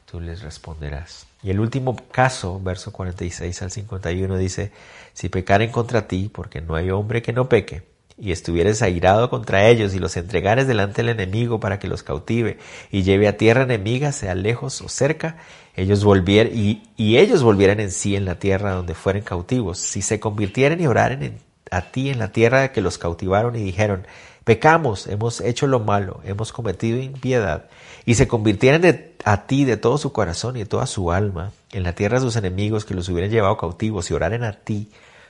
tú 0.06 0.20
les 0.20 0.42
responderás. 0.42 1.28
Y 1.42 1.50
el 1.50 1.60
último 1.60 1.96
caso, 2.12 2.60
verso 2.60 2.92
46 2.92 3.62
al 3.62 3.72
51, 3.72 4.38
dice, 4.38 4.72
si 5.14 5.30
pecaren 5.30 5.72
contra 5.72 6.08
ti, 6.08 6.30
porque 6.32 6.62
no 6.62 6.76
hay 6.76 6.92
hombre 6.92 7.22
que 7.22 7.34
no 7.34 7.48
peque, 7.48 7.84
y 8.20 8.32
estuvieres 8.32 8.82
airado 8.82 9.30
contra 9.30 9.68
ellos 9.68 9.94
y 9.94 10.00
los 10.00 10.18
entregares 10.18 10.68
delante 10.68 11.04
del 11.04 11.10
enemigo 11.10 11.60
para 11.60 11.80
que 11.80 11.88
los 11.88 12.04
cautive 12.04 12.58
y 12.92 13.04
lleve 13.04 13.28
a 13.28 13.38
tierra 13.38 13.64
enemiga, 13.64 14.12
sea 14.12 14.34
lejos 14.34 14.82
o 14.82 14.90
cerca, 14.90 15.38
ellos 15.76 16.04
volvieran 16.04 16.52
y, 16.56 16.82
ellos 16.98 17.44
volvieran 17.44 17.80
en 17.80 17.92
sí 17.92 18.16
en 18.16 18.26
la 18.26 18.40
tierra 18.40 18.72
donde 18.72 18.96
fueren 18.96 19.24
cautivos. 19.24 19.78
Si 19.78 20.02
se 20.02 20.20
convirtieren 20.20 20.82
y 20.82 20.88
oraren 20.88 21.38
a 21.70 21.82
ti 21.92 22.10
en 22.10 22.18
la 22.18 22.32
tierra 22.32 22.72
que 22.72 22.82
los 22.82 22.98
cautivaron 22.98 23.56
y 23.56 23.62
dijeron, 23.62 24.08
pecamos, 24.44 25.06
hemos 25.06 25.40
hecho 25.42 25.68
lo 25.68 25.80
malo, 25.80 26.22
hemos 26.24 26.52
cometido 26.52 27.00
impiedad, 27.00 27.66
y 28.06 28.16
se 28.16 28.28
convirtieran 28.28 28.82
a 29.26 29.46
ti 29.46 29.66
de 29.66 29.78
todo 29.78 29.98
su 29.98 30.12
corazón 30.12 30.56
y 30.56 30.60
de 30.60 30.66
toda 30.66 30.88
su 30.88 31.12
alma 31.12 31.52
en 31.72 31.84
la 31.84 31.94
tierra 31.94 32.18
de 32.18 32.26
sus 32.26 32.38
enemigos 32.38 32.86
que 32.86 32.96
los 32.96 33.10
hubieran 33.10 33.30
llevado 33.30 33.58
cautivos 33.58 34.10
y 34.10 34.14
oraren 34.14 34.44
a 34.44 34.54
ti, 34.54 34.90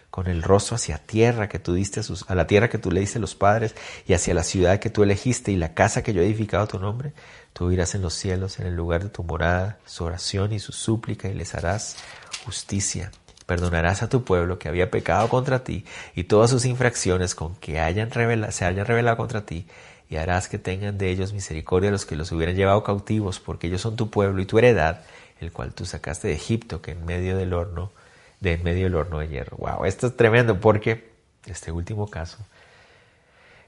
con 0.09 0.27
el 0.27 0.41
rostro 0.41 0.75
hacia 0.75 0.97
tierra 0.97 1.49
que 1.49 1.59
tú 1.59 1.73
diste 1.73 1.99
a, 1.99 2.03
sus, 2.03 2.29
a 2.29 2.35
la 2.35 2.47
tierra 2.47 2.69
que 2.69 2.77
tú 2.77 2.91
le 2.91 3.01
diste 3.01 3.17
a 3.17 3.21
los 3.21 3.35
padres 3.35 3.75
y 4.07 4.13
hacia 4.13 4.33
la 4.33 4.43
ciudad 4.43 4.79
que 4.79 4.89
tú 4.89 5.03
elegiste 5.03 5.51
y 5.51 5.57
la 5.57 5.73
casa 5.73 6.03
que 6.03 6.13
yo 6.13 6.21
he 6.21 6.25
edificado 6.25 6.63
a 6.63 6.67
tu 6.67 6.79
nombre, 6.79 7.13
tú 7.53 7.71
irás 7.71 7.93
en 7.95 8.01
los 8.01 8.13
cielos 8.13 8.59
en 8.59 8.67
el 8.67 8.75
lugar 8.75 9.03
de 9.03 9.09
tu 9.09 9.23
morada, 9.23 9.77
su 9.85 10.05
oración 10.05 10.53
y 10.53 10.59
su 10.59 10.71
súplica 10.71 11.27
y 11.27 11.33
les 11.33 11.55
harás 11.55 11.97
justicia. 12.45 13.11
Perdonarás 13.45 14.03
a 14.03 14.09
tu 14.09 14.23
pueblo 14.23 14.59
que 14.59 14.67
había 14.67 14.91
pecado 14.91 15.29
contra 15.29 15.63
ti 15.63 15.85
y 16.15 16.25
todas 16.25 16.49
sus 16.49 16.65
infracciones 16.65 17.33
con 17.33 17.55
que 17.55 17.79
hayan 17.79 18.11
se 18.51 18.65
hayan 18.65 18.85
revelado 18.85 19.17
contra 19.17 19.45
ti 19.45 19.67
y 20.09 20.17
harás 20.17 20.47
que 20.47 20.57
tengan 20.57 20.97
de 20.97 21.09
ellos 21.09 21.33
misericordia 21.33 21.91
los 21.91 22.05
que 22.05 22.15
los 22.15 22.31
hubieran 22.31 22.55
llevado 22.55 22.83
cautivos 22.83 23.39
porque 23.39 23.67
ellos 23.67 23.81
son 23.81 23.95
tu 23.95 24.09
pueblo 24.09 24.41
y 24.41 24.45
tu 24.45 24.57
heredad, 24.57 25.01
el 25.39 25.51
cual 25.51 25.73
tú 25.73 25.85
sacaste 25.85 26.29
de 26.29 26.33
Egipto 26.33 26.81
que 26.81 26.91
en 26.91 27.05
medio 27.05 27.37
del 27.37 27.53
horno 27.53 27.91
de 28.39 28.57
medio 28.57 28.85
del 28.85 28.95
horno 28.95 29.19
de 29.19 29.27
hierro. 29.27 29.57
Wow, 29.57 29.85
esto 29.85 30.07
es 30.07 30.17
tremendo 30.17 30.59
porque 30.59 31.11
este 31.45 31.71
último 31.71 32.09
caso 32.09 32.38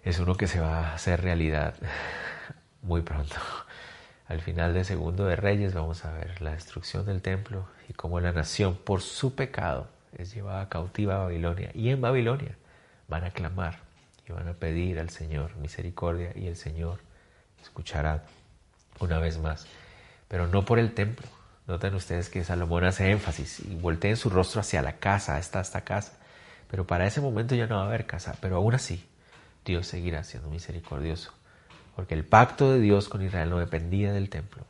es 0.03 0.19
uno 0.19 0.35
que 0.35 0.47
se 0.47 0.59
va 0.59 0.89
a 0.89 0.93
hacer 0.95 1.21
realidad 1.21 1.75
muy 2.81 3.01
pronto. 3.01 3.35
Al 4.27 4.41
final 4.41 4.73
del 4.73 4.85
segundo 4.85 5.25
de 5.25 5.35
Reyes 5.35 5.73
vamos 5.73 6.05
a 6.05 6.11
ver 6.13 6.41
la 6.41 6.51
destrucción 6.51 7.05
del 7.05 7.21
templo 7.21 7.67
y 7.87 7.93
cómo 7.93 8.19
la 8.19 8.31
nación 8.31 8.75
por 8.75 9.01
su 9.01 9.33
pecado 9.33 9.87
es 10.17 10.33
llevada 10.33 10.69
cautiva 10.69 11.15
a 11.15 11.23
Babilonia. 11.23 11.71
Y 11.73 11.89
en 11.89 12.01
Babilonia 12.01 12.55
van 13.07 13.23
a 13.23 13.31
clamar 13.31 13.79
y 14.27 14.31
van 14.31 14.47
a 14.47 14.53
pedir 14.53 14.99
al 14.99 15.09
Señor 15.09 15.55
misericordia 15.57 16.31
y 16.35 16.47
el 16.47 16.55
Señor 16.55 16.99
escuchará 17.61 18.23
una 18.99 19.19
vez 19.19 19.39
más. 19.39 19.65
Pero 20.27 20.47
no 20.47 20.63
por 20.63 20.77
el 20.77 20.93
templo, 20.93 21.27
Noten 21.69 21.93
ustedes 21.93 22.29
que 22.29 22.43
Salomón 22.43 22.83
hace 22.83 23.11
énfasis 23.11 23.59
y 23.59 23.75
volteen 23.75 24.17
su 24.17 24.31
rostro 24.31 24.61
hacia 24.61 24.81
la 24.81 24.93
casa, 24.93 25.37
está 25.37 25.61
esta 25.61 25.81
casa. 25.81 26.13
Pero 26.67 26.87
para 26.87 27.05
ese 27.05 27.21
momento 27.21 27.53
ya 27.53 27.67
no 27.67 27.75
va 27.75 27.83
a 27.83 27.85
haber 27.85 28.07
casa, 28.07 28.35
pero 28.41 28.55
aún 28.55 28.73
así 28.73 29.05
Dios 29.63 29.85
seguirá 29.85 30.23
siendo 30.23 30.49
misericordioso. 30.49 31.31
Porque 31.95 32.15
el 32.15 32.25
pacto 32.25 32.73
de 32.73 32.79
Dios 32.79 33.07
con 33.07 33.21
Israel 33.21 33.51
no 33.51 33.59
dependía 33.59 34.11
del 34.11 34.31
templo. 34.31 34.65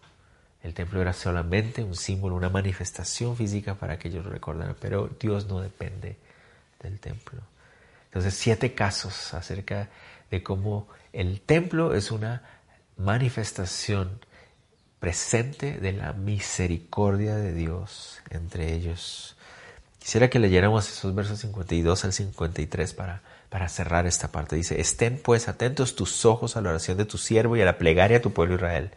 El 0.62 0.74
templo 0.74 1.02
era 1.02 1.14
solamente 1.14 1.86
un 1.86 1.95
símbolo, 1.95 2.36
una 2.36 2.50
manifestación 2.50 3.38
física 3.38 3.76
para 3.76 3.97
que 3.97 4.10
ellos 4.10 4.26
lo 4.26 4.32
recordaran, 4.32 4.76
pero 4.78 5.10
Dios 5.22 5.47
no 5.47 5.62
depende 5.62 6.18
del 6.84 7.00
templo. 7.00 7.39
Entonces, 8.08 8.34
siete 8.34 8.74
casos 8.74 9.34
acerca 9.34 9.88
de 10.30 10.43
cómo 10.43 10.89
el 11.14 11.39
templo 11.39 11.93
es 11.93 12.12
una 12.12 12.43
manifestación 12.97 14.20
presente 15.00 15.80
de 15.80 15.93
la 15.93 16.14
misericordia 16.14 17.36
de 17.36 17.54
Dios 17.54 18.20
entre 18.30 18.74
ellos. 18.74 19.36
Quisiera 20.00 20.30
que 20.30 20.39
leyéramos 20.39 20.89
esos 20.89 21.14
versos 21.16 21.39
52 21.39 22.06
al 22.06 22.14
53 22.14 22.93
para, 22.93 23.22
para 23.50 23.70
cerrar 23.70 24.08
esta 24.08 24.30
parte. 24.30 24.56
Dice, 24.56 24.80
estén 24.80 25.20
pues 25.22 25.47
atentos 25.47 25.95
tus 25.95 26.26
ojos 26.26 26.58
a 26.58 26.62
la 26.62 26.70
oración 26.70 26.97
de 26.97 27.06
tu 27.06 27.18
siervo 27.18 27.56
y 27.56 27.62
a 27.62 27.66
la 27.66 27.78
plegaria 27.78 28.18
de 28.18 28.24
tu 28.24 28.32
pueblo 28.32 28.56
Israel, 28.56 28.91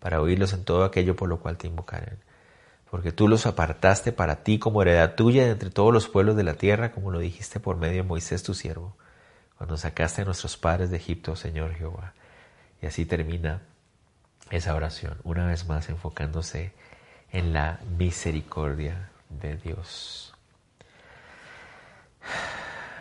para 0.00 0.20
oírlos 0.20 0.52
en 0.52 0.64
todo 0.64 0.84
aquello 0.84 1.16
por 1.16 1.28
lo 1.28 1.40
cual 1.40 1.56
te 1.56 1.66
invocaren. 1.66 2.18
Porque 2.90 3.10
tú 3.10 3.26
los 3.26 3.46
apartaste 3.46 4.12
para 4.12 4.44
ti 4.44 4.58
como 4.58 4.82
heredad 4.82 5.14
tuya 5.16 5.44
de 5.44 5.50
entre 5.50 5.70
todos 5.70 5.92
los 5.92 6.08
pueblos 6.08 6.36
de 6.36 6.44
la 6.44 6.54
tierra, 6.54 6.92
como 6.92 7.10
lo 7.10 7.18
dijiste 7.18 7.58
por 7.58 7.76
medio 7.76 8.02
de 8.02 8.08
Moisés 8.08 8.42
tu 8.42 8.54
siervo, 8.54 8.96
cuando 9.56 9.76
sacaste 9.76 10.22
a 10.22 10.24
nuestros 10.24 10.56
padres 10.56 10.90
de 10.90 10.98
Egipto, 10.98 11.34
Señor 11.34 11.74
Jehová. 11.74 12.12
Y 12.82 12.86
así 12.86 13.04
termina 13.04 13.62
esa 14.50 14.74
oración, 14.74 15.18
una 15.24 15.46
vez 15.46 15.66
más 15.66 15.88
enfocándose 15.88 16.72
en 17.32 17.52
la 17.52 17.80
misericordia 17.98 19.10
de 19.28 19.56
Dios. 19.56 20.34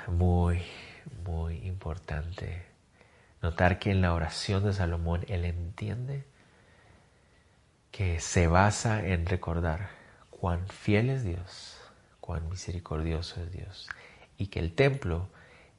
Muy, 0.07 0.61
muy 1.25 1.57
importante 1.65 2.65
notar 3.41 3.79
que 3.79 3.91
en 3.91 4.01
la 4.01 4.13
oración 4.13 4.63
de 4.63 4.73
Salomón 4.73 5.25
él 5.27 5.45
entiende 5.45 6.25
que 7.91 8.19
se 8.19 8.47
basa 8.47 9.05
en 9.05 9.25
recordar 9.25 9.89
cuán 10.29 10.67
fiel 10.67 11.09
es 11.09 11.23
Dios, 11.23 11.77
cuán 12.19 12.49
misericordioso 12.49 13.41
es 13.41 13.51
Dios 13.51 13.89
y 14.37 14.47
que 14.47 14.59
el 14.59 14.73
templo 14.73 15.29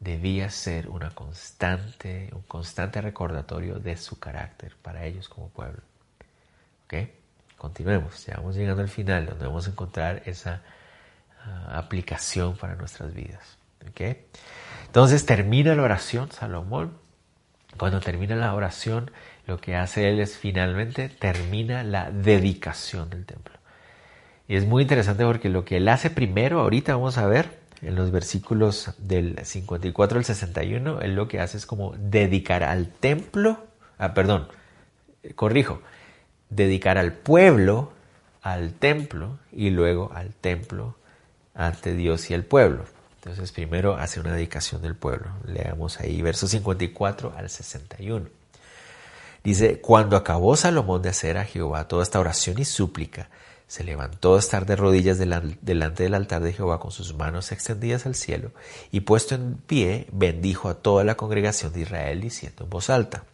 debía 0.01 0.51
ser 0.51 0.89
una 0.89 1.11
constante, 1.11 2.31
un 2.33 2.43
constante 2.43 3.01
recordatorio 3.01 3.79
de 3.79 3.97
su 3.97 4.19
carácter 4.19 4.77
para 4.83 5.05
ellos 5.05 5.29
como 5.29 5.49
pueblo. 5.49 5.81
¿Ok? 6.85 7.09
Continuemos, 7.57 8.27
ya 8.27 8.37
vamos 8.37 8.57
llegando 8.57 8.83
al 8.83 8.89
final 8.89 9.27
donde 9.27 9.47
vamos 9.47 9.67
a 9.67 9.71
encontrar 9.71 10.23
esa 10.27 10.63
ah, 11.45 11.79
aplicación 11.79 12.57
para 12.57 12.75
nuestras 12.75 13.15
vidas. 13.15 13.59
¿Ok? 13.89 14.17
Entonces 14.87 15.27
termina 15.27 15.75
la 15.75 15.83
oración, 15.83 16.31
Salomón. 16.31 16.99
Cuando 17.79 18.01
termina 18.01 18.37
la 18.37 18.55
oración, 18.55 19.11
lo 19.47 19.61
que 19.61 19.75
hace 19.77 20.09
él 20.09 20.21
es 20.21 20.37
finalmente 20.39 21.09
termina 21.09 21.83
la 21.83 22.11
dedicación 22.11 23.11
del 23.11 23.27
templo. 23.27 23.55
Y 24.47 24.57
es 24.57 24.67
muy 24.67 24.83
interesante 24.83 25.25
porque 25.25 25.49
lo 25.49 25.65
que 25.65 25.79
él 25.79 25.89
hace 25.89 26.11
primero, 26.11 26.61
ahorita 26.61 26.95
vamos 26.95 27.19
a 27.19 27.27
ver, 27.27 27.64
en 27.83 27.95
los 27.95 28.11
versículos 28.11 28.93
del 28.99 29.39
54 29.45 30.19
al 30.19 30.25
61, 30.25 31.01
él 31.01 31.15
lo 31.15 31.29
que 31.29 31.41
hace 31.41 31.57
es 31.57 31.67
como 31.67 31.95
dedicar 31.97 32.63
al 32.63 32.89
templo, 32.89 33.65
ah, 33.99 34.15
perdón, 34.15 34.49
corrijo, 35.35 35.83
dedicar 36.51 36.99
al 36.99 37.13
pueblo 37.13 37.93
al 38.45 38.75
templo 38.75 39.39
y 39.51 39.71
luego 39.71 40.13
al 40.15 40.35
templo 40.35 40.97
ante 41.55 41.95
Dios 41.95 42.31
y 42.31 42.35
el 42.35 42.45
pueblo. 42.45 42.85
Entonces 43.17 43.53
primero 43.53 43.97
hace 43.97 44.21
una 44.21 44.35
dedicación 44.35 44.83
del 44.83 44.95
pueblo. 44.95 45.31
Leamos 45.47 45.99
ahí 45.99 46.21
versos 46.21 46.51
54 46.51 47.33
al 47.37 47.49
61. 47.49 48.29
Dice, 49.43 49.81
cuando 49.81 50.17
acabó 50.17 50.57
Salomón 50.57 51.01
de 51.01 51.09
hacer 51.09 51.39
a 51.39 51.45
Jehová 51.45 51.89
toda 51.89 52.03
esta 52.03 52.21
oración 52.21 52.59
y 52.59 52.67
súplica, 52.67 53.31
se 53.67 53.85
levantó 53.85 54.37
a 54.37 54.39
estar 54.39 54.67
de 54.67 54.77
rodillas 54.77 55.19
delante 55.19 56.03
del 56.03 56.15
altar 56.15 56.43
de 56.43 56.53
Jehová 56.53 56.79
con 56.81 56.91
sus 56.91 57.15
manos 57.15 57.51
extendidas 57.53 58.07
al 58.07 58.15
cielo 58.15 58.53
y 58.93 59.01
puesto 59.01 59.35
en 59.35 59.57
pie 59.57 60.07
bendijo 60.13 60.69
a 60.69 60.75
toda 60.75 61.05
la 61.05 61.17
congregación 61.17 61.73
de 61.73 61.81
Israel 61.81 62.21
diciendo 62.21 62.65
en 62.65 62.71
voz 62.71 62.91
alta, 62.91 63.25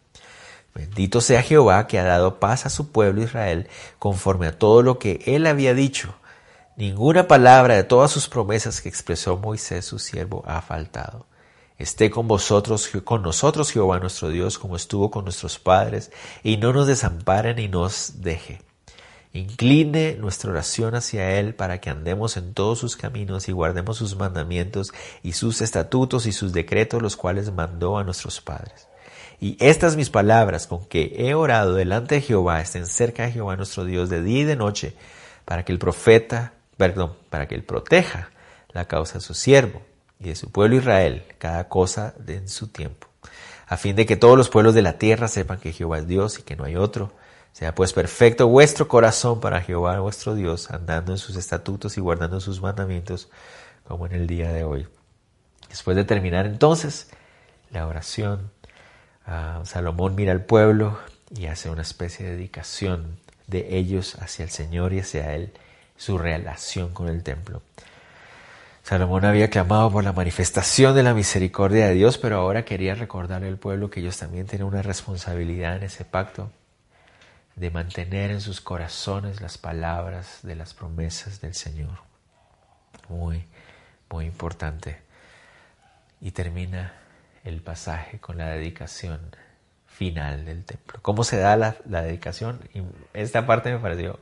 Bendito 0.74 1.20
sea 1.20 1.43
Jehová 1.43 1.87
que 1.89 1.99
ha 1.99 2.05
dado 2.05 2.39
paz 2.39 2.64
a 2.64 2.70
su 2.70 2.93
pueblo 2.93 3.22
Israel 3.22 3.68
conforme 3.99 4.47
a 4.47 4.59
todo 4.59 4.83
lo 4.83 4.99
que 4.99 5.20
él 5.26 5.47
había 5.47 5.74
dicho. 5.74 6.14
Ninguna 6.76 7.26
palabra 7.26 7.74
de 7.74 7.85
todas 7.85 8.11
sus 8.12 8.28
promesas 8.28 8.81
que 8.81 8.89
expresó 8.89 9.37
Moisés 9.37 9.85
su 9.85 9.99
siervo 9.99 10.45
ha 10.47 10.62
faltado. 10.62 11.26
Esté 11.76 12.11
con 12.11 12.28
vosotros, 12.28 12.89
con 13.05 13.22
nosotros 13.22 13.72
Jehová 13.72 13.99
nuestro 13.99 14.28
Dios, 14.28 14.59
como 14.59 14.76
estuvo 14.76 15.11
con 15.11 15.24
nuestros 15.24 15.59
padres, 15.59 16.12
y 16.43 16.57
no 16.57 16.72
nos 16.72 16.87
desampare 16.87 17.55
ni 17.55 17.68
nos 17.68 18.20
deje. 18.20 18.61
Incline 19.33 20.16
nuestra 20.16 20.51
oración 20.51 20.97
hacia 20.97 21.39
Él 21.39 21.55
para 21.55 21.81
que 21.81 21.89
andemos 21.89 22.37
en 22.37 22.53
todos 22.53 22.81
sus 22.81 22.97
caminos 22.97 23.49
y 23.49 23.53
guardemos 23.53 23.97
sus 23.97 24.16
mandamientos 24.16 24.93
y 25.22 25.33
sus 25.33 25.61
estatutos 25.61 26.26
y 26.26 26.33
sus 26.33 26.53
decretos, 26.53 27.01
los 27.01 27.16
cuales 27.16 27.53
mandó 27.53 27.97
a 27.97 28.05
nuestros 28.05 28.41
padres. 28.41 28.89
Y 29.41 29.57
estas 29.59 29.97
mis 29.97 30.11
palabras 30.11 30.66
con 30.66 30.85
que 30.85 31.14
he 31.16 31.35
orado 31.35 31.74
delante 31.74 32.16
de 32.16 32.20
Jehová 32.20 32.61
estén 32.61 32.87
cerca 32.87 33.24
de 33.24 33.33
Jehová 33.33 33.57
nuestro 33.57 33.85
Dios 33.85 34.11
de 34.11 34.22
día 34.22 34.41
y 34.41 34.45
de 34.45 34.57
noche, 34.57 34.95
para 35.45 35.64
que 35.64 35.72
el 35.72 35.78
profeta, 35.78 36.53
perdón, 36.76 37.14
para 37.31 37.47
que 37.47 37.55
él 37.55 37.62
proteja 37.62 38.31
la 38.72 38.87
causa 38.87 39.14
de 39.14 39.20
su 39.20 39.35
siervo 39.35 39.81
y 40.18 40.28
de 40.28 40.37
su 40.37 40.51
pueblo 40.51 40.76
Israel, 40.76 41.24
cada 41.39 41.68
cosa 41.68 42.14
en 42.26 42.49
su 42.49 42.68
tiempo, 42.68 43.07
a 43.66 43.76
fin 43.76 43.97
de 43.97 44.05
que 44.05 44.16
todos 44.16 44.37
los 44.37 44.51
pueblos 44.51 44.74
de 44.74 44.83
la 44.83 44.99
tierra 44.99 45.28
sepan 45.28 45.59
que 45.59 45.72
Jehová 45.72 45.99
es 45.99 46.07
Dios 46.07 46.39
y 46.39 46.43
que 46.43 46.57
no 46.57 46.64
hay 46.64 46.76
otro. 46.76 47.12
Sea 47.53 47.75
pues 47.75 47.93
perfecto 47.93 48.49
vuestro 48.49 48.89
corazón 48.89 49.41
para 49.41 49.61
Jehová 49.61 49.99
vuestro 50.01 50.35
Dios, 50.35 50.71
andando 50.71 51.13
en 51.13 51.19
sus 51.19 51.37
estatutos 51.37 51.99
y 51.99 52.01
guardando 52.01 52.41
sus 52.41 52.61
mandamientos, 52.61 53.29
como 53.87 54.07
en 54.07 54.13
el 54.13 54.27
día 54.27 54.53
de 54.53 54.65
hoy. 54.65 54.89
Después 55.69 55.97
de 55.97 56.05
terminar 56.05 56.47
entonces 56.47 57.11
la 57.71 57.87
oración, 57.87 58.51
Salomón 59.65 60.15
mira 60.15 60.33
al 60.33 60.45
pueblo 60.45 60.99
y 61.37 61.47
hace 61.47 61.71
una 61.71 61.83
especie 61.83 62.27
de 62.27 62.33
dedicación 62.33 63.19
de 63.47 63.77
ellos 63.77 64.17
hacia 64.21 64.45
el 64.45 64.51
Señor 64.51 64.93
y 64.93 65.01
hacia 65.01 65.35
Él, 65.35 65.53
su 65.97 66.19
relación 66.19 66.95
con 66.95 67.09
el 67.09 67.23
templo. 67.23 67.63
Salomón 68.83 69.25
había 69.25 69.51
clamado 69.51 69.91
por 69.91 70.03
la 70.03 70.13
manifestación 70.13 70.95
de 70.95 71.03
la 71.03 71.15
misericordia 71.15 71.89
de 71.89 71.95
Dios, 71.95 72.17
pero 72.17 72.39
ahora 72.39 72.65
quería 72.65 72.95
recordarle 72.95 73.49
al 73.49 73.59
pueblo 73.59 73.91
que 73.91 74.01
ellos 74.01 74.17
también 74.17 74.47
tienen 74.47 74.67
una 74.67 74.83
responsabilidad 74.83 75.77
en 75.77 75.83
ese 75.83 76.05
pacto 76.05 76.51
de 77.57 77.71
mantener 77.71 78.31
en 78.31 78.41
sus 78.41 78.61
corazones 78.61 79.41
las 79.41 79.59
palabras 79.59 80.41
de 80.43 80.57
las 80.57 80.75
promesas 80.75 81.41
del 81.41 81.55
Señor. 81.55 81.99
Muy, 83.09 83.45
muy 84.11 84.27
importante. 84.27 85.03
Y 86.21 86.31
termina 86.31 86.95
el 87.45 87.61
pasaje 87.61 88.19
con 88.19 88.39
la 88.39 88.49
dedicación 88.51 89.21
final 89.87 90.45
del 90.45 90.65
templo. 90.65 90.99
¿Cómo 91.03 91.25
se 91.25 91.37
da 91.37 91.57
la, 91.57 91.77
dedicación? 91.85 92.61
esta 93.13 93.47
parte 93.47 93.71
me 93.73 93.79
pareció 93.79 94.19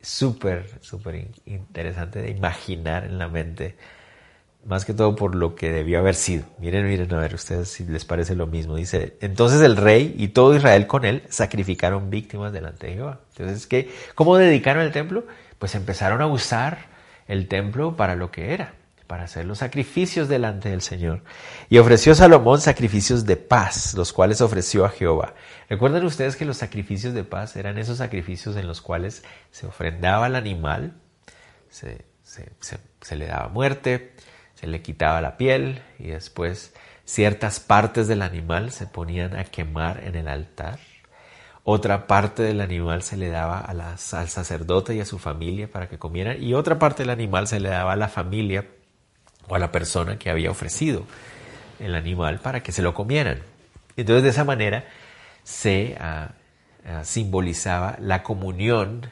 súper, 0.00 0.78
súper 0.82 1.30
interesante 1.46 2.20
de 2.20 2.30
imaginar 2.30 3.04
en 3.04 3.18
la 3.18 3.28
mente, 3.28 3.76
más 4.64 4.84
que 4.84 4.94
todo 4.94 5.14
por 5.14 5.34
lo 5.34 5.54
que 5.54 5.70
debió 5.70 5.98
haber 5.98 6.14
sido. 6.14 6.44
Miren, 6.58 6.86
miren, 6.86 7.12
a 7.12 7.18
ver 7.18 7.34
ustedes 7.34 7.68
si 7.68 7.84
les 7.84 8.04
parece 8.04 8.34
lo 8.34 8.46
mismo. 8.46 8.76
Dice, 8.76 9.16
entonces 9.20 9.60
el 9.60 9.76
rey 9.76 10.14
y 10.18 10.28
todo 10.28 10.56
Israel 10.56 10.86
con 10.86 11.04
él 11.04 11.22
sacrificaron 11.28 12.10
víctimas 12.10 12.52
delante 12.52 12.86
de 12.86 12.94
Jehová. 12.94 13.20
Entonces, 13.36 13.66
¿qué? 13.66 13.90
¿cómo 14.14 14.36
dedicaron 14.36 14.82
el 14.82 14.92
templo? 14.92 15.24
Pues 15.58 15.74
empezaron 15.74 16.22
a 16.22 16.26
usar 16.26 16.86
el 17.28 17.48
templo 17.48 17.96
para 17.96 18.14
lo 18.14 18.30
que 18.30 18.52
era 18.54 18.74
para 19.06 19.24
hacer 19.24 19.44
los 19.44 19.58
sacrificios 19.58 20.28
delante 20.28 20.70
del 20.70 20.80
Señor. 20.80 21.22
Y 21.68 21.78
ofreció 21.78 22.14
Salomón 22.14 22.60
sacrificios 22.60 23.26
de 23.26 23.36
paz, 23.36 23.94
los 23.94 24.14
cuales 24.14 24.40
ofreció 24.40 24.84
a 24.86 24.88
Jehová. 24.88 25.34
Recuerden 25.68 26.04
ustedes 26.04 26.36
que 26.36 26.46
los 26.46 26.56
sacrificios 26.56 27.12
de 27.12 27.22
paz 27.22 27.54
eran 27.56 27.76
esos 27.76 27.98
sacrificios 27.98 28.56
en 28.56 28.66
los 28.66 28.80
cuales 28.80 29.22
se 29.50 29.66
ofrendaba 29.66 30.26
al 30.26 30.36
animal, 30.36 30.94
se, 31.68 32.06
se 32.22 33.16
le 33.16 33.26
daba 33.26 33.48
muerte, 33.48 34.14
le 34.66 34.82
quitaba 34.82 35.20
la 35.20 35.36
piel 35.36 35.82
y 35.98 36.08
después 36.08 36.74
ciertas 37.04 37.60
partes 37.60 38.08
del 38.08 38.22
animal 38.22 38.70
se 38.72 38.86
ponían 38.86 39.36
a 39.36 39.44
quemar 39.44 40.02
en 40.04 40.16
el 40.16 40.28
altar. 40.28 40.78
Otra 41.62 42.06
parte 42.06 42.42
del 42.42 42.60
animal 42.60 43.02
se 43.02 43.16
le 43.16 43.30
daba 43.30 43.58
al 43.60 43.98
sacerdote 43.98 44.94
y 44.94 45.00
a 45.00 45.06
su 45.06 45.18
familia 45.18 45.70
para 45.70 45.88
que 45.88 45.98
comieran 45.98 46.42
y 46.42 46.54
otra 46.54 46.78
parte 46.78 47.02
del 47.02 47.10
animal 47.10 47.46
se 47.46 47.60
le 47.60 47.70
daba 47.70 47.92
a 47.94 47.96
la 47.96 48.08
familia 48.08 48.66
o 49.48 49.54
a 49.54 49.58
la 49.58 49.72
persona 49.72 50.18
que 50.18 50.30
había 50.30 50.50
ofrecido 50.50 51.04
el 51.78 51.94
animal 51.94 52.40
para 52.40 52.62
que 52.62 52.72
se 52.72 52.82
lo 52.82 52.92
comieran. 52.92 53.38
Entonces 53.96 54.22
de 54.22 54.28
esa 54.30 54.44
manera 54.44 54.84
se 55.42 55.96
ah, 56.00 56.32
ah, 56.86 57.04
simbolizaba 57.04 57.96
la 57.98 58.22
comunión, 58.22 59.10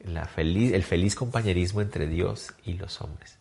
el 0.00 0.82
feliz 0.82 1.14
compañerismo 1.14 1.80
entre 1.80 2.06
Dios 2.06 2.52
y 2.64 2.74
los 2.74 3.00
hombres. 3.00 3.37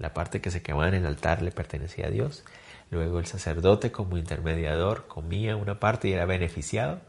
La 0.00 0.12
parte 0.12 0.40
que 0.40 0.50
se 0.50 0.62
quemaba 0.62 0.88
en 0.88 0.94
el 0.94 1.06
altar 1.06 1.42
le 1.42 1.52
pertenecía 1.52 2.08
a 2.08 2.10
Dios. 2.10 2.42
Luego 2.90 3.20
el 3.20 3.26
sacerdote 3.26 3.92
como 3.92 4.18
intermediador 4.18 5.06
comía 5.06 5.54
una 5.54 5.78
parte 5.78 6.08
y 6.08 6.12
era 6.14 6.26
beneficiado. 6.26 7.00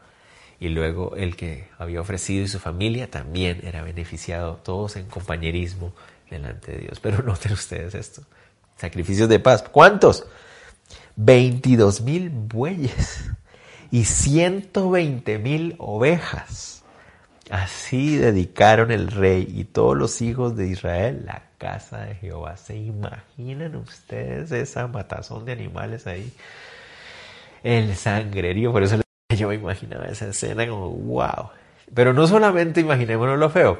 Y 0.60 0.68
luego 0.68 1.16
el 1.16 1.34
que 1.34 1.68
había 1.78 2.00
ofrecido 2.00 2.44
y 2.44 2.48
su 2.48 2.60
familia 2.60 3.10
también 3.10 3.60
era 3.64 3.82
beneficiado, 3.82 4.60
todos 4.62 4.94
en 4.94 5.06
compañerismo 5.06 5.92
delante 6.30 6.70
de 6.70 6.78
Dios. 6.82 7.00
Pero 7.00 7.20
noten 7.24 7.52
ustedes 7.52 7.96
esto 7.96 8.22
sacrificios 8.82 9.28
de 9.28 9.38
paz. 9.38 9.62
¿Cuántos? 9.62 10.26
22 11.16 12.00
mil 12.00 12.30
bueyes 12.30 13.30
y 13.90 14.04
120 14.04 15.38
mil 15.38 15.76
ovejas. 15.78 16.82
Así 17.48 18.16
dedicaron 18.16 18.90
el 18.90 19.08
rey 19.08 19.46
y 19.48 19.64
todos 19.64 19.96
los 19.96 20.20
hijos 20.20 20.56
de 20.56 20.68
Israel 20.68 21.22
la 21.26 21.42
casa 21.62 22.00
de 22.00 22.16
Jehová. 22.16 22.56
¿Se 22.56 22.76
imaginan 22.76 23.76
ustedes 23.76 24.50
esa 24.50 24.88
matazón 24.88 25.44
de 25.44 25.52
animales 25.52 26.06
ahí? 26.08 26.32
El 27.62 27.94
sangrerío, 27.94 28.72
por 28.72 28.82
eso 28.82 29.00
yo 29.36 29.48
me 29.48 29.54
imaginaba 29.54 30.06
esa 30.06 30.26
escena 30.26 30.66
como 30.66 30.90
wow. 30.90 31.50
Pero 31.94 32.12
no 32.12 32.26
solamente 32.26 32.80
imaginémonos 32.80 33.38
lo 33.38 33.48
feo, 33.48 33.78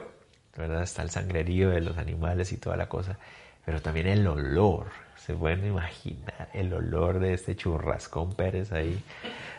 ¿verdad? 0.57 0.83
Está 0.85 1.03
el 1.03 1.11
sangrerío 1.11 1.71
de 1.71 1.81
los 1.81 1.99
animales 1.99 2.53
y 2.53 2.57
toda 2.57 2.77
la 2.77 2.89
cosa 2.89 3.19
pero 3.65 3.81
también 3.81 4.07
el 4.07 4.27
olor. 4.27 4.87
Se 5.17 5.35
pueden 5.35 5.65
imaginar 5.65 6.49
el 6.53 6.73
olor 6.73 7.21
de 7.21 7.35
este 7.35 7.55
churrascón 7.55 8.35
Pérez 8.35 8.73
ahí. 8.73 9.03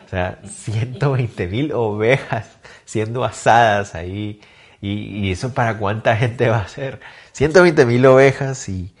O 0.04 0.08
sea, 0.08 0.38
120 0.44 1.46
mil 1.48 1.72
ovejas 1.72 2.58
siendo 2.84 3.24
asadas 3.24 3.94
ahí. 3.94 4.40
Y, 4.86 5.30
eso 5.30 5.54
para 5.54 5.78
cuánta 5.78 6.14
gente 6.18 6.48
va 6.48 6.58
a 6.58 6.68
ser. 6.68 7.00
120 7.32 7.86
mil 7.86 8.04
ovejas 8.04 8.68
y 8.68 8.92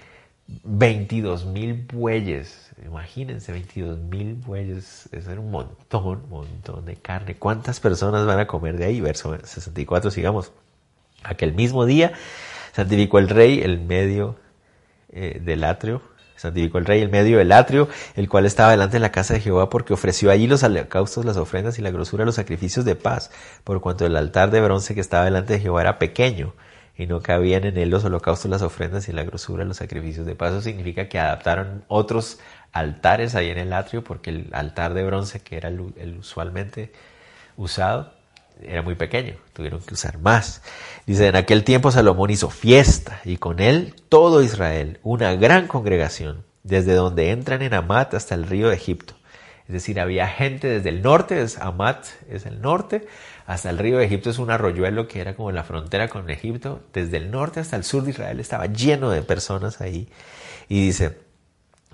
22 0.64 1.44
mil 1.44 1.74
bueyes. 1.74 2.70
Imagínense, 2.86 3.52
22 3.52 3.98
mil 3.98 4.34
bueyes. 4.34 5.08
Es 5.12 5.26
un 5.26 5.50
montón, 5.50 6.22
montón 6.30 6.86
de 6.86 6.96
carne. 6.96 7.34
¿Cuántas 7.34 7.80
personas 7.80 8.24
van 8.24 8.38
a 8.38 8.46
comer 8.46 8.78
de 8.78 8.86
ahí? 8.86 9.00
Verso 9.02 9.36
64, 9.36 10.10
sigamos. 10.10 10.52
Aquel 11.22 11.52
mismo 11.52 11.84
día 11.84 12.12
santificó 12.72 13.18
el 13.18 13.28
rey 13.28 13.60
el 13.60 13.80
medio 13.80 14.36
eh, 15.10 15.40
del 15.42 15.64
atrio, 15.64 16.02
santificó 16.36 16.78
el 16.78 16.84
rey 16.84 17.00
el 17.00 17.10
medio 17.10 17.38
del 17.38 17.52
atrio, 17.52 17.88
el 18.16 18.28
cual 18.28 18.46
estaba 18.46 18.70
delante 18.70 18.96
de 18.96 19.00
la 19.00 19.12
casa 19.12 19.34
de 19.34 19.40
Jehová, 19.40 19.70
porque 19.70 19.92
ofreció 19.92 20.30
allí 20.30 20.46
los 20.46 20.62
holocaustos, 20.62 21.24
las 21.24 21.36
ofrendas 21.36 21.78
y 21.78 21.82
la 21.82 21.90
grosura, 21.90 22.24
los 22.24 22.34
sacrificios 22.34 22.84
de 22.84 22.96
paz, 22.96 23.30
por 23.64 23.80
cuanto 23.80 24.06
el 24.06 24.16
altar 24.16 24.50
de 24.50 24.60
bronce 24.60 24.94
que 24.94 25.00
estaba 25.00 25.24
delante 25.24 25.54
de 25.54 25.60
Jehová 25.60 25.82
era 25.82 25.98
pequeño, 25.98 26.54
y 26.96 27.06
no 27.06 27.20
cabían 27.20 27.64
en 27.64 27.76
él 27.76 27.90
los 27.90 28.04
holocaustos, 28.04 28.50
las 28.50 28.62
ofrendas 28.62 29.08
y 29.08 29.12
la 29.12 29.24
grosura, 29.24 29.64
los 29.64 29.78
sacrificios 29.78 30.26
de 30.26 30.36
paz. 30.36 30.52
Eso 30.52 30.62
significa 30.62 31.08
que 31.08 31.18
adaptaron 31.18 31.84
otros 31.88 32.38
altares 32.72 33.34
ahí 33.34 33.50
en 33.50 33.58
el 33.58 33.72
atrio, 33.72 34.04
porque 34.04 34.30
el 34.30 34.48
altar 34.52 34.94
de 34.94 35.04
bronce, 35.04 35.40
que 35.40 35.56
era 35.56 35.68
el 35.68 36.16
usualmente 36.18 36.92
usado, 37.56 38.12
era 38.62 38.82
muy 38.82 38.94
pequeño, 38.94 39.34
tuvieron 39.52 39.80
que 39.80 39.94
usar 39.94 40.18
más. 40.18 40.62
Dice, 41.06 41.26
en 41.26 41.36
aquel 41.36 41.64
tiempo 41.64 41.90
Salomón 41.90 42.30
hizo 42.30 42.50
fiesta 42.50 43.20
y 43.24 43.36
con 43.36 43.60
él 43.60 43.94
todo 44.08 44.42
Israel, 44.42 44.98
una 45.02 45.34
gran 45.34 45.66
congregación, 45.66 46.44
desde 46.62 46.94
donde 46.94 47.30
entran 47.30 47.62
en 47.62 47.74
Amat 47.74 48.14
hasta 48.14 48.34
el 48.34 48.46
río 48.46 48.68
de 48.68 48.76
Egipto. 48.76 49.14
Es 49.66 49.72
decir, 49.72 49.98
había 49.98 50.28
gente 50.28 50.68
desde 50.68 50.90
el 50.90 51.02
norte, 51.02 51.40
es 51.40 51.58
Amat 51.58 52.06
es 52.28 52.44
el 52.44 52.60
norte, 52.60 53.06
hasta 53.46 53.70
el 53.70 53.78
río 53.78 53.98
de 53.98 54.04
Egipto 54.04 54.30
es 54.30 54.38
un 54.38 54.50
arroyuelo 54.50 55.08
que 55.08 55.20
era 55.20 55.34
como 55.34 55.52
la 55.52 55.64
frontera 55.64 56.08
con 56.08 56.28
Egipto. 56.30 56.82
Desde 56.92 57.16
el 57.18 57.30
norte 57.30 57.60
hasta 57.60 57.76
el 57.76 57.84
sur 57.84 58.04
de 58.04 58.10
Israel 58.10 58.40
estaba 58.40 58.66
lleno 58.66 59.10
de 59.10 59.22
personas 59.22 59.80
ahí. 59.80 60.08
Y 60.68 60.86
dice, 60.86 61.18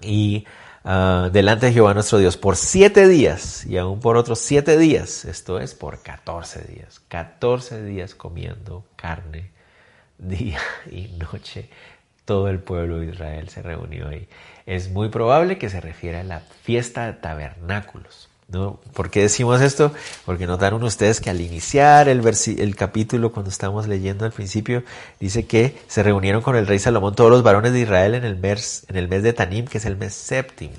y 0.00 0.46
Ah, 0.82 1.28
delante 1.30 1.66
de 1.66 1.72
Jehová 1.74 1.92
nuestro 1.92 2.18
Dios 2.18 2.38
por 2.38 2.56
siete 2.56 3.06
días 3.06 3.66
y 3.66 3.76
aún 3.76 4.00
por 4.00 4.16
otros 4.16 4.38
siete 4.38 4.78
días, 4.78 5.26
esto 5.26 5.60
es 5.60 5.74
por 5.74 6.02
catorce 6.02 6.62
días, 6.62 7.00
catorce 7.00 7.84
días 7.84 8.14
comiendo 8.14 8.86
carne 8.96 9.50
día 10.18 10.58
y 10.90 11.08
noche. 11.18 11.68
Todo 12.24 12.48
el 12.48 12.60
pueblo 12.60 13.00
de 13.00 13.06
Israel 13.06 13.48
se 13.48 13.60
reunió 13.60 14.08
ahí. 14.08 14.28
Es 14.64 14.88
muy 14.90 15.08
probable 15.08 15.58
que 15.58 15.68
se 15.68 15.80
refiera 15.80 16.20
a 16.20 16.24
la 16.24 16.40
fiesta 16.40 17.06
de 17.06 17.14
tabernáculos. 17.14 18.29
¿Por 18.50 19.10
qué 19.10 19.20
decimos 19.22 19.60
esto? 19.60 19.92
Porque 20.26 20.46
notaron 20.46 20.82
ustedes 20.82 21.20
que 21.20 21.30
al 21.30 21.40
iniciar 21.40 22.08
el, 22.08 22.22
el 22.58 22.76
capítulo, 22.76 23.32
cuando 23.32 23.50
estamos 23.50 23.86
leyendo 23.86 24.24
al 24.24 24.32
principio, 24.32 24.82
dice 25.20 25.46
que 25.46 25.78
se 25.86 26.02
reunieron 26.02 26.42
con 26.42 26.56
el 26.56 26.66
rey 26.66 26.78
Salomón 26.78 27.14
todos 27.14 27.30
los 27.30 27.42
varones 27.42 27.72
de 27.72 27.80
Israel 27.80 28.14
en 28.14 28.24
el 28.24 28.36
mes, 28.36 28.84
en 28.88 28.96
el 28.96 29.08
mes 29.08 29.22
de 29.22 29.32
Tanim, 29.32 29.66
que 29.66 29.78
es 29.78 29.84
el 29.84 29.96
mes 29.96 30.14
séptimo. 30.14 30.74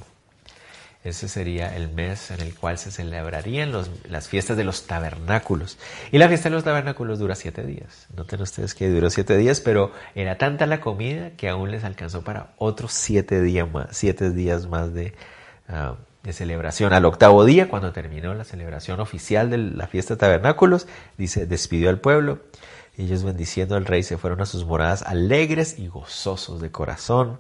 Ese 1.04 1.28
sería 1.28 1.76
el 1.76 1.90
mes 1.90 2.30
en 2.30 2.42
el 2.42 2.54
cual 2.54 2.78
se 2.78 2.92
celebrarían 2.92 3.72
las 4.08 4.28
fiestas 4.28 4.56
de 4.56 4.64
los 4.64 4.86
tabernáculos. 4.86 5.80
Y 6.12 6.20
la 6.20 6.28
fiesta 6.28 6.50
de 6.50 6.56
los 6.56 6.64
tabernáculos 6.64 7.18
dura 7.18 7.34
siete 7.34 7.64
días. 7.66 8.06
Noten 8.16 8.40
ustedes 8.42 8.76
que 8.76 8.88
duró 8.88 9.10
siete 9.10 9.36
días, 9.36 9.62
pero 9.62 9.92
era 10.14 10.38
tanta 10.38 10.68
la 10.68 10.80
comida 10.80 11.32
que 11.32 11.50
aún 11.50 11.72
les 11.72 11.84
alcanzó 11.86 12.24
para 12.24 12.54
otros 12.58 12.92
siete 12.94 13.42
días 13.42 13.72
más, 13.72 13.88
siete 13.92 14.30
días 14.30 14.68
más 14.68 14.94
de, 14.94 15.16
ah, 15.68 15.96
de 16.24 16.34
celebración. 16.34 16.94
Al 16.94 17.06
octavo 17.06 17.46
día, 17.46 17.68
cuando 17.70 17.92
terminó 17.92 18.34
la 18.34 18.44
celebración 18.44 19.00
oficial 19.00 19.50
de 19.50 19.58
la 19.58 19.88
fiesta 19.88 20.16
de 20.16 20.20
tabernáculos, 20.20 20.88
dice, 21.18 21.46
despidió 21.46 21.90
al 21.90 22.00
pueblo. 22.00 22.40
Ellos 22.98 23.24
bendiciendo 23.24 23.76
al 23.76 23.86
rey 23.86 24.04
se 24.04 24.18
fueron 24.18 24.42
a 24.42 24.46
sus 24.46 24.66
moradas 24.66 25.02
alegres 25.04 25.80
y 25.80 25.88
gozosos 25.88 26.62
de 26.62 26.72
corazón 26.72 27.40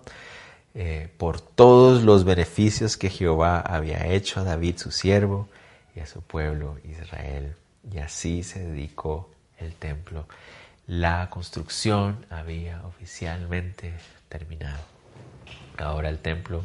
eh, 0.73 1.09
por 1.17 1.41
todos 1.41 2.03
los 2.03 2.23
beneficios 2.23 2.95
que 2.95 3.09
Jehová 3.09 3.59
había 3.59 4.07
hecho 4.07 4.39
a 4.39 4.43
David 4.43 4.77
su 4.77 4.91
siervo 4.91 5.49
y 5.95 5.99
a 5.99 6.07
su 6.07 6.21
pueblo 6.21 6.77
Israel. 6.85 7.55
Y 7.91 7.99
así 7.99 8.43
se 8.43 8.59
dedicó 8.59 9.29
el 9.57 9.75
templo. 9.75 10.25
La 10.87 11.29
construcción 11.29 12.25
había 12.29 12.81
oficialmente 12.85 13.93
terminado. 14.29 14.79
Ahora 15.77 16.09
el 16.09 16.19
templo 16.19 16.63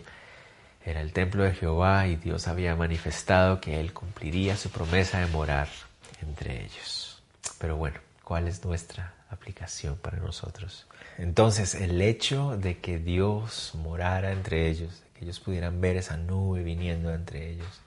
era 0.86 1.00
el 1.00 1.12
templo 1.12 1.42
de 1.42 1.52
Jehová 1.52 2.06
y 2.06 2.14
Dios 2.14 2.46
había 2.46 2.76
manifestado 2.76 3.60
que 3.60 3.80
Él 3.80 3.92
cumpliría 3.92 4.56
su 4.56 4.70
promesa 4.70 5.18
de 5.18 5.26
morar 5.26 5.66
entre 6.22 6.64
ellos. 6.64 7.20
Pero 7.58 7.76
bueno, 7.76 7.98
¿cuál 8.22 8.46
es 8.46 8.64
nuestra 8.64 9.12
aplicación 9.28 9.96
para 9.96 10.18
nosotros? 10.18 10.86
Entonces, 11.18 11.74
el 11.74 12.00
hecho 12.00 12.56
de 12.56 12.78
que 12.78 13.00
Dios 13.00 13.72
morara 13.74 14.30
entre 14.30 14.68
ellos, 14.68 15.02
que 15.18 15.24
ellos 15.24 15.40
pudieran 15.40 15.80
ver 15.80 15.96
esa 15.96 16.16
nube 16.16 16.62
viniendo 16.62 17.12
entre 17.12 17.50
ellos, 17.50 17.80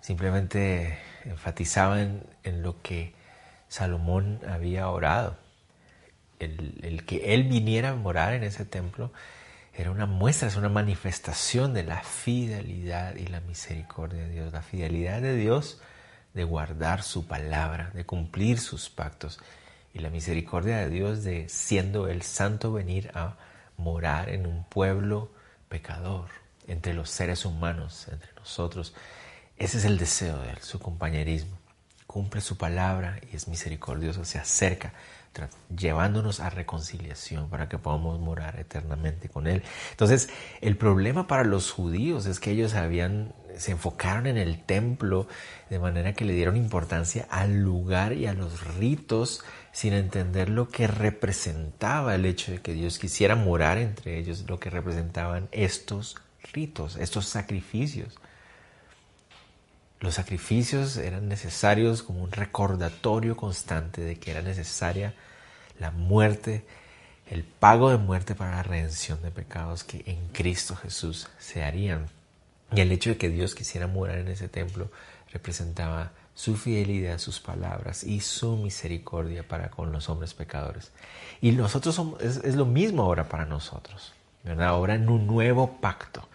simplemente 0.00 1.00
enfatizaba 1.24 2.00
en, 2.00 2.62
lo 2.62 2.80
que 2.80 3.12
Salomón 3.68 4.38
había 4.48 4.88
orado. 4.88 5.36
El, 6.38 6.78
el 6.82 7.04
que 7.04 7.34
Él 7.34 7.42
viniera 7.42 7.90
a 7.90 7.94
morar 7.96 8.34
en 8.34 8.44
ese 8.44 8.64
templo 8.64 9.10
era 9.74 9.90
una 9.90 10.06
muestra, 10.06 10.48
es 10.48 10.56
una 10.56 10.68
manifestación 10.68 11.72
de 11.72 11.84
la 11.84 12.02
fidelidad 12.02 13.16
y 13.16 13.26
la 13.26 13.40
misericordia 13.40 14.22
de 14.22 14.28
Dios, 14.28 14.52
la 14.52 14.62
fidelidad 14.62 15.22
de 15.22 15.34
Dios 15.34 15.80
de 16.34 16.44
guardar 16.44 17.02
su 17.02 17.26
palabra, 17.26 17.90
de 17.94 18.04
cumplir 18.04 18.58
sus 18.58 18.90
pactos 18.90 19.40
y 19.94 20.00
la 20.00 20.10
misericordia 20.10 20.78
de 20.78 20.88
Dios 20.88 21.24
de 21.24 21.48
siendo 21.48 22.08
el 22.08 22.22
santo 22.22 22.72
venir 22.72 23.10
a 23.14 23.36
morar 23.76 24.28
en 24.28 24.46
un 24.46 24.64
pueblo 24.64 25.30
pecador, 25.68 26.28
entre 26.66 26.94
los 26.94 27.10
seres 27.10 27.44
humanos, 27.44 28.08
entre 28.10 28.32
nosotros. 28.34 28.94
Ese 29.56 29.78
es 29.78 29.84
el 29.84 29.98
deseo 29.98 30.38
de 30.38 30.50
Él, 30.50 30.58
su 30.60 30.78
compañerismo. 30.78 31.58
Cumple 32.06 32.42
su 32.42 32.58
palabra 32.58 33.18
y 33.30 33.36
es 33.36 33.48
misericordioso, 33.48 34.24
se 34.24 34.38
acerca 34.38 34.92
llevándonos 35.74 36.40
a 36.40 36.50
reconciliación 36.50 37.48
para 37.48 37.68
que 37.68 37.78
podamos 37.78 38.20
morar 38.20 38.58
eternamente 38.58 39.28
con 39.28 39.46
Él. 39.46 39.62
Entonces, 39.90 40.28
el 40.60 40.76
problema 40.76 41.26
para 41.26 41.44
los 41.44 41.70
judíos 41.70 42.26
es 42.26 42.40
que 42.40 42.50
ellos 42.50 42.74
habían, 42.74 43.34
se 43.56 43.72
enfocaron 43.72 44.26
en 44.26 44.36
el 44.36 44.62
templo 44.62 45.26
de 45.70 45.78
manera 45.78 46.12
que 46.12 46.24
le 46.24 46.34
dieron 46.34 46.56
importancia 46.56 47.26
al 47.30 47.62
lugar 47.62 48.12
y 48.12 48.26
a 48.26 48.34
los 48.34 48.76
ritos 48.76 49.42
sin 49.72 49.94
entender 49.94 50.48
lo 50.48 50.68
que 50.68 50.86
representaba 50.86 52.14
el 52.14 52.26
hecho 52.26 52.52
de 52.52 52.60
que 52.60 52.74
Dios 52.74 52.98
quisiera 52.98 53.34
morar 53.34 53.78
entre 53.78 54.18
ellos, 54.18 54.44
lo 54.46 54.60
que 54.60 54.70
representaban 54.70 55.48
estos 55.50 56.16
ritos, 56.52 56.96
estos 56.96 57.26
sacrificios. 57.26 58.18
Los 60.02 60.14
sacrificios 60.14 60.96
eran 60.96 61.28
necesarios 61.28 62.02
como 62.02 62.24
un 62.24 62.32
recordatorio 62.32 63.36
constante 63.36 64.00
de 64.00 64.16
que 64.18 64.32
era 64.32 64.42
necesaria 64.42 65.14
la 65.78 65.92
muerte, 65.92 66.64
el 67.30 67.44
pago 67.44 67.88
de 67.88 67.98
muerte 67.98 68.34
para 68.34 68.56
la 68.56 68.64
redención 68.64 69.22
de 69.22 69.30
pecados 69.30 69.84
que 69.84 70.02
en 70.06 70.26
Cristo 70.32 70.74
Jesús 70.74 71.28
se 71.38 71.62
harían. 71.62 72.08
Y 72.72 72.80
el 72.80 72.90
hecho 72.90 73.10
de 73.10 73.16
que 73.16 73.28
Dios 73.28 73.54
quisiera 73.54 73.86
morar 73.86 74.18
en 74.18 74.26
ese 74.26 74.48
templo 74.48 74.90
representaba 75.32 76.10
su 76.34 76.56
fidelidad, 76.56 77.18
sus 77.18 77.38
palabras 77.38 78.02
y 78.02 78.18
su 78.18 78.56
misericordia 78.56 79.46
para 79.46 79.70
con 79.70 79.92
los 79.92 80.08
hombres 80.08 80.34
pecadores. 80.34 80.90
Y 81.40 81.52
nosotros 81.52 81.94
somos, 81.94 82.20
es, 82.20 82.56
lo 82.56 82.66
mismo 82.66 83.04
ahora 83.04 83.28
para 83.28 83.46
nosotros, 83.46 84.14
¿verdad? 84.42 84.66
Ahora 84.66 84.96
en 84.96 85.08
un 85.08 85.28
nuevo 85.28 85.78
pacto 85.80 86.28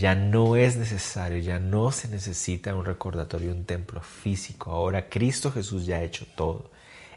ya 0.00 0.14
no 0.14 0.56
es 0.56 0.76
necesario, 0.76 1.38
ya 1.38 1.58
no 1.58 1.92
se 1.92 2.08
necesita 2.08 2.74
un 2.74 2.86
recordatorio, 2.86 3.52
un 3.52 3.66
templo 3.66 4.00
físico. 4.00 4.70
Ahora 4.70 5.10
Cristo 5.10 5.52
Jesús 5.52 5.84
ya 5.84 5.96
ha 5.96 6.02
hecho 6.02 6.26
todo. 6.34 6.70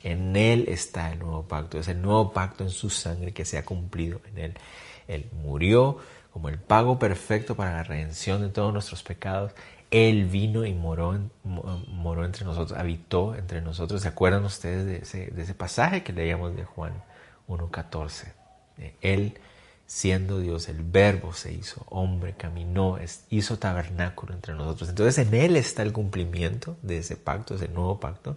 En 0.03 0.35
Él 0.35 0.65
está 0.67 1.13
el 1.13 1.19
nuevo 1.19 1.47
pacto. 1.47 1.79
Es 1.79 1.87
el 1.87 2.01
nuevo 2.01 2.33
pacto 2.33 2.65
en 2.65 2.69
su 2.69 2.89
sangre 2.89 3.31
que 3.31 3.45
se 3.45 3.57
ha 3.57 3.63
cumplido 3.63 4.19
en 4.29 4.37
Él. 4.37 4.53
Él 5.07 5.29
murió 5.31 5.97
como 6.31 6.49
el 6.49 6.59
pago 6.59 6.99
perfecto 6.99 7.55
para 7.55 7.71
la 7.71 7.83
redención 7.83 8.41
de 8.41 8.49
todos 8.49 8.73
nuestros 8.73 9.01
pecados. 9.01 9.53
Él 9.89 10.25
vino 10.25 10.65
y 10.65 10.73
moró, 10.73 11.17
moró 11.43 12.25
entre 12.25 12.43
nosotros, 12.43 12.77
habitó 12.77 13.33
entre 13.35 13.61
nosotros. 13.61 14.01
¿Se 14.01 14.09
acuerdan 14.09 14.43
ustedes 14.43 15.13
de 15.13 15.41
ese, 15.41 15.53
pasaje 15.53 16.03
que 16.03 16.11
leíamos 16.11 16.53
de 16.53 16.65
Juan 16.65 17.01
1.14? 17.47 18.33
Él 19.01 19.39
siendo 19.93 20.39
Dios, 20.39 20.69
el 20.69 20.81
verbo 20.81 21.33
se 21.33 21.53
hizo 21.53 21.85
hombre, 21.87 22.33
caminó, 22.33 22.97
hizo 23.29 23.59
tabernáculo 23.59 24.33
entre 24.33 24.55
nosotros. 24.55 24.89
Entonces 24.89 25.19
en 25.19 25.35
Él 25.35 25.55
está 25.55 25.83
el 25.83 25.93
cumplimiento 25.93 26.77
de 26.81 26.97
ese 26.97 27.15
pacto, 27.15 27.53
ese 27.53 27.67
nuevo 27.67 27.99
pacto. 27.99 28.35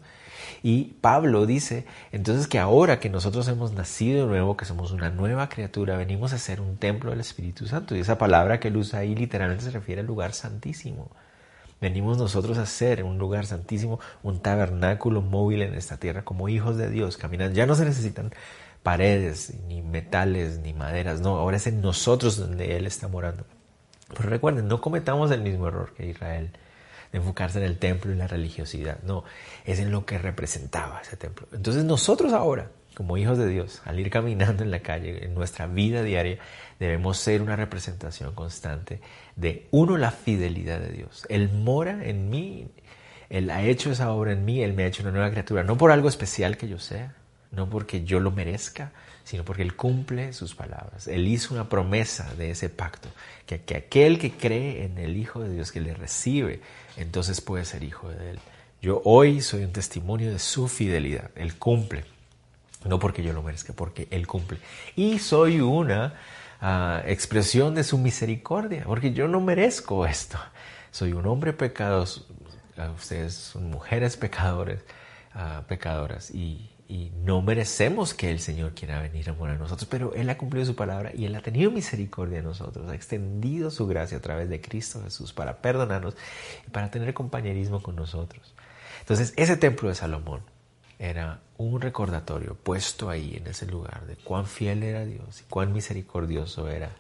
Y 0.62 0.98
Pablo 1.00 1.46
dice, 1.46 1.86
entonces 2.12 2.46
que 2.46 2.58
ahora 2.58 3.00
que 3.00 3.08
nosotros 3.08 3.48
hemos 3.48 3.72
nacido 3.72 4.26
de 4.26 4.32
nuevo, 4.32 4.58
que 4.58 4.66
somos 4.66 4.92
una 4.92 5.08
nueva 5.08 5.48
criatura, 5.48 5.96
venimos 5.96 6.34
a 6.34 6.38
ser 6.38 6.60
un 6.60 6.76
templo 6.76 7.10
del 7.10 7.20
Espíritu 7.20 7.66
Santo. 7.66 7.96
Y 7.96 8.00
esa 8.00 8.18
palabra 8.18 8.60
que 8.60 8.68
él 8.68 8.76
usa 8.76 8.98
ahí 8.98 9.14
literalmente 9.14 9.64
se 9.64 9.70
refiere 9.70 10.02
al 10.02 10.06
lugar 10.06 10.34
santísimo. 10.34 11.10
Venimos 11.80 12.18
nosotros 12.18 12.58
a 12.58 12.66
ser 12.66 13.02
un 13.02 13.16
lugar 13.16 13.46
santísimo, 13.46 13.98
un 14.22 14.40
tabernáculo 14.40 15.22
móvil 15.22 15.62
en 15.62 15.74
esta 15.74 15.96
tierra 15.96 16.22
como 16.22 16.50
hijos 16.50 16.76
de 16.76 16.90
Dios, 16.90 17.16
caminando. 17.16 17.56
Ya 17.56 17.64
no 17.64 17.74
se 17.74 17.86
necesitan 17.86 18.32
paredes, 18.86 19.52
ni 19.66 19.82
metales, 19.82 20.60
ni 20.60 20.72
maderas. 20.72 21.20
No, 21.20 21.38
ahora 21.38 21.56
es 21.56 21.66
en 21.66 21.80
nosotros 21.80 22.36
donde 22.36 22.76
Él 22.76 22.86
está 22.86 23.08
morando. 23.08 23.44
Pero 24.16 24.28
recuerden, 24.28 24.68
no 24.68 24.80
cometamos 24.80 25.32
el 25.32 25.40
mismo 25.40 25.66
error 25.66 25.92
que 25.92 26.06
Israel 26.06 26.52
de 27.10 27.18
enfocarse 27.18 27.58
en 27.58 27.64
el 27.64 27.78
templo 27.78 28.12
y 28.12 28.14
la 28.14 28.28
religiosidad. 28.28 29.02
No, 29.02 29.24
es 29.64 29.80
en 29.80 29.90
lo 29.90 30.06
que 30.06 30.18
representaba 30.18 31.00
ese 31.00 31.16
templo. 31.16 31.48
Entonces 31.52 31.82
nosotros 31.82 32.32
ahora, 32.32 32.70
como 32.94 33.16
hijos 33.16 33.38
de 33.38 33.48
Dios, 33.48 33.82
al 33.86 33.98
ir 33.98 34.08
caminando 34.08 34.62
en 34.62 34.70
la 34.70 34.78
calle, 34.78 35.24
en 35.24 35.34
nuestra 35.34 35.66
vida 35.66 36.04
diaria, 36.04 36.38
debemos 36.78 37.18
ser 37.18 37.42
una 37.42 37.56
representación 37.56 38.36
constante 38.36 39.00
de, 39.34 39.66
uno, 39.72 39.96
la 39.96 40.12
fidelidad 40.12 40.78
de 40.78 40.90
Dios. 40.90 41.26
Él 41.28 41.50
mora 41.50 42.04
en 42.04 42.30
mí, 42.30 42.68
Él 43.30 43.50
ha 43.50 43.64
hecho 43.64 43.90
esa 43.90 44.12
obra 44.12 44.30
en 44.30 44.44
mí, 44.44 44.62
Él 44.62 44.74
me 44.74 44.84
ha 44.84 44.86
hecho 44.86 45.02
una 45.02 45.10
nueva 45.10 45.32
criatura, 45.32 45.64
no 45.64 45.76
por 45.76 45.90
algo 45.90 46.08
especial 46.08 46.56
que 46.56 46.68
yo 46.68 46.78
sea, 46.78 47.16
no 47.56 47.68
porque 47.68 48.04
yo 48.04 48.20
lo 48.20 48.30
merezca, 48.30 48.92
sino 49.24 49.44
porque 49.44 49.62
Él 49.62 49.74
cumple 49.74 50.32
sus 50.32 50.54
palabras. 50.54 51.08
Él 51.08 51.26
hizo 51.26 51.52
una 51.54 51.68
promesa 51.68 52.32
de 52.34 52.50
ese 52.50 52.68
pacto, 52.68 53.08
que, 53.46 53.56
aquel 53.74 54.20
que 54.20 54.30
cree 54.30 54.84
en 54.84 54.98
el 54.98 55.16
Hijo 55.16 55.40
de 55.40 55.52
Dios, 55.52 55.72
que 55.72 55.80
le 55.80 55.94
recibe, 55.94 56.60
entonces 56.96 57.40
puede 57.40 57.64
ser 57.64 57.82
hijo 57.82 58.08
de 58.08 58.30
Él. 58.30 58.38
Yo 58.80 59.02
hoy 59.04 59.40
soy 59.40 59.64
un 59.64 59.72
testimonio 59.72 60.30
de 60.30 60.38
su 60.38 60.68
fidelidad. 60.68 61.30
Él 61.34 61.56
cumple. 61.56 62.04
No 62.84 63.00
porque 63.00 63.24
yo 63.24 63.32
lo 63.32 63.42
merezca, 63.42 63.72
porque 63.72 64.06
Él 64.12 64.28
cumple. 64.28 64.58
Y 64.94 65.18
soy 65.18 65.60
una 65.60 66.14
ah, 66.60 67.02
expresión 67.06 67.74
de 67.74 67.82
su 67.82 67.98
misericordia, 67.98 68.84
porque 68.84 69.12
yo 69.12 69.26
no 69.26 69.40
merezco 69.40 70.06
esto. 70.06 70.38
Soy 70.92 71.14
un 71.14 71.26
hombre 71.26 71.52
pecado, 71.52 72.06
ustedes 72.96 73.34
son 73.34 73.70
mujeres 73.70 74.16
pecadores, 74.16 74.80
uh, 75.34 75.64
pecadoras, 75.64 76.30
y, 76.30 76.70
y, 76.88 77.12
no 77.24 77.42
merecemos 77.42 78.14
que 78.14 78.30
el 78.30 78.38
Señor 78.38 78.72
quiera 78.74 79.00
venir 79.00 79.28
a 79.28 79.32
morar 79.32 79.56
a 79.56 79.58
nosotros, 79.58 79.88
pero 79.90 80.14
Él 80.14 80.30
ha 80.30 80.38
cumplido 80.38 80.64
su 80.64 80.76
palabra 80.76 81.10
y 81.12 81.24
Él 81.24 81.34
ha 81.34 81.40
tenido 81.40 81.70
misericordia 81.70 82.38
de 82.38 82.44
nosotros, 82.44 82.88
ha 82.88 82.94
extendido 82.94 83.70
su 83.70 83.86
gracia 83.86 84.18
a 84.18 84.20
través 84.20 84.48
de 84.48 84.60
Cristo 84.60 85.02
Jesús 85.02 85.32
para 85.32 85.60
perdonarnos 85.60 86.16
y 86.66 86.70
para 86.70 86.90
tener 86.90 87.12
compañerismo 87.14 87.82
con 87.82 87.96
nosotros. 87.96 88.54
Entonces, 89.00 89.34
ese 89.36 89.56
templo 89.56 89.88
de 89.88 89.96
Salomón 89.96 90.42
era 90.98 91.40
un 91.58 91.80
recordatorio 91.80 92.54
puesto 92.54 93.10
ahí 93.10 93.36
en 93.36 93.46
ese 93.48 93.66
lugar 93.66 94.06
de 94.06 94.16
cuán 94.16 94.46
fiel 94.46 94.82
era 94.82 95.04
Dios 95.04 95.40
y 95.40 95.44
cuán 95.44 95.72
misericordioso 95.72 96.68
era 96.68 96.90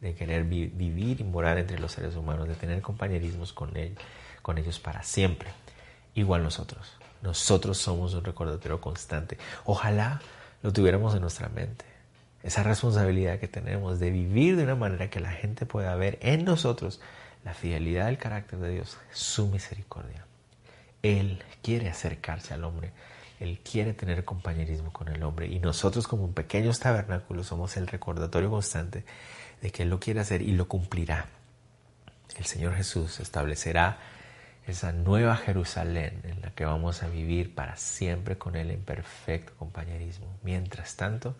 de 0.00 0.14
querer 0.14 0.44
vivir 0.44 1.20
y 1.20 1.24
morar 1.24 1.58
entre 1.58 1.78
los 1.78 1.92
seres 1.92 2.16
humanos, 2.16 2.48
de 2.48 2.54
tener 2.54 2.82
compañerismos 2.82 3.52
con, 3.52 3.76
él, 3.76 3.96
con 4.42 4.58
ellos 4.58 4.78
para 4.78 5.02
siempre. 5.02 5.50
Igual 6.14 6.42
nosotros. 6.42 6.95
Nosotros 7.22 7.78
somos 7.78 8.14
un 8.14 8.24
recordatorio 8.24 8.80
constante. 8.80 9.38
Ojalá 9.64 10.20
lo 10.62 10.72
tuviéramos 10.72 11.14
en 11.14 11.20
nuestra 11.20 11.48
mente. 11.48 11.84
Esa 12.42 12.62
responsabilidad 12.62 13.38
que 13.38 13.48
tenemos 13.48 13.98
de 13.98 14.10
vivir 14.10 14.56
de 14.56 14.64
una 14.64 14.76
manera 14.76 15.10
que 15.10 15.20
la 15.20 15.32
gente 15.32 15.66
pueda 15.66 15.94
ver 15.96 16.18
en 16.22 16.44
nosotros 16.44 17.00
la 17.44 17.54
fidelidad 17.54 18.06
del 18.06 18.18
carácter 18.18 18.58
de 18.58 18.70
Dios, 18.70 18.98
su 19.12 19.48
misericordia. 19.48 20.24
Él 21.02 21.42
quiere 21.62 21.88
acercarse 21.88 22.54
al 22.54 22.64
hombre, 22.64 22.92
Él 23.38 23.60
quiere 23.60 23.92
tener 23.92 24.24
compañerismo 24.24 24.92
con 24.92 25.08
el 25.08 25.22
hombre 25.22 25.46
y 25.46 25.60
nosotros 25.60 26.08
como 26.08 26.30
pequeños 26.32 26.80
tabernáculos 26.80 27.46
somos 27.46 27.76
el 27.76 27.86
recordatorio 27.86 28.50
constante 28.50 29.04
de 29.60 29.70
que 29.70 29.84
Él 29.84 29.90
lo 29.90 30.00
quiere 30.00 30.20
hacer 30.20 30.42
y 30.42 30.52
lo 30.52 30.68
cumplirá. 30.68 31.26
El 32.36 32.46
Señor 32.46 32.74
Jesús 32.74 33.20
establecerá 33.20 33.98
esa 34.66 34.92
nueva 34.92 35.36
Jerusalén 35.36 36.20
en 36.24 36.40
la 36.40 36.50
que 36.50 36.64
vamos 36.64 37.02
a 37.02 37.08
vivir 37.08 37.54
para 37.54 37.76
siempre 37.76 38.36
con 38.36 38.56
Él 38.56 38.70
en 38.70 38.82
perfecto 38.82 39.54
compañerismo. 39.56 40.26
Mientras 40.42 40.96
tanto, 40.96 41.36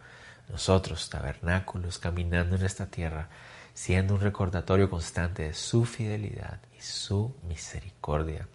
nosotros, 0.49 1.11
tabernáculos, 1.11 1.99
caminando 1.99 2.57
en 2.57 2.65
esta 2.65 2.87
tierra, 2.87 3.29
siendo 3.75 4.15
un 4.15 4.21
recordatorio 4.21 4.89
constante 4.89 5.43
de 5.45 5.55
su 5.55 5.85
fidelidad 5.85 6.61
y 6.79 6.81
su 6.81 7.35
misericordia 7.49 8.47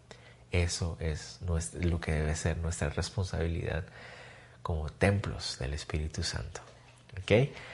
eso 0.52 0.98
es 1.00 1.40
lo 1.82 2.00
que 2.02 2.12
debe 2.12 2.36
ser 2.36 2.58
nuestra 2.58 2.90
responsabilidad 2.90 3.86
como 4.62 4.90
templos 4.90 5.58
del 5.60 5.74
Espíritu 5.74 6.24
Santo. 6.24 6.62
¿Ok? 7.22 7.32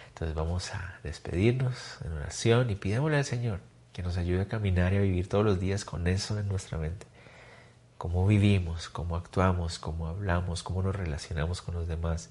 Entonces 0.09 0.35
vamos 0.35 0.73
a 0.73 0.99
despedirnos 1.03 1.97
en 2.05 2.13
oración 2.13 2.69
y 2.69 2.75
pidémosle 2.75 3.17
al 3.17 3.25
Señor 3.25 3.59
que 3.97 4.03
nos 4.03 4.17
ayude 4.17 4.41
a 4.41 4.47
caminar 4.47 4.93
y 4.93 4.97
a 4.97 5.01
vivir 5.01 5.27
todos 5.27 5.43
los 5.43 5.59
días 5.59 5.83
con 5.83 6.05
eso 6.05 6.37
en 6.37 6.47
nuestra 6.47 6.77
mente. 6.77 7.07
Cómo 7.97 8.27
vivimos, 8.27 8.89
cómo 8.89 9.15
actuamos, 9.15 9.79
cómo 9.79 10.05
hablamos, 10.05 10.61
cómo 10.61 10.83
nos 10.83 10.95
relacionamos 10.95 11.63
con 11.63 11.73
los 11.73 11.87
demás. 11.87 12.29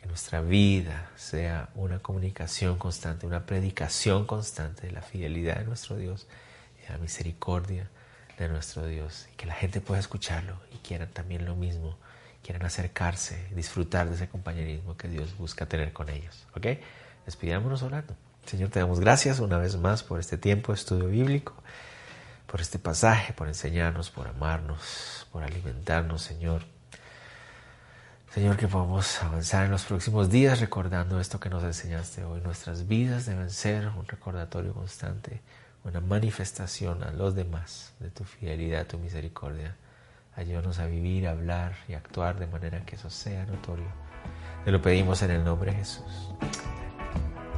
Que 0.00 0.08
nuestra 0.08 0.40
vida 0.40 1.08
sea 1.14 1.68
una 1.76 2.00
comunicación 2.00 2.78
constante, 2.78 3.28
una 3.28 3.46
predicación 3.46 4.26
constante 4.26 4.88
de 4.88 4.92
la 4.92 5.02
fidelidad 5.02 5.58
de 5.58 5.66
nuestro 5.66 5.96
Dios 5.96 6.26
y 6.80 6.82
de 6.82 6.88
la 6.88 6.98
misericordia 6.98 7.88
de 8.36 8.48
nuestro 8.48 8.84
Dios 8.84 9.28
y 9.32 9.36
que 9.36 9.46
la 9.46 9.54
gente 9.54 9.80
pueda 9.80 10.00
escucharlo 10.00 10.56
y 10.74 10.78
quieran 10.78 11.10
también 11.10 11.44
lo 11.44 11.54
mismo, 11.54 11.96
quieran 12.42 12.66
acercarse, 12.66 13.46
disfrutar 13.54 14.08
de 14.08 14.16
ese 14.16 14.28
compañerismo 14.28 14.96
que 14.96 15.06
Dios 15.06 15.38
busca 15.38 15.66
tener 15.66 15.92
con 15.92 16.08
ellos. 16.08 16.44
¿Ok? 16.56 16.66
Despidámonos 17.24 17.84
orando. 17.84 18.16
Señor, 18.46 18.70
te 18.70 18.80
damos 18.80 19.00
gracias 19.00 19.40
una 19.40 19.58
vez 19.58 19.76
más 19.76 20.02
por 20.02 20.20
este 20.20 20.38
tiempo 20.38 20.72
de 20.72 20.76
estudio 20.76 21.08
bíblico, 21.08 21.54
por 22.46 22.60
este 22.60 22.78
pasaje, 22.78 23.32
por 23.32 23.48
enseñarnos, 23.48 24.10
por 24.10 24.28
amarnos, 24.28 25.26
por 25.32 25.42
alimentarnos, 25.42 26.22
Señor. 26.22 26.62
Señor, 28.32 28.56
que 28.56 28.66
podamos 28.66 29.22
avanzar 29.22 29.64
en 29.64 29.70
los 29.70 29.84
próximos 29.84 30.28
días 30.30 30.60
recordando 30.60 31.20
esto 31.20 31.38
que 31.38 31.50
nos 31.50 31.62
enseñaste 31.62 32.24
hoy. 32.24 32.40
Nuestras 32.40 32.88
vidas 32.88 33.26
deben 33.26 33.50
ser 33.50 33.88
un 33.88 34.06
recordatorio 34.06 34.74
constante 34.74 35.40
una 35.84 36.00
manifestación 36.00 37.02
a 37.04 37.10
los 37.10 37.34
demás 37.34 37.92
de 38.00 38.10
tu 38.10 38.24
fidelidad, 38.24 38.86
tu 38.86 38.98
misericordia. 38.98 39.76
Ayúdanos 40.34 40.78
a 40.78 40.86
vivir, 40.86 41.28
a 41.28 41.32
hablar 41.32 41.76
y 41.88 41.94
actuar 41.94 42.38
de 42.38 42.46
manera 42.46 42.84
que 42.84 42.96
eso 42.96 43.10
sea 43.10 43.44
notorio. 43.46 43.86
Te 44.64 44.72
lo 44.72 44.80
pedimos 44.80 45.22
en 45.22 45.30
el 45.30 45.44
nombre 45.44 45.72
de 45.72 45.78
Jesús. 45.78 46.30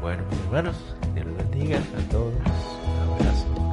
Bueno, 0.00 0.22
mis 0.30 0.40
hermanos, 0.40 0.76
que 1.14 1.20
Dios 1.20 1.36
bendiga 1.36 1.78
a 1.78 2.10
todos. 2.10 2.34
Un 2.34 3.12
abrazo. 3.14 3.65